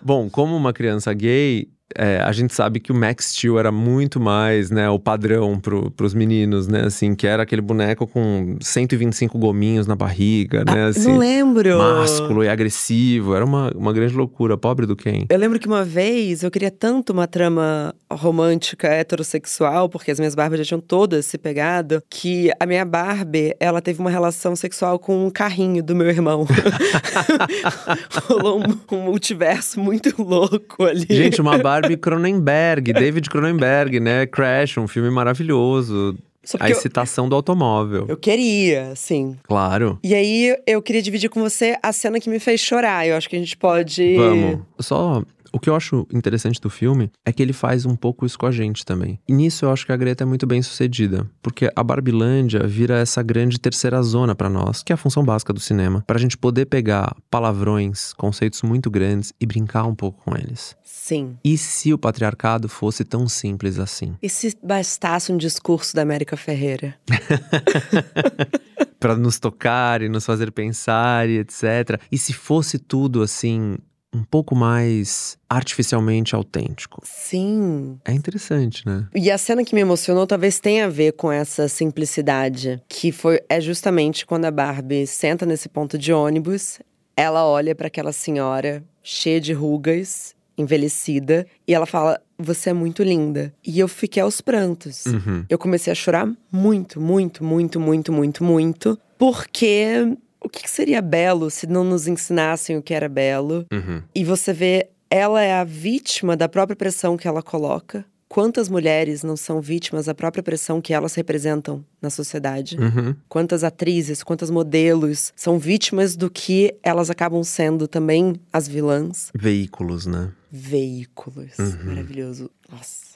Bom, 0.00 0.30
como 0.30 0.56
uma 0.56 0.72
criança 0.72 1.12
gay, 1.12 1.68
é, 1.96 2.20
a 2.20 2.32
gente 2.32 2.54
sabe 2.54 2.80
que 2.80 2.92
o 2.92 2.94
Max 2.94 3.32
Steel 3.32 3.58
era 3.58 3.72
muito 3.72 4.20
mais, 4.20 4.70
né, 4.70 4.88
o 4.88 4.98
padrão 4.98 5.58
pro, 5.58 5.90
pros 5.90 6.14
meninos, 6.14 6.68
né, 6.68 6.82
assim, 6.82 7.14
que 7.14 7.26
era 7.26 7.42
aquele 7.42 7.62
boneco 7.62 8.06
com 8.06 8.56
125 8.60 9.38
gominhos 9.38 9.86
na 9.86 9.96
barriga, 9.96 10.64
né, 10.64 10.86
assim. 10.86 11.08
não 11.08 11.18
lembro. 11.18 11.78
Másculo 11.78 12.44
e 12.44 12.48
agressivo, 12.48 13.34
era 13.34 13.44
uma, 13.44 13.70
uma 13.74 13.92
grande 13.92 14.14
loucura, 14.14 14.56
pobre 14.56 14.86
do 14.86 14.94
Ken. 14.94 15.26
Eu 15.28 15.38
lembro 15.38 15.58
que 15.58 15.66
uma 15.66 15.84
vez 15.84 16.42
eu 16.42 16.50
queria 16.50 16.70
tanto 16.70 17.12
uma 17.12 17.26
trama 17.26 17.94
romântica 18.10 18.88
heterossexual, 18.88 19.88
porque 19.88 20.10
as 20.10 20.18
minhas 20.18 20.34
Barbies 20.34 20.60
já 20.60 20.64
tinham 20.64 20.80
todas 20.80 21.26
se 21.26 21.38
pegado, 21.38 22.02
que 22.08 22.50
a 22.58 22.66
minha 22.66 22.84
Barbie, 22.84 23.54
ela 23.58 23.80
teve 23.80 24.00
uma 24.00 24.10
relação 24.10 24.54
sexual 24.54 24.98
com 24.98 25.26
um 25.26 25.30
carrinho 25.30 25.82
do 25.82 25.94
meu 25.94 26.08
irmão. 26.08 26.46
Rolou 28.28 28.60
um, 28.60 28.96
um 28.96 29.02
multiverso 29.02 29.80
muito 29.80 30.22
louco 30.22 30.84
ali. 30.84 31.06
Gente, 31.08 31.40
uma 31.40 31.58
Barbie 31.58 31.79
Cronenberg, 31.96 32.92
David 32.92 33.28
Cronenberg, 33.28 34.00
né, 34.00 34.26
Crash, 34.26 34.78
um 34.78 34.88
filme 34.88 35.10
maravilhoso. 35.10 36.16
A 36.42 36.58
porque 36.58 36.72
eu, 36.72 36.76
excitação 36.76 37.28
do 37.28 37.34
automóvel. 37.36 38.06
eu 38.08 38.16
queria, 38.16 38.94
sim. 38.96 39.36
Claro. 39.42 39.98
E 40.02 40.14
aí 40.14 40.56
eu 40.66 40.80
queria 40.80 41.02
dividir 41.02 41.28
com 41.28 41.40
você 41.40 41.76
a 41.82 41.92
cena 41.92 42.18
que 42.18 42.30
me 42.30 42.40
fez 42.40 42.60
chorar. 42.60 43.06
Eu 43.06 43.14
acho 43.14 43.28
que 43.28 43.36
a 43.36 43.38
gente 43.38 43.56
pode. 43.56 44.16
Vamos. 44.16 44.60
Só. 44.78 45.22
O 45.52 45.58
que 45.58 45.68
eu 45.68 45.74
acho 45.74 46.06
interessante 46.12 46.60
do 46.60 46.70
filme 46.70 47.10
é 47.24 47.32
que 47.32 47.42
ele 47.42 47.52
faz 47.52 47.84
um 47.84 47.96
pouco 47.96 48.24
isso 48.24 48.38
com 48.38 48.46
a 48.46 48.52
gente 48.52 48.84
também. 48.84 49.18
E 49.28 49.32
nisso 49.32 49.64
eu 49.64 49.72
acho 49.72 49.84
que 49.84 49.92
a 49.92 49.96
Greta 49.96 50.22
é 50.22 50.26
muito 50.26 50.46
bem 50.46 50.62
sucedida. 50.62 51.28
Porque 51.42 51.70
a 51.74 51.82
Barbilândia 51.82 52.66
vira 52.66 52.98
essa 52.98 53.20
grande 53.22 53.58
terceira 53.58 54.00
zona 54.02 54.34
pra 54.34 54.48
nós, 54.48 54.82
que 54.82 54.92
é 54.92 54.94
a 54.94 54.96
função 54.96 55.24
básica 55.24 55.52
do 55.52 55.58
cinema. 55.58 56.04
Pra 56.06 56.20
gente 56.20 56.38
poder 56.38 56.66
pegar 56.66 57.16
palavrões, 57.28 58.12
conceitos 58.12 58.62
muito 58.62 58.88
grandes 58.90 59.32
e 59.40 59.46
brincar 59.46 59.84
um 59.86 59.94
pouco 59.94 60.22
com 60.24 60.36
eles. 60.36 60.76
Sim. 61.10 61.36
E 61.42 61.58
se 61.58 61.92
o 61.92 61.98
patriarcado 61.98 62.68
fosse 62.68 63.04
tão 63.04 63.28
simples 63.28 63.80
assim? 63.80 64.14
E 64.22 64.28
se 64.28 64.56
bastasse 64.62 65.32
um 65.32 65.36
discurso 65.36 65.92
da 65.92 66.02
América 66.02 66.36
Ferreira? 66.36 66.94
Pra 69.00 69.16
nos 69.16 69.40
tocar 69.40 70.02
e 70.02 70.08
nos 70.08 70.24
fazer 70.24 70.52
pensar 70.52 71.28
e 71.28 71.38
etc. 71.38 72.00
E 72.12 72.16
se 72.16 72.32
fosse 72.32 72.78
tudo 72.78 73.22
assim, 73.22 73.76
um 74.14 74.22
pouco 74.22 74.54
mais 74.54 75.36
artificialmente 75.48 76.32
autêntico? 76.36 77.02
Sim. 77.04 77.98
É 78.04 78.12
interessante, 78.12 78.86
né? 78.86 79.08
E 79.12 79.32
a 79.32 79.38
cena 79.38 79.64
que 79.64 79.74
me 79.74 79.80
emocionou 79.80 80.28
talvez 80.28 80.60
tenha 80.60 80.84
a 80.84 80.88
ver 80.88 81.14
com 81.14 81.32
essa 81.32 81.66
simplicidade, 81.66 82.80
que 82.88 83.10
foi 83.10 83.40
é 83.48 83.60
justamente 83.60 84.24
quando 84.24 84.44
a 84.44 84.50
Barbie 84.52 85.08
senta 85.08 85.44
nesse 85.44 85.68
ponto 85.68 85.98
de 85.98 86.12
ônibus, 86.12 86.78
ela 87.16 87.44
olha 87.44 87.74
para 87.74 87.88
aquela 87.88 88.12
senhora 88.12 88.84
cheia 89.02 89.40
de 89.40 89.52
rugas, 89.52 90.36
envelhecida, 90.60 91.46
e 91.66 91.74
ela 91.74 91.86
fala: 91.86 92.20
"Você 92.38 92.70
é 92.70 92.72
muito 92.72 93.02
linda". 93.02 93.52
E 93.66 93.78
eu 93.78 93.88
fiquei 93.88 94.22
aos 94.22 94.40
prantos. 94.40 95.06
Uhum. 95.06 95.44
Eu 95.48 95.58
comecei 95.58 95.90
a 95.90 95.96
chorar 95.96 96.30
muito, 96.52 97.00
muito, 97.00 97.42
muito, 97.42 97.80
muito, 97.80 98.12
muito, 98.12 98.44
muito, 98.44 98.98
porque 99.18 100.16
o 100.40 100.48
que 100.48 100.62
que 100.62 100.70
seria 100.70 101.02
belo 101.02 101.50
se 101.50 101.66
não 101.66 101.84
nos 101.84 102.06
ensinassem 102.06 102.76
o 102.76 102.82
que 102.82 102.94
era 102.94 103.08
belo? 103.08 103.66
Uhum. 103.72 104.02
E 104.14 104.24
você 104.24 104.52
vê, 104.52 104.88
ela 105.10 105.42
é 105.42 105.52
a 105.54 105.64
vítima 105.64 106.36
da 106.36 106.48
própria 106.48 106.76
pressão 106.76 107.16
que 107.16 107.28
ela 107.28 107.42
coloca. 107.42 108.04
Quantas 108.30 108.68
mulheres 108.68 109.24
não 109.24 109.36
são 109.36 109.60
vítimas 109.60 110.06
da 110.06 110.14
própria 110.14 110.40
pressão 110.40 110.80
que 110.80 110.94
elas 110.94 111.16
representam 111.16 111.84
na 112.00 112.08
sociedade? 112.10 112.76
Uhum. 112.78 113.12
Quantas 113.28 113.64
atrizes, 113.64 114.22
quantas 114.22 114.50
modelos 114.50 115.32
são 115.34 115.58
vítimas 115.58 116.14
do 116.14 116.30
que 116.30 116.72
elas 116.80 117.10
acabam 117.10 117.42
sendo 117.42 117.88
também 117.88 118.36
as 118.52 118.68
vilãs? 118.68 119.32
Veículos, 119.34 120.06
né? 120.06 120.30
Veículos. 120.48 121.58
Uhum. 121.58 121.86
Maravilhoso. 121.86 122.48
Nossa. 122.70 123.10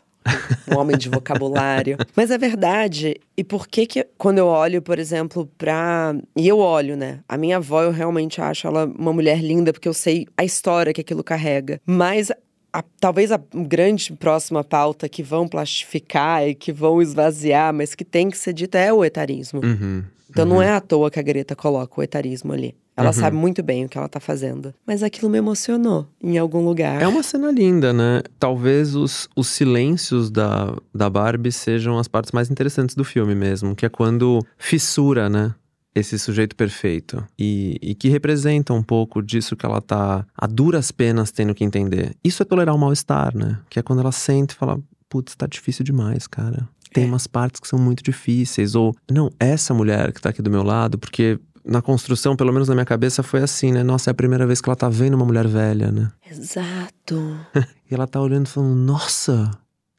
Um 0.69 0.79
homem 0.79 0.99
de 0.99 1.09
vocabulário. 1.09 1.97
Mas 2.17 2.33
é 2.33 2.39
verdade. 2.39 3.15
E 3.37 3.45
por 3.45 3.69
que 3.69 3.87
que 3.87 4.09
quando 4.19 4.39
eu 4.39 4.47
olho, 4.49 4.83
por 4.83 4.99
exemplo, 4.99 5.49
pra. 5.57 6.13
E 6.35 6.49
eu 6.49 6.59
olho, 6.59 6.97
né? 6.97 7.21
A 7.29 7.37
minha 7.39 7.59
avó, 7.59 7.85
eu 7.85 7.93
realmente 7.93 8.41
acho 8.41 8.67
ela 8.67 8.85
uma 8.87 9.13
mulher 9.13 9.41
linda, 9.41 9.73
porque 9.73 9.89
eu 9.89 9.95
sei 9.95 10.27
a 10.37 10.45
história 10.45 10.93
que 10.93 11.01
aquilo 11.01 11.23
carrega. 11.23 11.81
Mas. 11.87 12.33
A- 12.75 12.85
talvez 13.01 13.31
a 13.33 13.41
grande 13.55 14.13
próxima 14.13 14.65
pauta 14.65 15.09
que 15.09 15.23
vão 15.23 15.47
plastificar 15.47 16.47
e 16.47 16.55
que 16.55 16.73
vão 16.73 17.01
esvaziar, 17.01 17.73
mas 17.73 17.95
que 17.95 18.05
tem 18.05 18.29
que 18.29 18.37
ser 18.37 18.53
dita 18.53 18.79
é 18.79 18.93
o 18.93 19.05
etarismo. 19.05 19.61
Uhum. 19.65 20.03
Então 20.29 20.45
não 20.45 20.61
é 20.61 20.73
à 20.73 20.81
toa 20.81 21.11
que 21.11 21.21
a 21.21 21.23
Greta 21.23 21.55
coloca 21.55 22.01
o 22.01 22.03
etarismo 22.03 22.53
ali. 22.53 22.75
Ela 22.97 23.09
Uhum. 23.09 23.13
sabe 23.13 23.37
muito 23.37 23.63
bem 23.63 23.85
o 23.85 23.89
que 23.89 23.99
ela 23.99 24.09
tá 24.09 24.21
fazendo. 24.21 24.73
Mas 24.87 25.03
aquilo 25.03 25.29
me 25.31 25.39
emocionou 25.39 26.07
em 26.23 26.39
algum 26.39 26.65
lugar. 26.65 27.01
É 27.03 27.07
uma 27.09 27.23
cena 27.25 27.51
linda, 27.51 27.93
né? 27.93 28.23
Talvez 28.39 28.95
os, 28.95 29.29
os 29.37 29.49
silêncios 29.49 30.31
da, 30.31 30.77
da 30.95 31.09
Barbie 31.11 31.51
sejam 31.53 31.99
as 31.99 32.07
partes 32.09 32.31
mais 32.33 32.51
interessantes 32.51 32.95
do 32.97 33.05
filme 33.05 33.35
mesmo, 33.35 33.75
que 33.75 33.85
é 33.87 33.89
quando 33.89 34.45
fissura, 34.59 35.29
né? 35.29 35.55
Esse 35.95 36.19
sujeito 36.19 36.57
perfeito. 36.57 37.25
E, 37.39 37.79
e 37.81 37.95
que 37.95 38.09
representa 38.09 38.73
um 38.73 38.83
pouco 38.83 39.23
disso 39.23 39.55
que 39.57 39.65
ela 39.65 39.81
tá 39.81 40.27
a 40.37 40.47
duras 40.47 40.91
penas 40.91 41.31
tendo 41.31 41.55
que 41.55 41.63
entender. 41.65 42.15
Isso 42.25 42.43
é 42.43 42.47
tolerar 42.47 42.75
o 42.75 42.79
mal-estar, 42.79 43.37
né? 43.37 43.59
Que 43.71 43.79
é 43.79 43.83
quando 43.83 44.01
ela 44.01 44.11
sente 44.13 44.55
e 44.55 44.57
fala: 44.57 44.79
putz, 45.09 45.35
tá 45.37 45.47
difícil 45.47 45.85
demais, 45.85 46.27
cara. 46.27 46.69
Tem 46.93 47.05
É. 47.05 47.07
umas 47.07 47.27
partes 47.27 47.61
que 47.61 47.69
são 47.69 47.79
muito 47.79 48.03
difíceis. 48.03 48.75
Ou, 48.75 48.95
não, 49.11 49.31
essa 49.39 49.73
mulher 49.75 50.13
que 50.13 50.21
tá 50.21 50.31
aqui 50.31 50.43
do 50.43 50.51
meu 50.51 50.63
lado, 50.63 50.99
porque 50.99 51.39
na 51.65 51.81
construção, 51.81 52.37
pelo 52.37 52.53
menos 52.53 52.69
na 52.69 52.75
minha 52.75 52.85
cabeça, 52.85 53.23
foi 53.23 53.41
assim, 53.43 53.73
né? 53.73 53.83
Nossa, 53.83 54.11
é 54.11 54.13
a 54.13 54.15
primeira 54.15 54.47
vez 54.47 54.61
que 54.61 54.69
ela 54.69 54.77
tá 54.77 54.89
vendo 54.89 55.15
uma 55.15 55.25
mulher 55.25 55.47
velha, 55.49 55.91
né? 55.91 56.11
Exato. 56.29 57.37
e 57.91 57.95
ela 57.95 58.07
tá 58.07 58.21
olhando 58.21 58.47
e 58.47 58.51
falando, 58.51 58.75
nossa, 58.75 59.51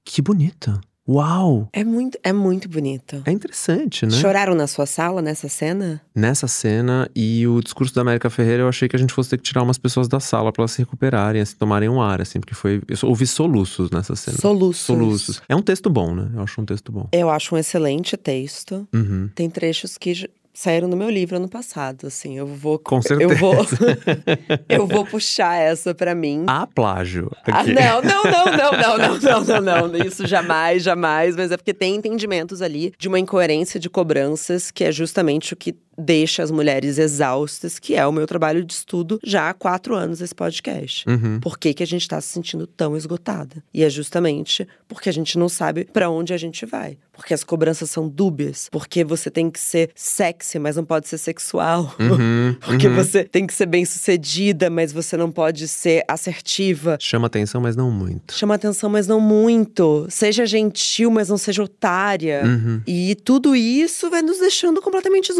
que 0.03 0.21
bonita. 0.21 0.79
Uau! 1.07 1.69
É 1.71 1.83
muito, 1.83 2.17
é 2.23 2.33
muito 2.33 2.67
bonito. 2.67 3.21
É 3.25 3.31
interessante, 3.31 4.05
né? 4.05 4.11
Choraram 4.11 4.55
na 4.55 4.65
sua 4.65 4.87
sala 4.87 5.21
nessa 5.21 5.47
cena? 5.47 6.01
Nessa 6.15 6.47
cena 6.47 7.09
e 7.15 7.47
o 7.47 7.61
discurso 7.61 7.93
da 7.93 8.01
América 8.01 8.29
Ferreira, 8.29 8.63
eu 8.63 8.67
achei 8.67 8.89
que 8.89 8.95
a 8.95 8.99
gente 8.99 9.13
fosse 9.13 9.29
ter 9.29 9.37
que 9.37 9.43
tirar 9.43 9.61
umas 9.61 9.77
pessoas 9.77 10.07
da 10.07 10.19
sala 10.19 10.51
para 10.51 10.63
elas 10.63 10.71
se 10.71 10.79
recuperarem, 10.79 11.41
assim, 11.41 11.55
tomarem 11.57 11.89
um 11.89 12.01
ar, 12.01 12.21
assim, 12.21 12.39
porque 12.39 12.55
foi. 12.55 12.81
Eu 12.87 13.09
ouvi 13.09 13.27
soluços 13.27 13.91
nessa 13.91 14.15
cena. 14.15 14.37
Soluços. 14.37 14.85
Soluços. 14.85 15.41
É 15.47 15.55
um 15.55 15.61
texto 15.61 15.89
bom, 15.89 16.15
né? 16.15 16.31
Eu 16.33 16.41
acho 16.41 16.59
um 16.59 16.65
texto 16.65 16.91
bom. 16.91 17.07
Eu 17.11 17.29
acho 17.29 17.53
um 17.53 17.57
excelente 17.57 18.17
texto. 18.17 18.87
Uhum. 18.91 19.29
Tem 19.35 19.49
trechos 19.49 19.97
que 19.97 20.27
saíram 20.55 20.87
no 20.87 20.95
meu 20.95 21.09
livro 21.09 21.35
ano 21.35 21.49
passado, 21.49 22.07
assim, 22.07 22.37
eu 22.37 22.47
vou 22.47 22.79
Com 22.79 23.01
certeza. 23.01 23.31
eu 23.31 23.37
vou 23.37 23.55
eu 24.69 24.87
vou 24.87 25.05
puxar 25.05 25.57
essa 25.57 25.93
para 25.93 26.15
mim. 26.15 26.45
Há 26.47 26.65
plágio. 26.65 27.29
Ah, 27.45 27.63
não, 27.63 28.01
não, 28.01 28.23
não, 28.23 28.45
não, 28.45 28.97
não, 28.97 29.43
não, 29.43 29.61
não, 29.61 29.87
não, 29.89 30.05
isso 30.05 30.25
jamais, 30.25 30.81
jamais, 30.81 31.35
mas 31.35 31.51
é 31.51 31.57
porque 31.57 31.73
tem 31.73 31.95
entendimentos 31.95 32.61
ali 32.61 32.93
de 32.97 33.07
uma 33.07 33.19
incoerência 33.19 33.79
de 33.79 33.89
cobranças 33.89 34.71
que 34.71 34.83
é 34.83 34.91
justamente 34.91 35.53
o 35.53 35.57
que 35.57 35.75
deixa 35.97 36.43
as 36.43 36.51
mulheres 36.51 36.97
exaustas, 36.97 37.79
que 37.79 37.95
é 37.95 38.05
o 38.05 38.12
meu 38.12 38.27
trabalho 38.27 38.63
de 38.63 38.73
estudo 38.73 39.19
já 39.23 39.49
há 39.49 39.53
quatro 39.53 39.95
anos 39.95 40.21
esse 40.21 40.36
podcast. 40.36 41.08
Uhum. 41.08 41.39
Por 41.39 41.58
que, 41.58 41.73
que 41.73 41.84
a 41.84 41.88
gente 41.88 42.01
está 42.01 42.19
se 42.21 42.29
sentindo 42.29 42.67
tão 42.67 42.95
esgotada? 42.95 43.63
E 43.73 43.84
é 43.84 43.89
justamente 43.89 44.67
porque 44.88 45.10
a 45.10 45.13
gente 45.13 45.38
não 45.38 45.49
sabe 45.49 45.86
para 45.86 46.10
onde 46.10 46.34
a 46.34 46.38
gente 46.38 46.65
vai. 46.65 46.97
Porque 47.15 47.34
as 47.34 47.43
cobranças 47.43 47.89
são 47.89 48.08
dúbias. 48.08 48.67
Porque 48.69 49.03
você 49.03 49.31
tem 49.31 49.49
que 49.49 49.60
ser 49.60 49.89
sexy, 49.95 50.60
mas 50.60 50.75
não 50.75 50.84
pode 50.84 51.08
ser 51.08 51.17
sexual. 51.17 51.95
Uhum, 51.99 52.55
Porque 52.60 52.88
uhum. 52.88 52.95
você 52.95 53.23
tem 53.23 53.47
que 53.47 53.53
ser 53.53 53.65
bem 53.65 53.86
sucedida, 53.86 54.69
mas 54.69 54.91
você 54.91 55.15
não 55.15 55.31
pode 55.31 55.67
ser 55.67 56.03
assertiva. 56.08 56.97
Chama 56.99 57.27
atenção, 57.27 57.62
mas 57.62 57.75
não 57.75 57.89
muito. 57.89 58.34
Chama 58.34 58.55
atenção, 58.55 58.89
mas 58.89 59.08
não 59.08 59.19
muito. 59.19 60.05
Seja 60.10 60.45
gentil, 60.45 61.10
mas 61.10 61.29
não 61.29 61.38
seja 61.38 61.63
otária. 61.63 62.41
Uhum. 62.43 62.81
E 62.86 63.15
tudo 63.15 63.55
isso 63.55 64.10
vai 64.10 64.21
nos 64.21 64.39
deixando 64.39 64.81
completamente 64.81 65.31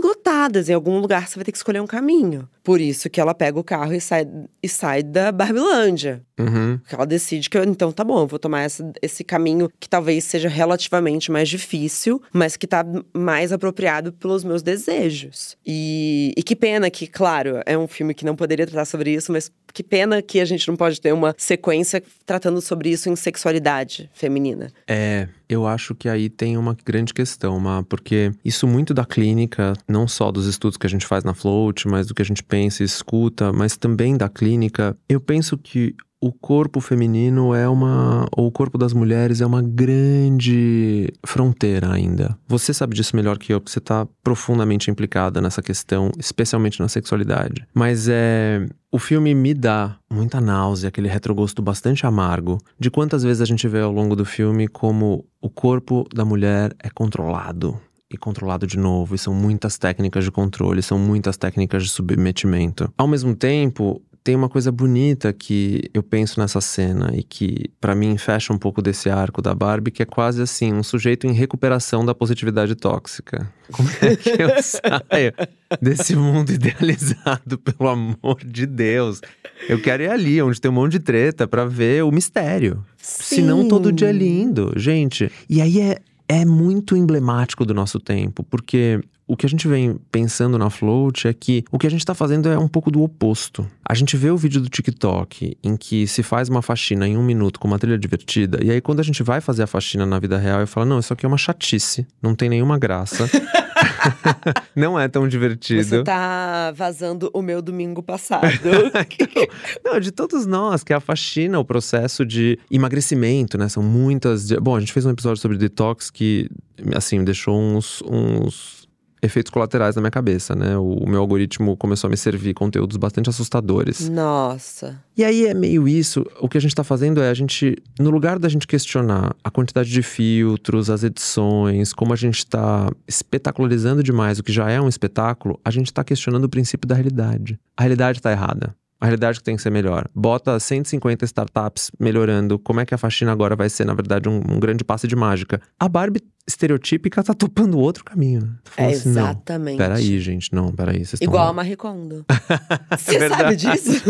Em 0.70 0.74
algum 0.74 1.00
lugar 1.00 1.28
você 1.28 1.36
vai 1.36 1.46
ter 1.46 1.52
que 1.52 1.58
escolher 1.58 1.82
um 1.82 1.88
caminho. 1.88 2.48
Por 2.64 2.80
isso 2.80 3.10
que 3.10 3.20
ela 3.20 3.34
pega 3.34 3.60
o 3.60 3.64
carro 3.64 3.94
e 3.94 4.02
sai, 4.02 4.28
e 4.62 4.70
sai 4.70 5.04
da 5.04 5.32
Barbilândia. 5.32 6.24
Uhum. 6.39 6.78
Porque 6.80 6.95
ela 6.95 7.06
decide 7.06 7.50
que, 7.50 7.58
eu, 7.58 7.63
então 7.63 7.91
tá 7.91 8.04
bom, 8.04 8.19
eu 8.21 8.28
vou 8.28 8.38
tomar 8.39 8.62
essa- 8.63 8.91
esse 9.02 9.24
caminho 9.24 9.69
que 9.80 9.88
talvez 9.88 10.24
seja 10.26 10.50
relativamente 10.50 11.32
mais 11.32 11.48
difícil, 11.48 12.21
mas 12.34 12.58
que 12.58 12.67
tá 12.67 12.86
mais 13.13 13.52
apropriado 13.54 14.12
pelos 14.12 14.43
meus 14.43 14.62
desejos. 14.62 15.56
E, 15.65 16.34
e 16.38 16.43
que 16.43 16.56
pena 16.56 16.89
que, 16.89 17.08
claro, 17.08 17.62
é 17.65 17.78
um 17.78 17.88
filme 17.88 18.13
que 18.13 18.26
não 18.26 18.36
poderia 18.36 18.65
tratar 18.67 18.86
sobre 18.86 19.13
isso, 19.13 19.32
mas 19.32 19.52
que 19.74 19.84
pena 19.84 20.21
que 20.21 20.39
a 20.39 20.45
gente 20.45 20.67
não 20.67 20.76
pode 20.76 21.02
ter 21.02 21.13
uma 21.13 21.34
sequência 21.38 22.02
tratando 22.26 22.62
sobre 22.62 22.89
isso 22.89 23.10
em 23.10 23.15
sexualidade 23.15 24.10
feminina. 24.13 24.71
É, 24.88 25.28
eu 25.50 25.67
acho 25.67 25.93
que 25.93 26.08
aí 26.08 26.30
tem 26.30 26.58
uma 26.58 26.76
grande 26.86 27.13
questão, 27.13 27.60
Ma, 27.60 27.84
porque 27.84 28.32
isso 28.43 28.65
muito 28.67 28.93
da 28.93 29.06
clínica, 29.06 29.74
não 29.88 30.08
só 30.08 30.32
dos 30.32 30.48
estudos 30.48 30.78
que 30.78 30.88
a 30.88 30.89
gente 30.89 31.06
faz 31.06 31.24
na 31.24 31.34
Float, 31.34 31.88
mas 31.88 32.08
do 32.08 32.13
que 32.15 32.21
a 32.21 32.26
gente 32.26 32.41
pensa 32.43 32.84
e 32.84 32.86
escuta, 32.86 33.52
mas 33.52 33.76
também 33.78 34.15
da 34.17 34.30
clínica, 34.30 34.98
eu 35.10 35.19
penso 35.19 35.58
que 35.58 35.93
o 36.26 36.32
corpo 36.32 36.82
feminino 36.82 37.54
é 37.54 37.70
uma. 37.70 38.26
ou 38.36 38.48
o 38.48 38.52
corpo 38.52 38.80
das 38.80 38.94
mulheres 38.94 39.42
é 39.42 39.46
uma 39.46 39.62
grande 39.62 41.14
fronteira 41.24 41.92
ainda. 41.94 42.36
Você 42.48 42.74
sabe 42.74 42.96
disso 42.96 43.16
melhor 43.16 43.38
que 43.38 43.54
eu, 43.54 43.62
porque 43.62 43.72
você 43.72 43.78
está 43.78 44.08
profundamente 44.24 44.90
implicada 44.90 45.40
nessa 45.40 45.62
questão, 45.62 46.10
especialmente 46.18 46.80
na 46.80 46.88
sexualidade. 46.88 47.68
Mas 47.76 48.08
é. 48.10 48.66
O 48.92 48.98
filme 48.98 49.36
me 49.36 49.54
dá 49.54 49.98
muita 50.10 50.42
náusea, 50.42 50.88
aquele 50.88 51.10
retrogosto 51.10 51.62
bastante 51.62 52.08
amargo, 52.08 52.58
de 52.80 52.90
quantas 52.90 53.24
vezes 53.24 53.42
a 53.42 53.46
gente 53.46 53.68
vê 53.68 53.82
ao 53.82 53.92
longo 53.92 54.16
do 54.16 54.24
filme 54.24 54.70
como 54.70 55.26
o 55.40 55.50
corpo 55.50 56.08
da 56.16 56.26
mulher 56.26 56.74
é 56.82 56.90
controlado. 56.90 57.80
E 58.10 58.18
controlado 58.18 58.66
de 58.66 58.80
novo, 58.80 59.14
e 59.14 59.18
são 59.18 59.34
muitas 59.34 59.78
técnicas 59.78 60.24
de 60.24 60.32
controle, 60.32 60.82
são 60.82 60.98
muitas 60.98 61.38
técnicas 61.38 61.84
de 61.84 61.90
submetimento. 61.90 62.90
Ao 62.98 63.08
mesmo 63.08 63.36
tempo, 63.36 64.02
tem 64.26 64.36
uma 64.36 64.50
coisa 64.50 64.72
bonita 64.72 65.32
que 65.32 65.84
eu 65.94 66.02
penso 66.02 66.40
nessa 66.40 66.60
cena 66.60 67.12
e 67.16 67.22
que 67.22 67.70
pra 67.80 67.94
mim 67.94 68.18
fecha 68.18 68.52
um 68.52 68.58
pouco 68.58 68.82
desse 68.82 69.08
arco 69.08 69.40
da 69.40 69.54
Barbie, 69.54 69.92
que 69.92 70.02
é 70.02 70.06
quase 70.06 70.42
assim, 70.42 70.74
um 70.74 70.82
sujeito 70.82 71.28
em 71.28 71.32
recuperação 71.32 72.04
da 72.04 72.16
positividade 72.16 72.74
tóxica. 72.74 73.48
Como 73.72 73.88
é 74.02 74.16
que 74.16 74.30
eu 74.32 74.50
saio 74.64 75.32
desse 75.80 76.16
mundo 76.16 76.50
idealizado, 76.52 77.60
pelo 77.60 77.88
amor 77.88 78.44
de 78.44 78.66
Deus? 78.66 79.22
Eu 79.70 79.80
quero 79.80 80.02
ir 80.02 80.10
ali, 80.10 80.42
onde 80.42 80.60
tem 80.60 80.72
um 80.72 80.74
monte 80.74 80.94
de 80.94 81.00
treta, 81.02 81.48
pra 81.48 81.66
ver 81.66 82.04
o 82.04 82.12
mistério. 82.12 82.84
Senão 82.98 83.68
todo 83.68 83.92
dia 83.92 84.10
é 84.10 84.12
lindo, 84.12 84.74
gente. 84.76 85.32
E 85.48 85.62
aí 85.62 85.80
é, 85.80 86.00
é 86.28 86.44
muito 86.44 86.98
emblemático 86.98 87.64
do 87.64 87.76
nosso 87.76 88.00
tempo, 88.00 88.44
porque 88.44 89.00
o 89.28 89.36
que 89.36 89.46
a 89.46 89.50
gente 89.50 89.68
vem 89.68 90.00
pensando 90.12 90.58
na 90.58 90.70
Float 90.70 91.28
é 91.28 91.34
que 91.34 91.64
o 91.72 91.80
que 91.80 91.88
a 91.88 91.90
gente 91.90 92.02
está 92.02 92.14
fazendo 92.14 92.50
é 92.50 92.58
um 92.58 92.68
pouco 92.68 92.92
do 92.92 93.02
oposto. 93.02 93.68
A 93.88 93.94
gente 93.94 94.16
vê 94.18 94.30
o 94.30 94.38
vídeo 94.38 94.62
do 94.62 94.70
TikTok 94.70 95.58
em 95.64 95.76
que 95.78 96.08
se 96.08 96.24
faz 96.24 96.50
uma 96.50 96.62
faxina 96.62 97.08
em 97.08 97.18
um 97.18 97.24
minuto 97.24 97.60
com 97.60 97.68
uma 97.68 97.80
trilha 97.80 97.98
divertida, 97.98 98.60
e 98.64 98.72
aí 98.72 98.82
quando 98.82 99.00
a 99.00 99.04
gente 99.04 99.24
vai 99.24 99.42
fazer 99.42 99.64
a 99.64 99.68
faxina 99.68 100.06
na 100.06 100.20
vida 100.20 100.38
real, 100.38 100.60
eu 100.60 100.68
falo: 100.68 100.86
não, 100.86 101.00
isso 101.00 101.14
aqui 101.14 101.26
é 101.26 101.28
uma 101.28 101.38
chatice, 101.38 102.06
não 102.22 102.36
tem 102.36 102.50
nenhuma 102.50 102.78
graça. 102.78 103.30
não 104.76 105.00
é 105.00 105.08
tão 105.08 105.28
divertido. 105.28 105.84
Você 105.84 106.04
tá 106.04 106.72
vazando 106.72 107.30
o 107.34 107.42
meu 107.42 107.62
domingo 107.62 108.02
passado. 108.02 108.46
Não, 109.84 110.00
de 110.00 110.12
todos 110.12 110.46
nós, 110.46 110.84
que 110.84 110.94
é 110.94 110.96
a 110.96 111.00
faxina, 111.00 111.60
o 111.60 111.66
processo 111.66 112.26
de 112.26 112.58
emagrecimento, 112.70 113.58
né? 113.58 113.68
São 113.70 113.84
muitas. 113.84 114.52
Bom, 114.52 114.76
a 114.76 114.80
gente 114.80 114.94
fez 114.94 115.06
um 115.06 115.12
episódio 115.12 115.42
sobre 115.42 115.58
detox 115.58 116.10
que, 116.10 116.50
assim, 116.96 117.24
deixou 117.24 117.60
uns, 117.60 118.02
uns 118.04 118.85
efeitos 119.26 119.50
colaterais 119.50 119.96
na 119.96 120.02
minha 120.02 120.12
cabeça, 120.12 120.56
né? 120.56 120.78
O, 120.78 121.04
o 121.04 121.10
meu 121.10 121.20
algoritmo 121.20 121.76
começou 121.76 122.08
a 122.08 122.12
me 122.12 122.18
servir 122.18 122.54
conteúdos 122.54 122.98
bastante 122.98 123.30
assustadores. 123.30 124.08
Nossa. 124.10 125.00
E 125.18 125.24
aí 125.24 125.46
é 125.46 125.54
meio 125.54 125.88
isso, 125.88 126.26
o 126.40 126.50
que 126.50 126.58
a 126.58 126.62
gente 126.62 126.76
tá 126.76 126.84
fazendo 126.84 127.22
é 127.22 127.30
a 127.30 127.34
gente, 127.34 127.76
no 128.00 128.10
lugar 128.10 128.38
da 128.38 128.50
gente 128.50 128.68
questionar 128.68 129.36
a 129.44 129.50
quantidade 129.50 129.90
de 129.90 130.02
filtros, 130.02 130.90
as 130.90 131.04
edições, 131.04 131.94
como 131.94 132.14
a 132.14 132.16
gente 132.16 132.46
tá 132.46 132.92
espetacularizando 133.08 134.04
demais 134.04 134.40
o 134.40 134.44
que 134.44 134.52
já 134.52 134.70
é 134.70 134.80
um 134.80 134.90
espetáculo, 134.90 135.60
a 135.64 135.72
gente 135.72 135.92
tá 135.92 136.04
questionando 136.04 136.46
o 136.46 136.50
princípio 136.50 136.88
da 136.88 136.96
realidade. 136.96 137.60
A 137.78 137.84
realidade 137.84 138.22
tá 138.22 138.32
errada. 138.32 138.76
A 139.00 139.06
realidade 139.06 139.40
que 139.40 139.44
tem 139.44 139.56
que 139.56 139.62
ser 139.62 139.70
melhor. 139.70 140.08
Bota 140.16 140.60
150 140.60 141.26
startups 141.26 141.92
melhorando. 142.00 142.58
Como 142.58 142.80
é 142.80 142.86
que 142.86 142.96
a 142.96 142.98
faxina 142.98 143.32
agora 143.32 143.56
vai 143.56 143.70
ser, 143.70 143.86
na 143.86 143.94
verdade, 143.94 144.30
um, 144.30 144.38
um 144.38 144.60
grande 144.60 144.84
passe 144.84 145.08
de 145.08 145.16
mágica? 145.16 145.62
A 145.80 145.88
Barbie 145.90 146.22
estereotípica 146.48 147.24
tá 147.24 147.34
topando 147.34 147.78
outro 147.80 148.04
caminho, 148.04 148.42
né? 148.42 148.50
Falou 148.66 148.92
É 148.92 148.94
assim, 148.94 149.10
não, 149.10 149.22
exatamente. 149.24 149.78
Peraí, 149.78 150.20
gente, 150.20 150.54
não, 150.54 150.72
peraí. 150.72 150.98
Vocês 151.00 151.14
estão 151.14 151.28
Igual 151.28 151.48
a 151.50 151.54
Marie 151.54 151.76
Kondo. 151.76 152.26
Você 152.98 153.18
Verdade. 153.20 153.64
sabe 153.64 153.78
disso? 153.78 154.04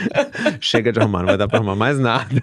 Chega 0.60 0.92
de 0.92 1.00
arrumar, 1.00 1.20
não 1.20 1.26
vai 1.26 1.36
dar 1.36 1.48
pra 1.48 1.58
arrumar 1.58 1.76
mais 1.76 1.98
nada. 1.98 2.42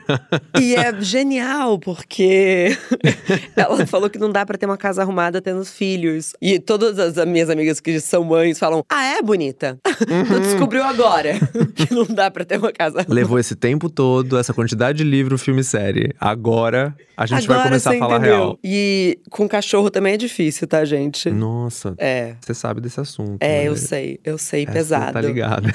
E 0.59 0.75
é 0.75 0.99
genial, 1.01 1.79
porque 1.79 2.77
ela 3.55 3.85
falou 3.85 4.09
que 4.09 4.19
não 4.19 4.31
dá 4.31 4.45
pra 4.45 4.57
ter 4.57 4.65
uma 4.65 4.77
casa 4.77 5.01
arrumada 5.01 5.41
tendo 5.41 5.63
filhos. 5.65 6.33
E 6.41 6.59
todas 6.59 6.99
as 6.99 7.25
minhas 7.27 7.49
amigas 7.49 7.79
que 7.79 7.99
são 7.99 8.23
mães 8.23 8.59
falam: 8.59 8.83
Ah, 8.89 9.03
é 9.17 9.21
bonita? 9.21 9.79
Tu 9.83 10.39
descobriu 10.41 10.83
agora 10.83 11.33
que 11.75 11.93
não 11.93 12.05
dá 12.05 12.29
pra 12.29 12.45
ter 12.45 12.57
uma 12.57 12.71
casa 12.71 12.99
arrumada. 12.99 13.13
Levou 13.13 13.39
esse 13.39 13.55
tempo 13.55 13.89
todo, 13.89 14.37
essa 14.37 14.53
quantidade 14.53 14.99
de 14.99 15.03
livro, 15.03 15.37
filme 15.37 15.61
e 15.61 15.63
série. 15.63 16.13
Agora 16.19 16.95
a 17.17 17.25
gente 17.25 17.47
vai 17.47 17.57
Agora 17.57 17.69
começar 17.69 17.91
você 17.91 17.95
a 17.97 17.99
falar 17.99 18.17
entendeu. 18.17 18.35
real. 18.37 18.59
E 18.63 19.19
com 19.39 19.47
cachorro 19.47 19.89
também 19.89 20.15
é 20.15 20.17
difícil, 20.17 20.67
tá, 20.67 20.83
gente? 20.83 21.31
Nossa, 21.31 21.95
É. 21.97 22.35
você 22.41 22.53
sabe 22.53 22.81
desse 22.81 22.99
assunto. 22.99 23.37
É, 23.39 23.59
né? 23.59 23.67
eu 23.69 23.75
sei, 23.77 24.19
eu 24.21 24.37
sei, 24.37 24.63
Essa 24.63 24.71
pesado. 24.73 25.13
Tá 25.13 25.21
ligada. 25.21 25.69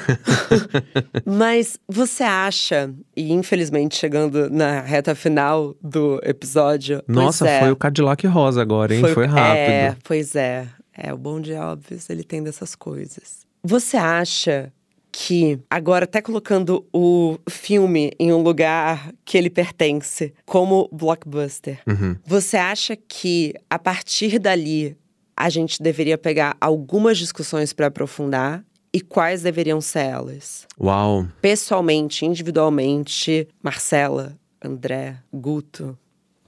Mas 1.25 1.79
você 1.89 2.23
acha, 2.23 2.93
e 3.17 3.33
infelizmente 3.33 3.97
chegando 3.97 4.51
na 4.51 4.83
reta 4.83 5.15
final 5.15 5.75
do 5.83 6.21
episódio. 6.23 7.03
Nossa, 7.09 7.49
é, 7.49 7.61
foi 7.61 7.71
o 7.71 7.77
Cadillac 7.77 8.27
rosa 8.27 8.61
agora, 8.61 8.95
hein? 8.95 9.01
Foi, 9.01 9.25
rápido. 9.25 9.73
É, 9.73 9.97
pois 10.05 10.37
é. 10.37 10.69
É, 10.93 11.15
o 11.15 11.17
Bom 11.17 11.41
Dia 11.41 11.65
Óbvios, 11.65 12.11
ele 12.11 12.23
tem 12.23 12.43
dessas 12.43 12.75
coisas. 12.75 13.47
Você 13.63 13.97
acha 13.97 14.71
que, 15.17 15.61
agora 15.71 16.07
até 16.07 16.21
colocando 16.21 16.85
o 16.93 17.39
filme 17.49 18.11
em 18.19 18.33
um 18.33 18.43
lugar 18.43 19.13
que 19.25 19.39
ele 19.39 19.49
pertence, 19.49 20.35
como 20.45 20.89
blockbuster, 20.91 21.79
Uhum. 21.87 22.17
você 22.27 22.57
acha 22.57 22.97
que 22.97 23.55
a 23.71 23.79
partir 23.79 24.41
dali 24.41 24.97
a 25.37 25.49
gente 25.49 25.81
deveria 25.81 26.19
pegar 26.19 26.57
algumas 26.61 27.17
discussões 27.17 27.73
para 27.73 27.87
aprofundar? 27.87 28.65
E 28.93 29.01
quais 29.01 29.43
deveriam 29.43 29.81
ser 29.81 30.01
elas? 30.07 30.67
Uau. 30.81 31.27
Pessoalmente, 31.41 32.25
individualmente, 32.27 33.47
Marcela, 33.63 34.37
André, 34.65 35.17
Guto, 35.33 35.97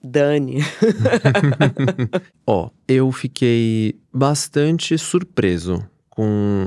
Dani. 0.02 0.58
Ó, 2.46 2.70
eu 2.88 3.10
fiquei 3.12 3.94
bastante 4.12 4.96
surpreso 4.98 5.84
com 6.10 6.66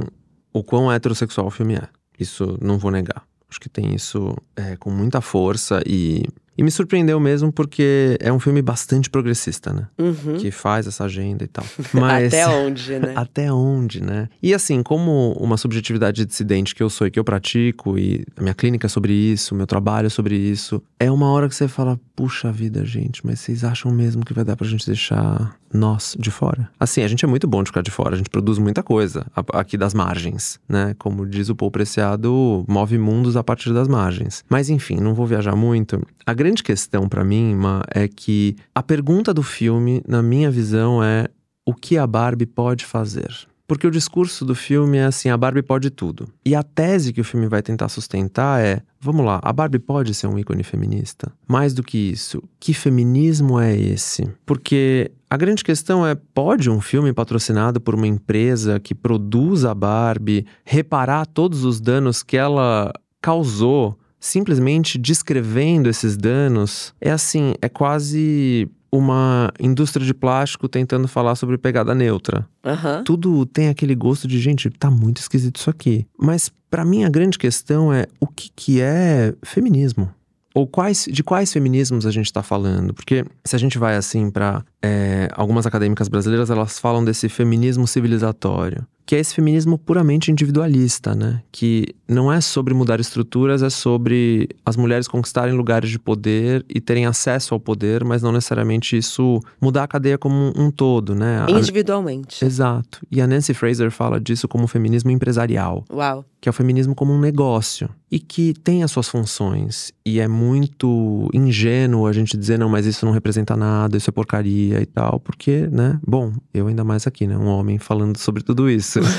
o 0.54 0.64
quão 0.64 0.92
heterossexual 0.92 1.48
o 1.48 1.52
filme 1.52 1.76
é. 1.76 1.88
Isso 2.20 2.58
não 2.62 2.78
vou 2.78 2.92
negar. 2.92 3.24
Acho 3.50 3.60
que 3.60 3.70
tem 3.70 3.96
isso 3.96 4.36
é, 4.56 4.76
com 4.76 4.92
muita 4.92 5.22
força 5.22 5.82
e 5.86 6.24
e 6.60 6.64
me 6.64 6.70
surpreendeu 6.70 7.22
mesmo 7.22 7.54
porque 7.54 8.18
é 8.20 8.34
um 8.34 8.40
filme 8.40 8.62
bastante 8.62 9.10
progressista, 9.10 9.72
né? 9.72 9.88
Uhum. 9.98 10.36
Que 10.38 10.52
faz 10.52 10.88
essa 10.88 11.06
agenda 11.06 11.46
e 11.46 11.48
tal. 11.48 11.66
Mas... 11.94 12.34
até 12.34 12.46
onde, 12.50 13.00
né? 13.00 13.14
até 13.16 13.54
onde, 13.54 14.04
né? 14.04 14.28
E 14.44 14.54
assim, 14.54 14.84
como 14.84 15.32
uma 15.40 15.56
subjetividade 15.56 16.26
dissidente 16.26 16.76
que 16.76 16.84
eu 16.84 16.90
sou 16.90 17.08
e 17.08 17.12
que 17.12 17.18
eu 17.18 17.24
pratico, 17.24 17.98
e 17.98 18.26
a 18.36 18.42
minha 18.42 18.54
clínica 18.54 18.88
é 18.88 18.90
sobre 18.90 19.14
isso, 19.14 19.56
meu 19.56 19.66
trabalho 19.66 20.08
é 20.08 20.10
sobre 20.10 20.36
isso, 20.36 20.84
é 21.00 21.10
uma 21.10 21.32
hora 21.32 21.48
que 21.48 21.56
você 21.56 21.70
fala, 21.70 21.98
puxa 22.14 22.52
vida, 22.52 22.84
gente, 22.84 23.26
mas 23.26 23.40
vocês 23.40 23.64
acham 23.64 23.90
mesmo 23.90 24.26
que 24.26 24.34
vai 24.34 24.44
dar 24.44 24.58
pra 24.58 24.68
gente 24.68 24.86
deixar 24.86 25.58
nós 25.74 26.16
de 26.20 26.32
fora? 26.32 26.70
Assim, 26.80 27.04
a 27.04 27.08
gente 27.08 27.24
é 27.24 27.28
muito 27.28 27.48
bom 27.48 27.64
de 27.64 27.70
ficar 27.70 27.82
de 27.82 27.92
fora, 27.92 28.16
a 28.16 28.18
gente 28.18 28.30
produz 28.30 28.58
muita 28.58 28.84
coisa 28.84 29.26
aqui 29.54 29.78
das 29.78 29.94
margens, 29.94 30.60
né? 30.68 30.96
Como 30.98 31.26
diz 31.26 31.50
o 31.50 31.56
Paul 31.56 31.72
Preciado, 31.72 32.66
move 32.68 32.98
mundos 32.98 33.36
a 33.36 33.44
partir 33.44 33.74
das 33.74 33.88
margens. 33.88 34.44
Mas 34.50 34.70
enfim, 34.70 34.98
não 34.98 35.14
vou 35.14 35.26
viajar 35.26 35.56
muito. 35.56 36.02
A 36.26 36.34
grande 36.34 36.64
questão 36.64 37.08
para 37.08 37.24
mim, 37.24 37.56
Ma, 37.56 37.84
é 37.94 38.08
que 38.08 38.56
a 38.74 38.84
pergunta 38.84 39.34
do 39.34 39.44
filme, 39.44 40.02
na 40.08 40.22
minha 40.22 40.50
visão, 40.50 41.04
é 41.04 41.28
o 41.66 41.74
que 41.74 41.98
a 41.98 42.08
Barbie 42.08 42.46
pode 42.46 42.86
fazer? 42.86 43.32
Porque 43.70 43.86
o 43.86 43.92
discurso 43.92 44.44
do 44.44 44.56
filme 44.56 44.98
é 44.98 45.06
assim: 45.06 45.30
a 45.30 45.38
Barbie 45.38 45.62
pode 45.62 45.92
tudo. 45.92 46.28
E 46.44 46.56
a 46.56 46.64
tese 46.64 47.14
que 47.14 47.22
o 47.22 47.24
filme 47.24 47.48
vai 47.48 47.62
tentar 47.62 47.88
sustentar 47.88 48.60
é: 48.60 48.82
vamos 49.00 49.24
lá, 49.24 49.40
a 49.44 49.54
Barbie 49.54 49.78
pode 49.78 50.16
ser 50.16 50.26
um 50.26 50.40
ícone 50.40 50.64
feminista? 50.64 51.32
Mais 51.48 51.72
do 51.72 51.84
que 51.84 51.96
isso, 51.96 52.42
que 52.60 52.74
feminismo 52.74 53.60
é 53.60 53.78
esse? 53.78 54.28
Porque 54.44 55.12
a 55.30 55.38
grande 55.38 55.64
questão 55.64 56.04
é: 56.06 56.16
pode 56.16 56.68
um 56.68 56.82
filme 56.82 57.14
patrocinado 57.14 57.80
por 57.80 57.94
uma 57.94 58.08
empresa 58.08 58.80
que 58.80 58.96
produz 58.96 59.64
a 59.64 59.76
Barbie 59.76 60.48
reparar 60.66 61.28
todos 61.28 61.64
os 61.64 61.80
danos 61.80 62.24
que 62.24 62.38
ela 62.38 62.92
causou? 63.22 63.96
Simplesmente 64.20 64.98
descrevendo 64.98 65.88
esses 65.88 66.18
danos, 66.18 66.94
é 67.00 67.10
assim, 67.10 67.54
é 67.62 67.70
quase 67.70 68.68
uma 68.92 69.52
indústria 69.60 70.06
de 70.06 70.14
plástico 70.14 70.68
tentando 70.68 71.08
falar 71.08 71.36
sobre 71.36 71.58
pegada 71.58 71.94
neutra. 71.94 72.48
Uhum. 72.64 73.04
Tudo 73.04 73.46
tem 73.46 73.70
aquele 73.70 73.96
gosto 73.96 74.28
de, 74.28 74.40
gente, 74.40 74.70
tá 74.70 74.90
muito 74.90 75.18
esquisito 75.18 75.58
isso 75.58 75.70
aqui. 75.70 76.08
Mas 76.18 76.52
para 76.70 76.86
mim 76.86 77.04
a 77.04 77.10
grande 77.10 77.38
questão 77.38 77.94
é 77.94 78.06
o 78.20 78.28
que, 78.28 78.50
que 78.56 78.82
é 78.82 79.34
feminismo? 79.44 80.10
Ou 80.54 80.66
quais, 80.68 81.08
de 81.10 81.24
quais 81.24 81.54
feminismos 81.54 82.06
a 82.06 82.12
gente 82.12 82.26
está 82.26 82.42
falando? 82.42 82.94
Porque 82.94 83.24
se 83.46 83.56
a 83.56 83.60
gente 83.60 83.78
vai 83.78 83.96
assim 83.96 84.32
para 84.32 84.64
é, 84.82 85.30
algumas 85.34 85.66
acadêmicas 85.66 86.08
brasileiras, 86.08 86.50
elas 86.50 86.80
falam 86.80 87.06
desse 87.06 87.30
feminismo 87.30 87.88
civilizatório 87.88 88.86
que 89.10 89.16
é 89.16 89.20
esse 89.20 89.34
feminismo 89.34 89.76
puramente 89.76 90.32
individualista, 90.32 91.16
né? 91.16 91.42
Que 91.52 91.96
não 92.08 92.32
é 92.32 92.40
sobre 92.40 92.76
mudar 92.76 93.00
estruturas, 93.00 93.64
é 93.64 93.70
sobre 93.72 94.48
as 94.64 94.78
mulheres 94.78 95.08
conquistarem 95.08 95.56
lugares 95.56 95.90
de 95.90 95.98
poder 95.98 96.64
e 96.70 96.80
terem 96.80 97.08
acesso 97.08 97.56
ao 97.56 97.60
poder, 97.60 98.06
mas 98.06 98.22
não 98.22 98.32
necessariamente 98.32 98.96
isso 98.96 99.40
mudar 99.60 99.86
a 99.86 99.88
cadeia 99.88 100.16
como 100.16 100.54
um, 100.56 100.70
todo, 100.70 101.16
né? 101.16 101.44
Individualmente. 101.50 102.46
A... 102.46 102.48
Exato. 102.48 103.02
E 103.10 103.20
a 103.20 103.26
Nancy 103.26 103.56
Fraser 103.56 103.90
fala 103.90 104.20
disso 104.20 104.48
como 104.48 104.68
feminismo 104.68 105.10
empresarial. 105.10 105.84
Uau. 105.92 106.24
Que 106.40 106.48
é 106.48 106.52
o 106.52 106.54
feminismo 106.54 106.94
como 106.94 107.12
um 107.12 107.20
negócio 107.20 107.90
e 108.12 108.20
que 108.20 108.54
tem 108.54 108.84
as 108.84 108.92
suas 108.92 109.08
funções. 109.08 109.92
E 110.06 110.20
é 110.20 110.28
muito 110.28 111.30
ingênuo 111.34 112.08
a 112.08 112.14
gente 112.14 112.36
dizer, 112.36 112.58
não, 112.58 112.70
mas 112.70 112.86
isso 112.86 113.06
não 113.06 113.14
representa 113.14 113.56
nada, 113.56 113.98
isso 113.98 114.10
é 114.10 114.14
porcaria 114.14 114.82
e 114.82 114.86
tal, 114.86 115.20
porque, 115.20 115.68
né? 115.68 116.00
Bom, 116.06 116.34
eu 116.54 116.68
ainda 116.68 116.84
mais 116.84 117.06
aqui, 117.06 117.28
né? 117.28 117.38
Um 117.38 117.48
homem 117.48 117.78
falando 117.78 118.18
sobre 118.18 118.42
tudo 118.42 118.70
isso. 118.70 119.00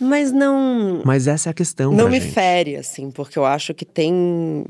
Mas 0.00 0.32
não. 0.32 1.02
Mas 1.04 1.26
essa 1.26 1.48
é 1.48 1.52
a 1.52 1.54
questão. 1.54 1.92
Não 1.92 2.08
me 2.08 2.20
gente. 2.20 2.32
fere, 2.32 2.76
assim, 2.76 3.10
porque 3.10 3.38
eu 3.38 3.44
acho 3.44 3.72
que 3.74 3.84
tem. 3.84 4.64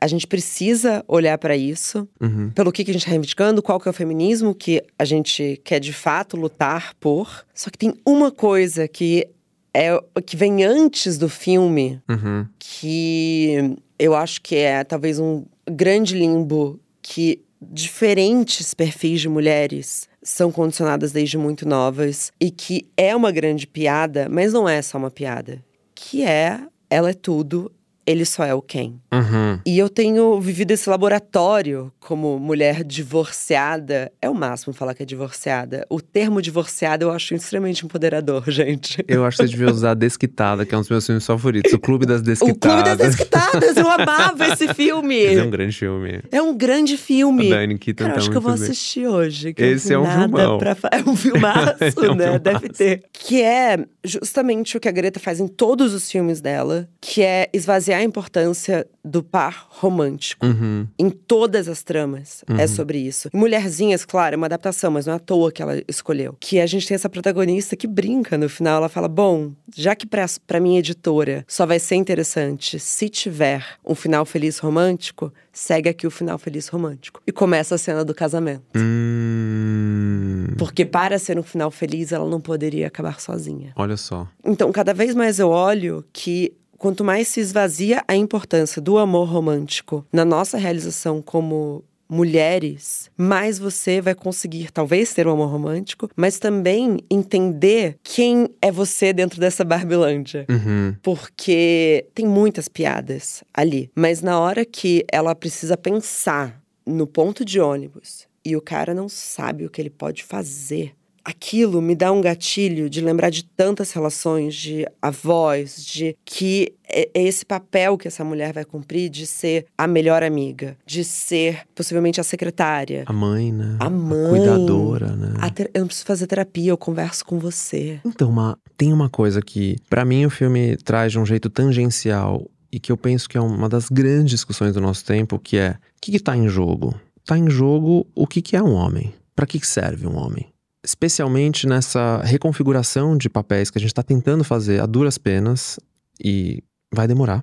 A 0.00 0.06
gente 0.06 0.26
precisa 0.26 1.04
olhar 1.08 1.36
para 1.36 1.56
isso, 1.56 2.06
uhum. 2.20 2.50
pelo 2.50 2.70
que, 2.70 2.84
que 2.84 2.90
a 2.90 2.94
gente 2.94 3.02
está 3.02 3.10
reivindicando, 3.10 3.60
qual 3.60 3.80
que 3.80 3.88
é 3.88 3.90
o 3.90 3.94
feminismo 3.94 4.54
que 4.54 4.80
a 4.96 5.04
gente 5.04 5.60
quer 5.64 5.80
de 5.80 5.92
fato 5.92 6.36
lutar 6.36 6.94
por. 7.00 7.44
Só 7.52 7.70
que 7.70 7.78
tem 7.78 7.94
uma 8.06 8.30
coisa 8.30 8.86
que 8.86 9.26
é 9.74 9.98
que 10.24 10.36
vem 10.36 10.64
antes 10.64 11.18
do 11.18 11.28
filme, 11.28 12.00
uhum. 12.08 12.46
que 12.58 13.76
eu 13.98 14.14
acho 14.14 14.40
que 14.40 14.54
é 14.54 14.84
talvez 14.84 15.18
um 15.18 15.44
grande 15.68 16.16
limbo 16.16 16.80
que 17.02 17.42
diferentes 17.60 18.72
perfis 18.72 19.20
de 19.20 19.28
mulheres 19.28 20.08
são 20.22 20.52
condicionadas 20.52 21.12
desde 21.12 21.36
muito 21.36 21.66
novas 21.66 22.32
e 22.40 22.50
que 22.50 22.86
é 22.96 23.14
uma 23.14 23.32
grande 23.32 23.66
piada, 23.66 24.28
mas 24.30 24.52
não 24.52 24.68
é 24.68 24.80
só 24.80 24.96
uma 24.96 25.10
piada. 25.10 25.62
Que 25.94 26.24
é 26.24 26.60
ela 26.88 27.10
é 27.10 27.14
tudo, 27.14 27.72
ele 28.06 28.24
só 28.24 28.44
é 28.44 28.54
o 28.54 28.62
quem. 28.62 29.00
Uhum. 29.12 29.58
E 29.64 29.78
eu 29.78 29.88
tenho 29.88 30.40
vivido 30.40 30.70
esse 30.72 30.88
laboratório 30.88 31.92
como 32.00 32.38
mulher 32.38 32.84
divorciada. 32.84 34.12
É 34.20 34.28
o 34.28 34.34
máximo 34.34 34.72
falar 34.72 34.94
que 34.94 35.02
é 35.02 35.06
divorciada. 35.06 35.86
O 35.88 36.00
termo 36.00 36.42
divorciada 36.42 37.04
eu 37.04 37.10
acho 37.10 37.34
extremamente 37.34 37.84
empoderador, 37.84 38.44
gente. 38.50 39.04
Eu 39.08 39.24
acho 39.24 39.38
que 39.38 39.44
você 39.44 39.50
devia 39.50 39.70
usar 39.70 39.94
Desquitada, 39.94 40.66
que 40.66 40.74
é 40.74 40.78
um 40.78 40.80
dos 40.80 40.90
meus 40.90 41.06
filmes 41.06 41.26
favoritos. 41.26 41.72
O 41.72 41.78
Clube 41.78 42.06
das 42.06 42.22
Desquitadas. 42.22 42.56
O 42.56 42.60
Clube 42.60 42.82
das 42.82 42.98
Desquitadas, 42.98 43.76
eu 43.76 43.90
amava 43.90 44.48
esse 44.52 44.72
filme. 44.74 45.24
é 45.24 45.42
um 45.42 45.50
grande 45.50 45.76
filme. 45.76 46.20
É 46.30 46.42
um 46.42 46.56
grande 46.56 46.96
filme. 46.96 47.46
A 47.52 47.56
Diane 47.56 47.78
Keaton 47.78 48.04
Cara, 48.04 48.14
tá 48.14 48.20
acho 48.20 48.30
que 48.30 48.36
eu 48.36 48.40
vou 48.40 48.52
bem. 48.52 48.62
assistir 48.62 49.06
hoje. 49.06 49.54
Esse 49.56 49.92
é 49.92 49.98
um 49.98 50.06
filmão. 50.06 50.58
Pra... 50.58 50.74
É 50.94 51.08
um 51.08 51.16
filmaço, 51.16 51.82
é 51.82 52.10
um 52.10 52.14
né? 52.14 52.24
filmaço. 52.24 52.38
Deve 52.40 52.68
ter. 52.68 53.02
Que 53.12 53.42
é 53.42 53.84
justamente 54.04 54.76
o 54.76 54.80
que 54.80 54.88
a 54.88 54.92
Greta 54.92 55.18
faz 55.18 55.40
em 55.40 55.48
todos 55.48 55.94
os 55.94 56.10
filmes 56.10 56.40
dela, 56.40 56.88
que 57.00 57.22
é 57.22 57.48
esvaziar 57.52 57.93
a 57.98 58.02
importância 58.02 58.86
do 59.04 59.22
par 59.22 59.66
romântico. 59.70 60.46
Uhum. 60.46 60.86
Em 60.98 61.10
todas 61.10 61.68
as 61.68 61.82
tramas 61.82 62.42
Uhum. 62.48 62.56
é 62.58 62.66
sobre 62.66 62.98
isso. 62.98 63.28
E 63.32 63.36
Mulherzinhas, 63.36 64.04
claro, 64.04 64.34
é 64.34 64.36
uma 64.36 64.46
adaptação, 64.46 64.90
mas 64.90 65.06
não 65.06 65.12
é 65.12 65.16
à 65.16 65.18
toa 65.18 65.52
que 65.52 65.60
ela 65.62 65.82
escolheu. 65.86 66.36
Que 66.40 66.60
a 66.60 66.66
gente 66.66 66.86
tem 66.86 66.94
essa 66.94 67.08
protagonista 67.08 67.76
que 67.76 67.86
brinca 67.86 68.36
no 68.38 68.48
final. 68.48 68.76
Ela 68.78 68.88
fala: 68.88 69.08
Bom, 69.08 69.52
já 69.74 69.94
que 69.94 70.06
pra, 70.06 70.24
pra 70.46 70.60
minha 70.60 70.78
editora 70.78 71.44
só 71.48 71.66
vai 71.66 71.78
ser 71.78 71.96
interessante 71.96 72.78
se 72.78 73.08
tiver 73.08 73.64
um 73.84 73.94
final 73.94 74.24
feliz 74.24 74.58
romântico, 74.58 75.32
segue 75.52 75.88
aqui 75.88 76.06
o 76.06 76.10
final 76.10 76.38
feliz 76.38 76.68
romântico. 76.68 77.20
E 77.26 77.32
começa 77.32 77.74
a 77.74 77.78
cena 77.78 78.04
do 78.04 78.14
casamento. 78.14 78.62
Hum. 78.76 80.46
Porque 80.58 80.84
para 80.84 81.18
ser 81.18 81.38
um 81.38 81.42
final 81.42 81.70
feliz, 81.70 82.12
ela 82.12 82.28
não 82.28 82.40
poderia 82.40 82.86
acabar 82.86 83.20
sozinha. 83.20 83.72
Olha 83.76 83.96
só. 83.96 84.26
Então, 84.44 84.70
cada 84.72 84.94
vez 84.94 85.14
mais 85.14 85.38
eu 85.38 85.48
olho 85.50 86.04
que 86.12 86.52
quanto 86.84 87.02
mais 87.02 87.28
se 87.28 87.40
esvazia 87.40 88.04
a 88.06 88.14
importância 88.14 88.78
do 88.78 88.98
amor 88.98 89.26
romântico 89.26 90.04
na 90.12 90.22
nossa 90.22 90.58
realização 90.58 91.22
como 91.22 91.82
mulheres, 92.06 93.10
mais 93.16 93.58
você 93.58 94.02
vai 94.02 94.14
conseguir 94.14 94.70
talvez 94.70 95.14
ter 95.14 95.26
um 95.26 95.30
amor 95.30 95.48
romântico, 95.48 96.10
mas 96.14 96.38
também 96.38 96.98
entender 97.10 97.96
quem 98.02 98.50
é 98.60 98.70
você 98.70 99.14
dentro 99.14 99.40
dessa 99.40 99.64
Barbilândia. 99.64 100.44
Uhum. 100.46 100.94
Porque 101.02 102.06
tem 102.14 102.26
muitas 102.26 102.68
piadas 102.68 103.42
ali, 103.54 103.90
mas 103.94 104.20
na 104.20 104.38
hora 104.38 104.62
que 104.62 105.06
ela 105.10 105.34
precisa 105.34 105.78
pensar 105.78 106.62
no 106.84 107.06
ponto 107.06 107.46
de 107.46 107.58
ônibus 107.60 108.28
e 108.44 108.54
o 108.54 108.60
cara 108.60 108.92
não 108.92 109.08
sabe 109.08 109.64
o 109.64 109.70
que 109.70 109.80
ele 109.80 109.88
pode 109.88 110.22
fazer. 110.22 110.94
Aquilo 111.24 111.80
me 111.80 111.94
dá 111.94 112.12
um 112.12 112.20
gatilho 112.20 112.90
de 112.90 113.00
lembrar 113.00 113.30
de 113.30 113.44
tantas 113.44 113.92
relações, 113.92 114.54
de 114.54 114.86
avós, 115.00 115.84
de 115.84 116.16
que 116.24 116.74
é 116.86 117.08
é 117.14 117.22
esse 117.22 117.44
papel 117.46 117.96
que 117.96 118.06
essa 118.06 118.22
mulher 118.24 118.52
vai 118.52 118.64
cumprir 118.64 119.08
de 119.08 119.26
ser 119.26 119.66
a 119.76 119.86
melhor 119.86 120.22
amiga, 120.22 120.76
de 120.86 121.02
ser 121.02 121.62
possivelmente 121.74 122.20
a 122.20 122.24
secretária, 122.24 123.04
A 123.06 123.12
mãe, 123.12 123.50
né? 123.52 123.76
a 123.80 123.88
mãe, 123.90 124.28
Cuidadora, 124.30 125.16
né? 125.16 125.34
a 125.40 125.48
ter- 125.50 125.70
eu 125.72 125.80
não 125.80 125.86
preciso 125.86 126.06
fazer 126.06 126.26
terapia, 126.26 126.70
eu 126.70 126.76
converso 126.76 127.24
com 127.24 127.38
você. 127.38 128.00
Então, 128.04 128.28
uma, 128.30 128.58
tem 128.76 128.92
uma 128.92 129.08
coisa 129.08 129.40
que, 129.40 129.76
pra 129.88 130.04
mim, 130.04 130.26
o 130.26 130.30
filme 130.30 130.76
traz 130.76 131.12
de 131.12 131.18
um 131.18 131.24
jeito 131.26 131.48
tangencial 131.48 132.46
e 132.70 132.78
que 132.78 132.92
eu 132.92 132.96
penso 132.96 133.28
que 133.28 133.36
é 133.38 133.40
uma 133.40 133.68
das 133.68 133.88
grandes 133.88 134.30
discussões 134.30 134.74
do 134.74 134.80
nosso 134.80 135.04
tempo, 135.04 135.38
que 135.38 135.56
é 135.56 135.70
o 135.70 136.00
que, 136.00 136.12
que 136.12 136.20
tá 136.20 136.36
em 136.36 136.48
jogo? 136.48 136.94
Tá 137.24 137.38
em 137.38 137.48
jogo 137.48 138.06
o 138.14 138.26
que, 138.26 138.42
que 138.42 138.56
é 138.56 138.62
um 138.62 138.74
homem? 138.74 139.14
Pra 139.34 139.46
que, 139.46 139.58
que 139.58 139.66
serve 139.66 140.06
um 140.06 140.16
homem? 140.16 140.46
Especialmente 140.84 141.66
nessa 141.66 142.20
reconfiguração 142.22 143.16
de 143.16 143.30
papéis 143.30 143.70
que 143.70 143.78
a 143.78 143.80
gente 143.80 143.94
tá 143.94 144.02
tentando 144.02 144.44
fazer 144.44 144.80
a 144.80 144.86
duras 144.86 145.16
penas 145.16 145.80
e 146.22 146.62
vai 146.92 147.08
demorar. 147.08 147.42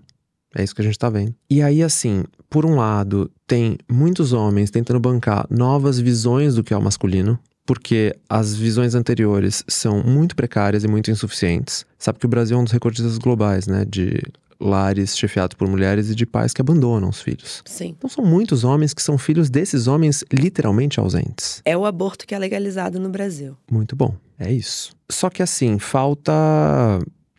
É 0.55 0.63
isso 0.63 0.75
que 0.75 0.81
a 0.81 0.85
gente 0.85 0.99
tá 0.99 1.09
vendo. 1.09 1.33
E 1.49 1.61
aí, 1.61 1.81
assim, 1.81 2.23
por 2.49 2.65
um 2.65 2.75
lado, 2.75 3.31
tem 3.47 3.77
muitos 3.89 4.33
homens 4.33 4.69
tentando 4.69 4.99
bancar 4.99 5.47
novas 5.49 5.99
visões 5.99 6.55
do 6.55 6.63
que 6.63 6.73
é 6.73 6.77
o 6.77 6.81
masculino, 6.81 7.39
porque 7.65 8.13
as 8.29 8.55
visões 8.55 8.93
anteriores 8.93 9.63
são 9.67 10.03
muito 10.03 10.35
precárias 10.35 10.83
e 10.83 10.87
muito 10.87 11.09
insuficientes. 11.09 11.85
Sabe 11.97 12.19
que 12.19 12.25
o 12.25 12.29
Brasil 12.29 12.57
é 12.57 12.59
um 12.59 12.63
dos 12.63 12.73
recordistas 12.73 13.17
globais, 13.17 13.65
né? 13.65 13.85
De 13.85 14.21
lares 14.61 15.17
chefiados 15.17 15.55
por 15.55 15.67
mulheres 15.67 16.09
e 16.09 16.15
de 16.15 16.25
pais 16.25 16.53
que 16.53 16.61
abandonam 16.61 17.09
os 17.09 17.21
filhos. 17.21 17.63
Sim. 17.65 17.95
Então 17.97 18.09
são 18.09 18.23
muitos 18.23 18.63
homens 18.63 18.93
que 18.93 19.01
são 19.01 19.17
filhos 19.17 19.49
desses 19.49 19.87
homens 19.87 20.23
literalmente 20.31 20.99
ausentes. 20.99 21.61
É 21.65 21.75
o 21.75 21.85
aborto 21.85 22.25
que 22.27 22.35
é 22.35 22.39
legalizado 22.39 22.99
no 22.99 23.09
Brasil. 23.09 23.57
Muito 23.69 23.95
bom, 23.95 24.15
é 24.39 24.51
isso. 24.51 24.93
Só 25.09 25.29
que 25.29 25.41
assim, 25.41 25.79
falta 25.79 26.31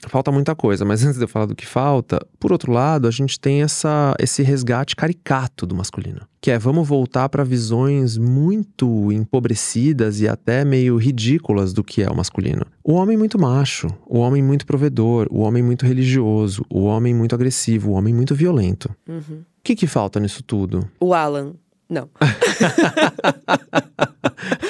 falta 0.09 0.31
muita 0.31 0.55
coisa, 0.55 0.85
mas 0.85 1.03
antes 1.07 1.19
de 1.19 1.25
eu 1.25 1.29
falar 1.29 1.47
do 1.47 1.55
que 1.55 1.67
falta, 1.67 2.25
por 2.39 2.53
outro 2.53 2.73
lado, 2.73 3.07
a 3.09 3.11
gente 3.11 3.39
tem 3.39 3.63
essa, 3.63 4.15
esse 4.19 4.43
resgate 4.43 4.97
caricato 4.97 5.67
do 5.67 5.75
masculino, 5.75 6.21
que 6.41 6.51
é 6.51 6.59
vamos 6.59 6.87
voltar 6.87 7.29
para 7.29 7.45
visões 7.45 8.17
muito 8.17 9.13
empobrecidas 9.13 10.21
e 10.21 10.29
até 10.29 10.65
meio 10.65 10.97
ridículas 10.97 11.73
do 11.73 11.85
que 11.85 12.03
é 12.03 12.11
o 12.11 12.17
masculino. 12.17 12.65
O 12.85 12.95
homem 12.95 13.17
muito 13.17 13.39
macho, 13.39 13.89
o 14.07 14.19
homem 14.19 14.43
muito 14.43 14.67
provedor, 14.67 15.27
o 15.31 15.41
homem 15.41 15.63
muito 15.63 15.87
religioso, 15.87 16.65
o 16.69 16.83
homem 16.83 17.15
muito 17.15 17.35
agressivo, 17.35 17.91
o 17.91 17.95
homem 17.95 18.13
muito 18.13 18.35
violento. 18.35 18.91
Uhum. 19.09 19.43
O 19.59 19.63
que, 19.63 19.77
que 19.77 19.87
falta 19.87 20.19
nisso 20.19 20.43
tudo? 20.43 20.89
O 21.01 21.15
Alan. 21.15 21.55
Não. 21.89 22.09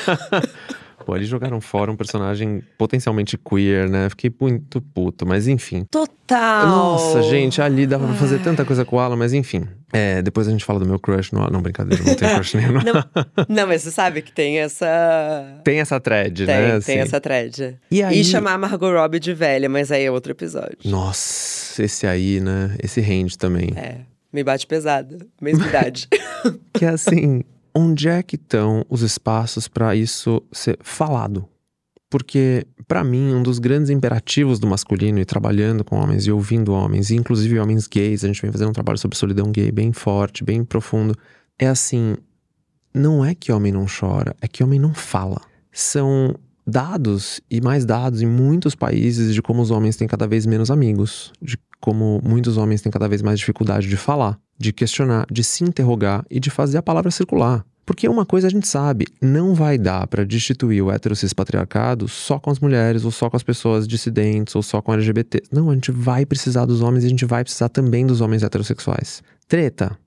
Pô, 1.04 1.16
eles 1.16 1.28
jogaram 1.28 1.60
fora 1.60 1.90
um 1.90 1.96
personagem 1.96 2.62
potencialmente 2.78 3.36
queer, 3.38 3.88
né? 3.88 4.08
Fiquei 4.08 4.32
muito 4.40 4.80
puto, 4.80 5.26
mas 5.26 5.48
enfim. 5.48 5.84
Total! 5.90 6.66
Nossa, 6.66 7.22
gente, 7.22 7.60
ali 7.60 7.86
dava 7.86 8.06
pra 8.06 8.14
fazer 8.16 8.38
tanta 8.40 8.64
coisa 8.64 8.84
com 8.84 8.96
o 8.96 8.98
Alan, 9.00 9.16
mas 9.16 9.32
enfim. 9.32 9.66
É, 9.92 10.22
depois 10.22 10.48
a 10.48 10.50
gente 10.50 10.64
fala 10.64 10.78
do 10.78 10.86
meu 10.86 10.98
crush 10.98 11.32
no 11.32 11.40
Alan. 11.40 11.50
Não, 11.50 11.60
brincadeira, 11.62 12.02
não 12.02 12.14
tenho 12.14 12.32
crush 12.36 12.54
nenhum. 12.54 12.72
Não, 12.72 13.04
não, 13.48 13.66
mas 13.66 13.82
você 13.82 13.90
sabe 13.90 14.22
que 14.22 14.32
tem 14.32 14.58
essa. 14.60 15.60
Tem 15.64 15.80
essa 15.80 16.00
thread, 16.00 16.46
Tem, 16.46 16.54
né? 16.54 16.66
tem 16.68 16.76
assim. 16.76 16.98
essa 16.98 17.20
thread. 17.20 17.78
E 17.90 18.02
aí- 18.02 18.24
chamar 18.24 18.54
a 18.54 18.58
Margot 18.58 18.90
Robbie 18.92 19.18
de 19.20 19.34
velha, 19.34 19.68
mas 19.68 19.90
aí 19.92 20.04
é 20.04 20.10
outro 20.10 20.32
episódio. 20.32 20.78
Nossa, 20.84 21.82
esse 21.82 22.06
aí, 22.06 22.40
né? 22.40 22.74
Esse 22.82 23.00
rende 23.00 23.36
também. 23.36 23.72
É, 23.76 23.96
me 24.32 24.42
bate 24.42 24.66
pesado. 24.66 25.18
Mesma 25.40 25.66
idade. 25.66 26.08
Que 26.74 26.86
é 26.86 26.88
assim, 26.88 27.44
onde 27.74 28.08
é 28.08 28.22
que 28.22 28.36
estão 28.36 28.84
os 28.88 29.02
espaços 29.02 29.68
pra 29.68 29.94
isso 29.94 30.42
ser 30.52 30.78
falado? 30.82 31.48
Porque, 32.10 32.66
pra 32.86 33.02
mim, 33.02 33.34
um 33.34 33.42
dos 33.42 33.58
grandes 33.58 33.88
imperativos 33.88 34.58
do 34.58 34.66
masculino 34.66 35.18
e 35.18 35.24
trabalhando 35.24 35.82
com 35.82 35.96
homens 35.96 36.26
e 36.26 36.30
ouvindo 36.30 36.72
homens, 36.72 37.10
e 37.10 37.16
inclusive 37.16 37.58
homens 37.58 37.86
gays, 37.86 38.22
a 38.22 38.26
gente 38.26 38.42
vem 38.42 38.52
fazendo 38.52 38.68
um 38.68 38.74
trabalho 38.74 38.98
sobre 38.98 39.16
solidão 39.16 39.50
gay 39.50 39.72
bem 39.72 39.92
forte, 39.92 40.44
bem 40.44 40.62
profundo, 40.62 41.16
é 41.58 41.66
assim: 41.66 42.16
não 42.92 43.24
é 43.24 43.34
que 43.34 43.50
homem 43.50 43.72
não 43.72 43.86
chora, 43.86 44.36
é 44.42 44.48
que 44.48 44.62
homem 44.62 44.78
não 44.78 44.92
fala. 44.92 45.40
São 45.72 46.34
dados 46.66 47.40
e 47.50 47.60
mais 47.60 47.84
dados 47.84 48.20
em 48.20 48.26
muitos 48.26 48.74
países 48.74 49.34
de 49.34 49.40
como 49.40 49.62
os 49.62 49.70
homens 49.70 49.96
têm 49.96 50.06
cada 50.06 50.26
vez 50.26 50.44
menos 50.44 50.70
amigos, 50.70 51.32
de 51.40 51.58
como 51.80 52.20
muitos 52.22 52.56
homens 52.56 52.82
têm 52.82 52.92
cada 52.92 53.08
vez 53.08 53.22
mais 53.22 53.38
dificuldade 53.38 53.88
de 53.88 53.96
falar, 53.96 54.38
de 54.62 54.72
questionar, 54.72 55.26
de 55.30 55.42
se 55.42 55.64
interrogar 55.64 56.24
e 56.30 56.38
de 56.38 56.48
fazer 56.48 56.78
a 56.78 56.82
palavra 56.82 57.10
circular. 57.10 57.64
Porque 57.84 58.08
uma 58.08 58.24
coisa 58.24 58.46
a 58.46 58.50
gente 58.50 58.68
sabe, 58.68 59.06
não 59.20 59.54
vai 59.54 59.76
dar 59.76 60.06
para 60.06 60.24
destituir 60.24 60.80
o 60.82 60.90
heterocis 60.90 61.32
patriarcado 61.32 62.06
só 62.06 62.38
com 62.38 62.48
as 62.48 62.60
mulheres, 62.60 63.04
ou 63.04 63.10
só 63.10 63.28
com 63.28 63.36
as 63.36 63.42
pessoas 63.42 63.88
dissidentes, 63.88 64.54
ou 64.54 64.62
só 64.62 64.80
com 64.80 64.94
LGBT. 64.94 65.42
Não, 65.50 65.68
a 65.68 65.74
gente 65.74 65.90
vai 65.90 66.24
precisar 66.24 66.64
dos 66.64 66.80
homens 66.80 67.02
e 67.02 67.06
a 67.08 67.10
gente 67.10 67.24
vai 67.24 67.42
precisar 67.42 67.68
também 67.68 68.06
dos 68.06 68.20
homens 68.20 68.44
heterossexuais. 68.44 69.20
Treta, 69.48 69.98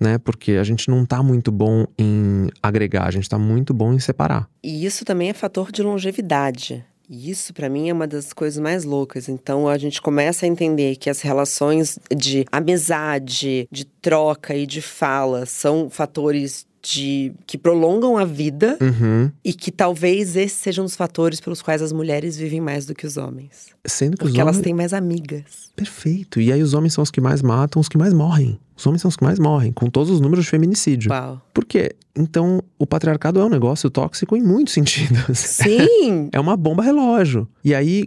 né? 0.00 0.16
Porque 0.16 0.52
a 0.52 0.64
gente 0.64 0.88
não 0.88 1.04
tá 1.04 1.22
muito 1.22 1.52
bom 1.52 1.86
em 1.98 2.48
agregar, 2.62 3.06
a 3.06 3.10
gente 3.10 3.28
tá 3.28 3.38
muito 3.38 3.74
bom 3.74 3.92
em 3.92 3.98
separar. 3.98 4.48
E 4.64 4.86
isso 4.86 5.04
também 5.04 5.28
é 5.28 5.34
fator 5.34 5.70
de 5.70 5.82
longevidade. 5.82 6.82
E 7.08 7.30
isso, 7.30 7.54
pra 7.54 7.70
mim, 7.70 7.88
é 7.88 7.92
uma 7.92 8.06
das 8.06 8.34
coisas 8.34 8.60
mais 8.60 8.84
loucas. 8.84 9.30
Então, 9.30 9.66
a 9.66 9.78
gente 9.78 10.02
começa 10.02 10.44
a 10.44 10.48
entender 10.48 10.96
que 10.96 11.08
as 11.08 11.22
relações 11.22 11.98
de 12.14 12.44
amizade, 12.52 13.66
de 13.72 13.86
troca 13.86 14.54
e 14.54 14.66
de 14.66 14.82
fala 14.82 15.46
são 15.46 15.88
fatores 15.88 16.67
de 16.90 17.32
que 17.46 17.58
prolongam 17.58 18.16
a 18.16 18.24
vida 18.24 18.78
Uhum. 18.80 19.30
e 19.44 19.52
que 19.52 19.70
talvez 19.70 20.36
esses 20.36 20.58
sejam 20.58 20.84
os 20.84 20.96
fatores 20.96 21.40
pelos 21.40 21.60
quais 21.60 21.82
as 21.82 21.92
mulheres 21.92 22.36
vivem 22.36 22.60
mais 22.60 22.86
do 22.86 22.94
que 22.94 23.06
os 23.06 23.16
homens. 23.16 23.68
Sendo 23.86 24.16
que 24.16 24.24
os 24.24 24.30
Porque 24.30 24.40
elas 24.40 24.56
homens... 24.56 24.64
têm 24.64 24.74
mais 24.74 24.92
amigas. 24.92 25.44
Perfeito. 25.76 26.40
E 26.40 26.52
aí 26.52 26.62
os 26.62 26.72
homens 26.74 26.94
são 26.94 27.02
os 27.02 27.10
que 27.10 27.20
mais 27.20 27.42
matam, 27.42 27.80
os 27.80 27.88
que 27.88 27.98
mais 27.98 28.14
morrem. 28.14 28.58
Os 28.76 28.86
homens 28.86 29.02
são 29.02 29.08
os 29.08 29.16
que 29.16 29.24
mais 29.24 29.38
morrem, 29.38 29.72
com 29.72 29.90
todos 29.90 30.08
os 30.10 30.20
números 30.20 30.44
de 30.44 30.50
feminicídio. 30.50 31.10
Uau. 31.10 31.40
Por 31.52 31.64
quê? 31.64 31.90
Então, 32.16 32.62
o 32.78 32.86
patriarcado 32.86 33.40
é 33.40 33.44
um 33.44 33.48
negócio 33.48 33.90
tóxico 33.90 34.36
em 34.36 34.42
muitos 34.42 34.72
sentidos. 34.74 35.38
Sim! 35.38 36.30
É 36.32 36.40
uma 36.40 36.56
bomba 36.56 36.82
relógio. 36.82 37.46
E 37.64 37.74
aí 37.74 38.04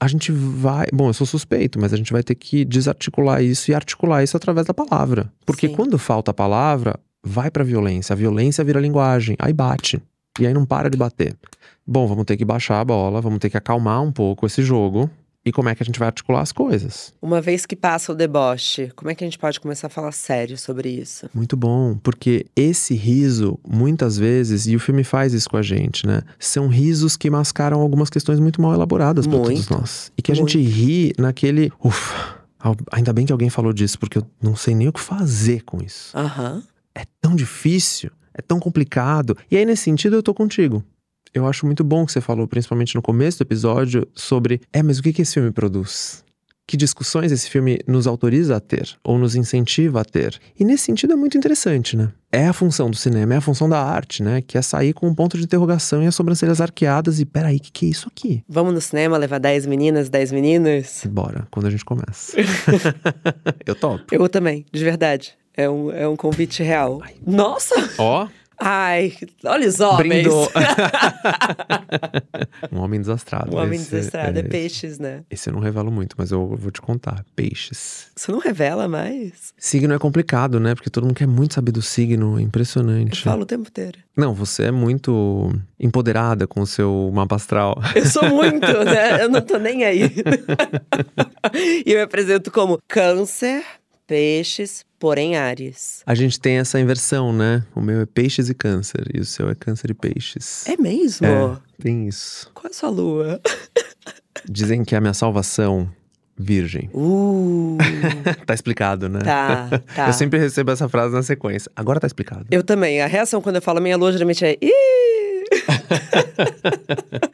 a 0.00 0.08
gente 0.08 0.32
vai. 0.32 0.86
Bom, 0.92 1.08
eu 1.08 1.14
sou 1.14 1.26
suspeito, 1.26 1.78
mas 1.80 1.92
a 1.92 1.96
gente 1.96 2.12
vai 2.12 2.22
ter 2.22 2.34
que 2.34 2.64
desarticular 2.64 3.42
isso 3.42 3.70
e 3.70 3.74
articular 3.74 4.22
isso 4.24 4.36
através 4.36 4.66
da 4.66 4.74
palavra. 4.74 5.30
Porque 5.46 5.68
Sim. 5.68 5.74
quando 5.74 5.98
falta 5.98 6.30
a 6.30 6.34
palavra, 6.34 6.98
vai 7.24 7.50
pra 7.50 7.64
violência. 7.64 8.12
A 8.12 8.16
violência 8.16 8.62
vira 8.62 8.78
linguagem. 8.78 9.36
Aí 9.38 9.52
bate. 9.52 10.00
E 10.38 10.46
aí 10.46 10.52
não 10.52 10.66
para 10.66 10.90
de 10.90 10.96
bater. 10.96 11.34
Bom, 11.86 12.06
vamos 12.06 12.24
ter 12.24 12.36
que 12.36 12.44
baixar 12.44 12.80
a 12.80 12.84
bola, 12.84 13.20
vamos 13.20 13.38
ter 13.38 13.50
que 13.50 13.56
acalmar 13.56 14.02
um 14.02 14.12
pouco 14.12 14.46
esse 14.46 14.62
jogo. 14.62 15.10
E 15.46 15.52
como 15.52 15.68
é 15.68 15.74
que 15.74 15.82
a 15.82 15.86
gente 15.86 15.98
vai 15.98 16.08
articular 16.08 16.40
as 16.40 16.52
coisas? 16.52 17.12
Uma 17.20 17.38
vez 17.38 17.66
que 17.66 17.76
passa 17.76 18.12
o 18.12 18.14
deboche, 18.14 18.90
como 18.96 19.10
é 19.10 19.14
que 19.14 19.22
a 19.22 19.26
gente 19.26 19.38
pode 19.38 19.60
começar 19.60 19.88
a 19.88 19.90
falar 19.90 20.10
sério 20.10 20.56
sobre 20.56 20.88
isso? 20.88 21.28
Muito 21.34 21.54
bom, 21.54 21.98
porque 22.02 22.46
esse 22.56 22.94
riso, 22.94 23.58
muitas 23.68 24.16
vezes, 24.16 24.66
e 24.66 24.74
o 24.74 24.80
filme 24.80 25.04
faz 25.04 25.34
isso 25.34 25.50
com 25.50 25.58
a 25.58 25.62
gente, 25.62 26.06
né? 26.06 26.22
São 26.38 26.66
risos 26.66 27.14
que 27.14 27.28
mascaram 27.28 27.78
algumas 27.80 28.08
questões 28.08 28.40
muito 28.40 28.62
mal 28.62 28.72
elaboradas 28.72 29.26
para 29.26 29.36
todos 29.36 29.50
Muito. 29.50 29.74
nós. 29.74 30.10
E 30.16 30.22
que 30.22 30.32
a 30.32 30.34
gente 30.34 30.58
ri 30.58 31.12
naquele. 31.18 31.70
Ufa, 31.84 32.38
ainda 32.90 33.12
bem 33.12 33.26
que 33.26 33.32
alguém 33.32 33.50
falou 33.50 33.74
disso, 33.74 33.98
porque 33.98 34.16
eu 34.16 34.26
não 34.42 34.56
sei 34.56 34.74
nem 34.74 34.88
o 34.88 34.92
que 34.94 35.00
fazer 35.00 35.62
com 35.62 35.82
isso. 35.82 36.16
Aham. 36.16 36.62
É 36.94 37.04
tão 37.20 37.34
difícil, 37.34 38.10
é 38.32 38.40
tão 38.40 38.60
complicado. 38.60 39.36
E 39.50 39.56
aí, 39.56 39.64
nesse 39.64 39.82
sentido, 39.82 40.16
eu 40.16 40.22
tô 40.22 40.32
contigo. 40.32 40.84
Eu 41.34 41.48
acho 41.48 41.66
muito 41.66 41.82
bom 41.82 42.06
que 42.06 42.12
você 42.12 42.20
falou, 42.20 42.46
principalmente 42.46 42.94
no 42.94 43.02
começo 43.02 43.38
do 43.38 43.42
episódio, 43.42 44.06
sobre 44.14 44.60
é, 44.72 44.82
mas 44.84 45.00
o 45.00 45.02
que, 45.02 45.12
que 45.12 45.22
esse 45.22 45.34
filme 45.34 45.50
produz? 45.50 46.22
Que 46.64 46.76
discussões 46.76 47.32
esse 47.32 47.50
filme 47.50 47.80
nos 47.86 48.06
autoriza 48.06 48.56
a 48.56 48.60
ter, 48.60 48.88
ou 49.02 49.18
nos 49.18 49.34
incentiva 49.34 50.00
a 50.00 50.04
ter. 50.04 50.40
E 50.58 50.64
nesse 50.64 50.84
sentido 50.84 51.12
é 51.12 51.16
muito 51.16 51.36
interessante, 51.36 51.96
né? 51.96 52.12
É 52.30 52.46
a 52.46 52.52
função 52.52 52.88
do 52.88 52.96
cinema, 52.96 53.34
é 53.34 53.36
a 53.36 53.40
função 53.40 53.68
da 53.68 53.82
arte, 53.82 54.22
né? 54.22 54.40
Que 54.42 54.56
é 54.56 54.62
sair 54.62 54.92
com 54.92 55.08
um 55.08 55.14
ponto 55.14 55.36
de 55.36 55.42
interrogação 55.42 56.02
e 56.02 56.06
as 56.06 56.14
sobrancelhas 56.14 56.60
arqueadas 56.60 57.18
e 57.18 57.26
peraí, 57.26 57.56
o 57.56 57.60
que, 57.60 57.72
que 57.72 57.86
é 57.86 57.88
isso 57.90 58.08
aqui? 58.08 58.44
Vamos 58.48 58.72
no 58.72 58.80
cinema 58.80 59.18
levar 59.18 59.40
10 59.40 59.66
meninas, 59.66 60.08
10 60.08 60.30
meninos? 60.30 61.02
Bora, 61.10 61.48
quando 61.50 61.66
a 61.66 61.70
gente 61.70 61.84
começa. 61.84 62.36
eu 63.66 63.74
topo. 63.74 64.04
Eu 64.12 64.28
também, 64.28 64.64
de 64.72 64.84
verdade. 64.84 65.36
É 65.56 65.68
um, 65.70 65.90
é 65.92 66.08
um 66.08 66.16
convite 66.16 66.62
real. 66.62 67.00
Nossa! 67.26 67.74
Ó, 67.98 68.26
Ai, 68.56 69.12
olha 69.44 69.68
os 69.68 69.80
homens! 69.80 70.22
brindou. 70.22 70.48
um 72.72 72.78
homem 72.80 73.00
desastrado. 73.00 73.54
Um 73.54 73.60
homem 73.60 73.78
Esse- 73.80 73.90
desastrado, 73.90 74.38
é, 74.38 74.40
é, 74.40 74.44
peixes, 74.44 74.98
né? 74.98 75.22
Esse 75.30 75.50
eu 75.50 75.54
não 75.54 75.60
revelo 75.60 75.90
muito, 75.90 76.14
mas 76.16 76.30
eu 76.30 76.54
vou 76.56 76.70
te 76.70 76.80
contar. 76.80 77.24
Peixes. 77.34 78.08
Você 78.14 78.30
não 78.30 78.38
revela 78.38 78.86
mais? 78.88 79.52
Signo 79.58 79.92
é 79.92 79.98
complicado, 79.98 80.60
né? 80.60 80.74
Porque 80.74 80.88
todo 80.88 81.04
mundo 81.04 81.16
quer 81.16 81.26
muito 81.26 81.54
saber 81.54 81.72
do 81.72 81.82
signo, 81.82 82.38
é 82.38 82.42
Eu 82.42 82.46
impressionante. 82.46 83.22
falo 83.22 83.42
o 83.42 83.46
tempo 83.46 83.68
inteiro. 83.68 83.98
Não, 84.16 84.32
você 84.32 84.64
é 84.64 84.70
muito 84.70 85.52
empoderada 85.78 86.46
com 86.46 86.60
o 86.60 86.66
seu 86.66 87.10
mapa 87.12 87.36
astral. 87.36 87.76
Eu 87.94 88.06
sou 88.06 88.28
muito, 88.30 88.66
né? 88.84 89.22
Eu 89.22 89.28
não 89.28 89.40
tô 89.40 89.58
nem 89.58 89.84
aí. 89.84 90.12
e 91.84 91.90
eu 91.90 91.96
me 91.96 92.02
apresento 92.02 92.50
como 92.52 92.78
câncer, 92.86 93.64
peixes, 94.06 94.84
porém 95.04 95.36
Ares. 95.36 96.02
A 96.06 96.14
gente 96.14 96.40
tem 96.40 96.56
essa 96.56 96.80
inversão, 96.80 97.30
né? 97.30 97.62
O 97.74 97.80
meu 97.82 98.00
é 98.00 98.06
peixes 98.06 98.48
e 98.48 98.54
câncer, 98.54 99.06
e 99.12 99.20
o 99.20 99.24
seu 99.26 99.50
é 99.50 99.54
câncer 99.54 99.90
e 99.90 99.94
peixes. 99.94 100.66
É 100.66 100.78
mesmo? 100.78 101.26
É, 101.26 101.58
tem 101.78 102.08
isso. 102.08 102.50
Qual 102.54 102.64
é 102.64 102.70
a 102.70 102.72
sua 102.72 102.88
lua? 102.88 103.38
Dizem 104.48 104.82
que 104.82 104.94
é 104.94 104.98
a 104.98 105.02
minha 105.02 105.12
salvação, 105.12 105.90
virgem. 106.38 106.88
Uh, 106.94 107.76
tá 108.46 108.54
explicado, 108.54 109.10
né? 109.10 109.20
tá, 109.20 109.68
tá. 109.94 110.06
Eu 110.06 110.14
sempre 110.14 110.38
recebo 110.38 110.70
essa 110.70 110.88
frase 110.88 111.14
na 111.14 111.22
sequência. 111.22 111.70
Agora 111.76 112.00
tá 112.00 112.06
explicado. 112.06 112.46
Eu 112.50 112.62
também. 112.62 113.02
A 113.02 113.06
reação 113.06 113.42
quando 113.42 113.56
eu 113.56 113.62
falo 113.62 113.82
minha 113.82 113.98
lua 113.98 114.10
geralmente 114.10 114.42
é. 114.42 114.56
Ih! 114.58 115.44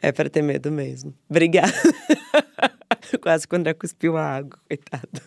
é 0.01 0.11
pra 0.11 0.29
ter 0.29 0.41
medo 0.41 0.69
mesmo. 0.69 1.13
Obrigada. 1.29 1.71
Quase 3.21 3.47
que 3.47 3.55
o 3.55 3.57
André 3.57 3.73
cuspiu 3.73 4.17
a 4.17 4.25
água, 4.25 4.59
coitado. 4.67 5.21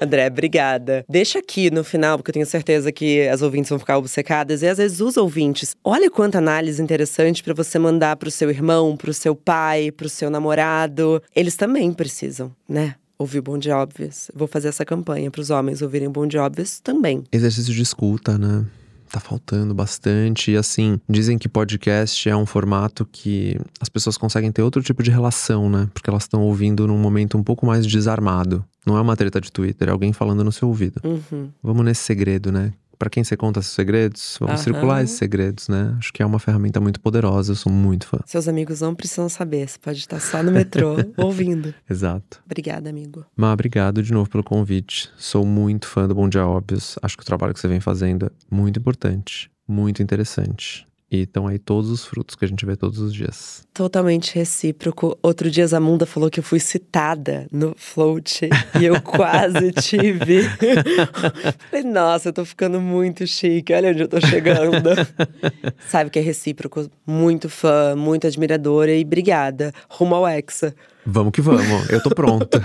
André, 0.00 0.26
obrigada. 0.26 1.04
Deixa 1.08 1.38
aqui 1.38 1.70
no 1.70 1.84
final, 1.84 2.16
porque 2.16 2.30
eu 2.30 2.34
tenho 2.34 2.46
certeza 2.46 2.90
que 2.90 3.28
as 3.28 3.42
ouvintes 3.42 3.68
vão 3.68 3.78
ficar 3.78 3.98
obcecadas. 3.98 4.62
E 4.62 4.66
às 4.66 4.78
vezes 4.78 5.00
os 5.00 5.16
ouvintes, 5.16 5.76
olha 5.84 6.10
quanta 6.10 6.38
análise 6.38 6.82
interessante 6.82 7.42
pra 7.42 7.52
você 7.52 7.78
mandar 7.78 8.16
pro 8.16 8.30
seu 8.30 8.50
irmão, 8.50 8.96
pro 8.96 9.12
seu 9.12 9.34
pai, 9.34 9.90
pro 9.90 10.08
seu 10.08 10.30
namorado. 10.30 11.22
Eles 11.36 11.56
também 11.56 11.92
precisam, 11.92 12.50
né? 12.68 12.94
Ouvir 13.18 13.42
Bom 13.42 13.58
de 13.58 13.70
Óbvios. 13.70 14.30
Vou 14.34 14.48
fazer 14.48 14.68
essa 14.68 14.84
campanha 14.84 15.30
pros 15.30 15.50
homens 15.50 15.82
ouvirem 15.82 16.08
Bom 16.08 16.26
de 16.26 16.38
Óbvios 16.38 16.80
também. 16.80 17.22
Exercício 17.30 17.74
de 17.74 17.82
escuta, 17.82 18.38
né? 18.38 18.64
Tá 19.10 19.18
faltando 19.18 19.74
bastante. 19.74 20.52
E 20.52 20.56
assim, 20.56 21.00
dizem 21.08 21.36
que 21.36 21.48
podcast 21.48 22.28
é 22.28 22.36
um 22.36 22.46
formato 22.46 23.04
que 23.10 23.58
as 23.80 23.88
pessoas 23.88 24.16
conseguem 24.16 24.52
ter 24.52 24.62
outro 24.62 24.82
tipo 24.82 25.02
de 25.02 25.10
relação, 25.10 25.68
né? 25.68 25.88
Porque 25.92 26.08
elas 26.08 26.24
estão 26.24 26.42
ouvindo 26.42 26.86
num 26.86 26.98
momento 26.98 27.36
um 27.36 27.42
pouco 27.42 27.66
mais 27.66 27.86
desarmado. 27.86 28.64
Não 28.86 28.96
é 28.96 29.00
uma 29.00 29.16
treta 29.16 29.40
de 29.40 29.50
Twitter, 29.50 29.88
é 29.88 29.90
alguém 29.90 30.12
falando 30.12 30.44
no 30.44 30.52
seu 30.52 30.68
ouvido. 30.68 31.00
Uhum. 31.04 31.50
Vamos 31.62 31.84
nesse 31.84 32.02
segredo, 32.02 32.52
né? 32.52 32.72
Para 33.00 33.08
quem 33.08 33.24
você 33.24 33.34
conta 33.34 33.62
seus 33.62 33.74
segredos, 33.74 34.36
vamos 34.38 34.60
circular 34.60 35.02
esses 35.02 35.16
segredos, 35.16 35.68
né? 35.68 35.96
Acho 35.98 36.12
que 36.12 36.22
é 36.22 36.26
uma 36.26 36.38
ferramenta 36.38 36.78
muito 36.82 37.00
poderosa, 37.00 37.52
eu 37.52 37.56
sou 37.56 37.72
muito 37.72 38.06
fã. 38.06 38.18
Seus 38.26 38.46
amigos 38.46 38.82
não 38.82 38.94
precisam 38.94 39.26
saber, 39.26 39.66
você 39.66 39.78
pode 39.78 39.98
estar 39.98 40.20
só 40.20 40.42
no 40.42 40.52
metrô 40.52 40.96
ouvindo. 41.16 41.74
Exato. 41.88 42.42
Obrigada, 42.44 42.90
amigo. 42.90 43.24
Má, 43.34 43.54
obrigado 43.54 44.02
de 44.02 44.12
novo 44.12 44.28
pelo 44.28 44.44
convite. 44.44 45.10
Sou 45.16 45.46
muito 45.46 45.86
fã 45.86 46.06
do 46.06 46.14
Bom 46.14 46.28
Dia 46.28 46.46
Óbvios. 46.46 46.98
Acho 47.02 47.16
que 47.16 47.22
o 47.22 47.26
trabalho 47.26 47.54
que 47.54 47.60
você 47.60 47.68
vem 47.68 47.80
fazendo 47.80 48.26
é 48.26 48.30
muito 48.54 48.78
importante, 48.78 49.50
muito 49.66 50.02
interessante. 50.02 50.86
E 51.10 51.22
estão 51.22 51.48
aí 51.48 51.58
todos 51.58 51.90
os 51.90 52.04
frutos 52.04 52.36
que 52.36 52.44
a 52.44 52.48
gente 52.48 52.64
vê 52.64 52.76
todos 52.76 53.00
os 53.00 53.12
dias. 53.12 53.66
Totalmente 53.74 54.32
recíproco. 54.34 55.18
Outro 55.20 55.50
dia 55.50 55.64
a 55.64 55.66
Zamunda 55.66 56.06
falou 56.06 56.30
que 56.30 56.38
eu 56.38 56.44
fui 56.44 56.60
citada 56.60 57.48
no 57.50 57.74
float 57.76 58.48
e 58.80 58.84
eu 58.84 59.02
quase 59.02 59.72
tive. 59.82 60.42
Falei, 61.68 61.84
nossa, 61.84 62.28
eu 62.28 62.32
tô 62.32 62.44
ficando 62.44 62.80
muito 62.80 63.26
chique, 63.26 63.74
olha 63.74 63.90
onde 63.90 64.02
eu 64.02 64.08
tô 64.08 64.20
chegando. 64.20 64.88
Sabe 65.88 66.10
que 66.10 66.18
é 66.20 66.22
recíproco, 66.22 66.88
muito 67.04 67.48
fã, 67.48 67.96
muito 67.96 68.28
admiradora 68.28 68.94
e 68.94 69.02
obrigada. 69.02 69.72
Rumo 69.88 70.14
ao 70.14 70.28
Hexa. 70.28 70.74
Vamos 71.04 71.32
que 71.32 71.40
vamos, 71.40 71.90
eu 71.90 72.00
tô 72.00 72.10
pronta. 72.10 72.62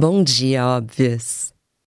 Bom 0.00 0.24
dia, 0.24 0.66
óbvias. 0.66 1.52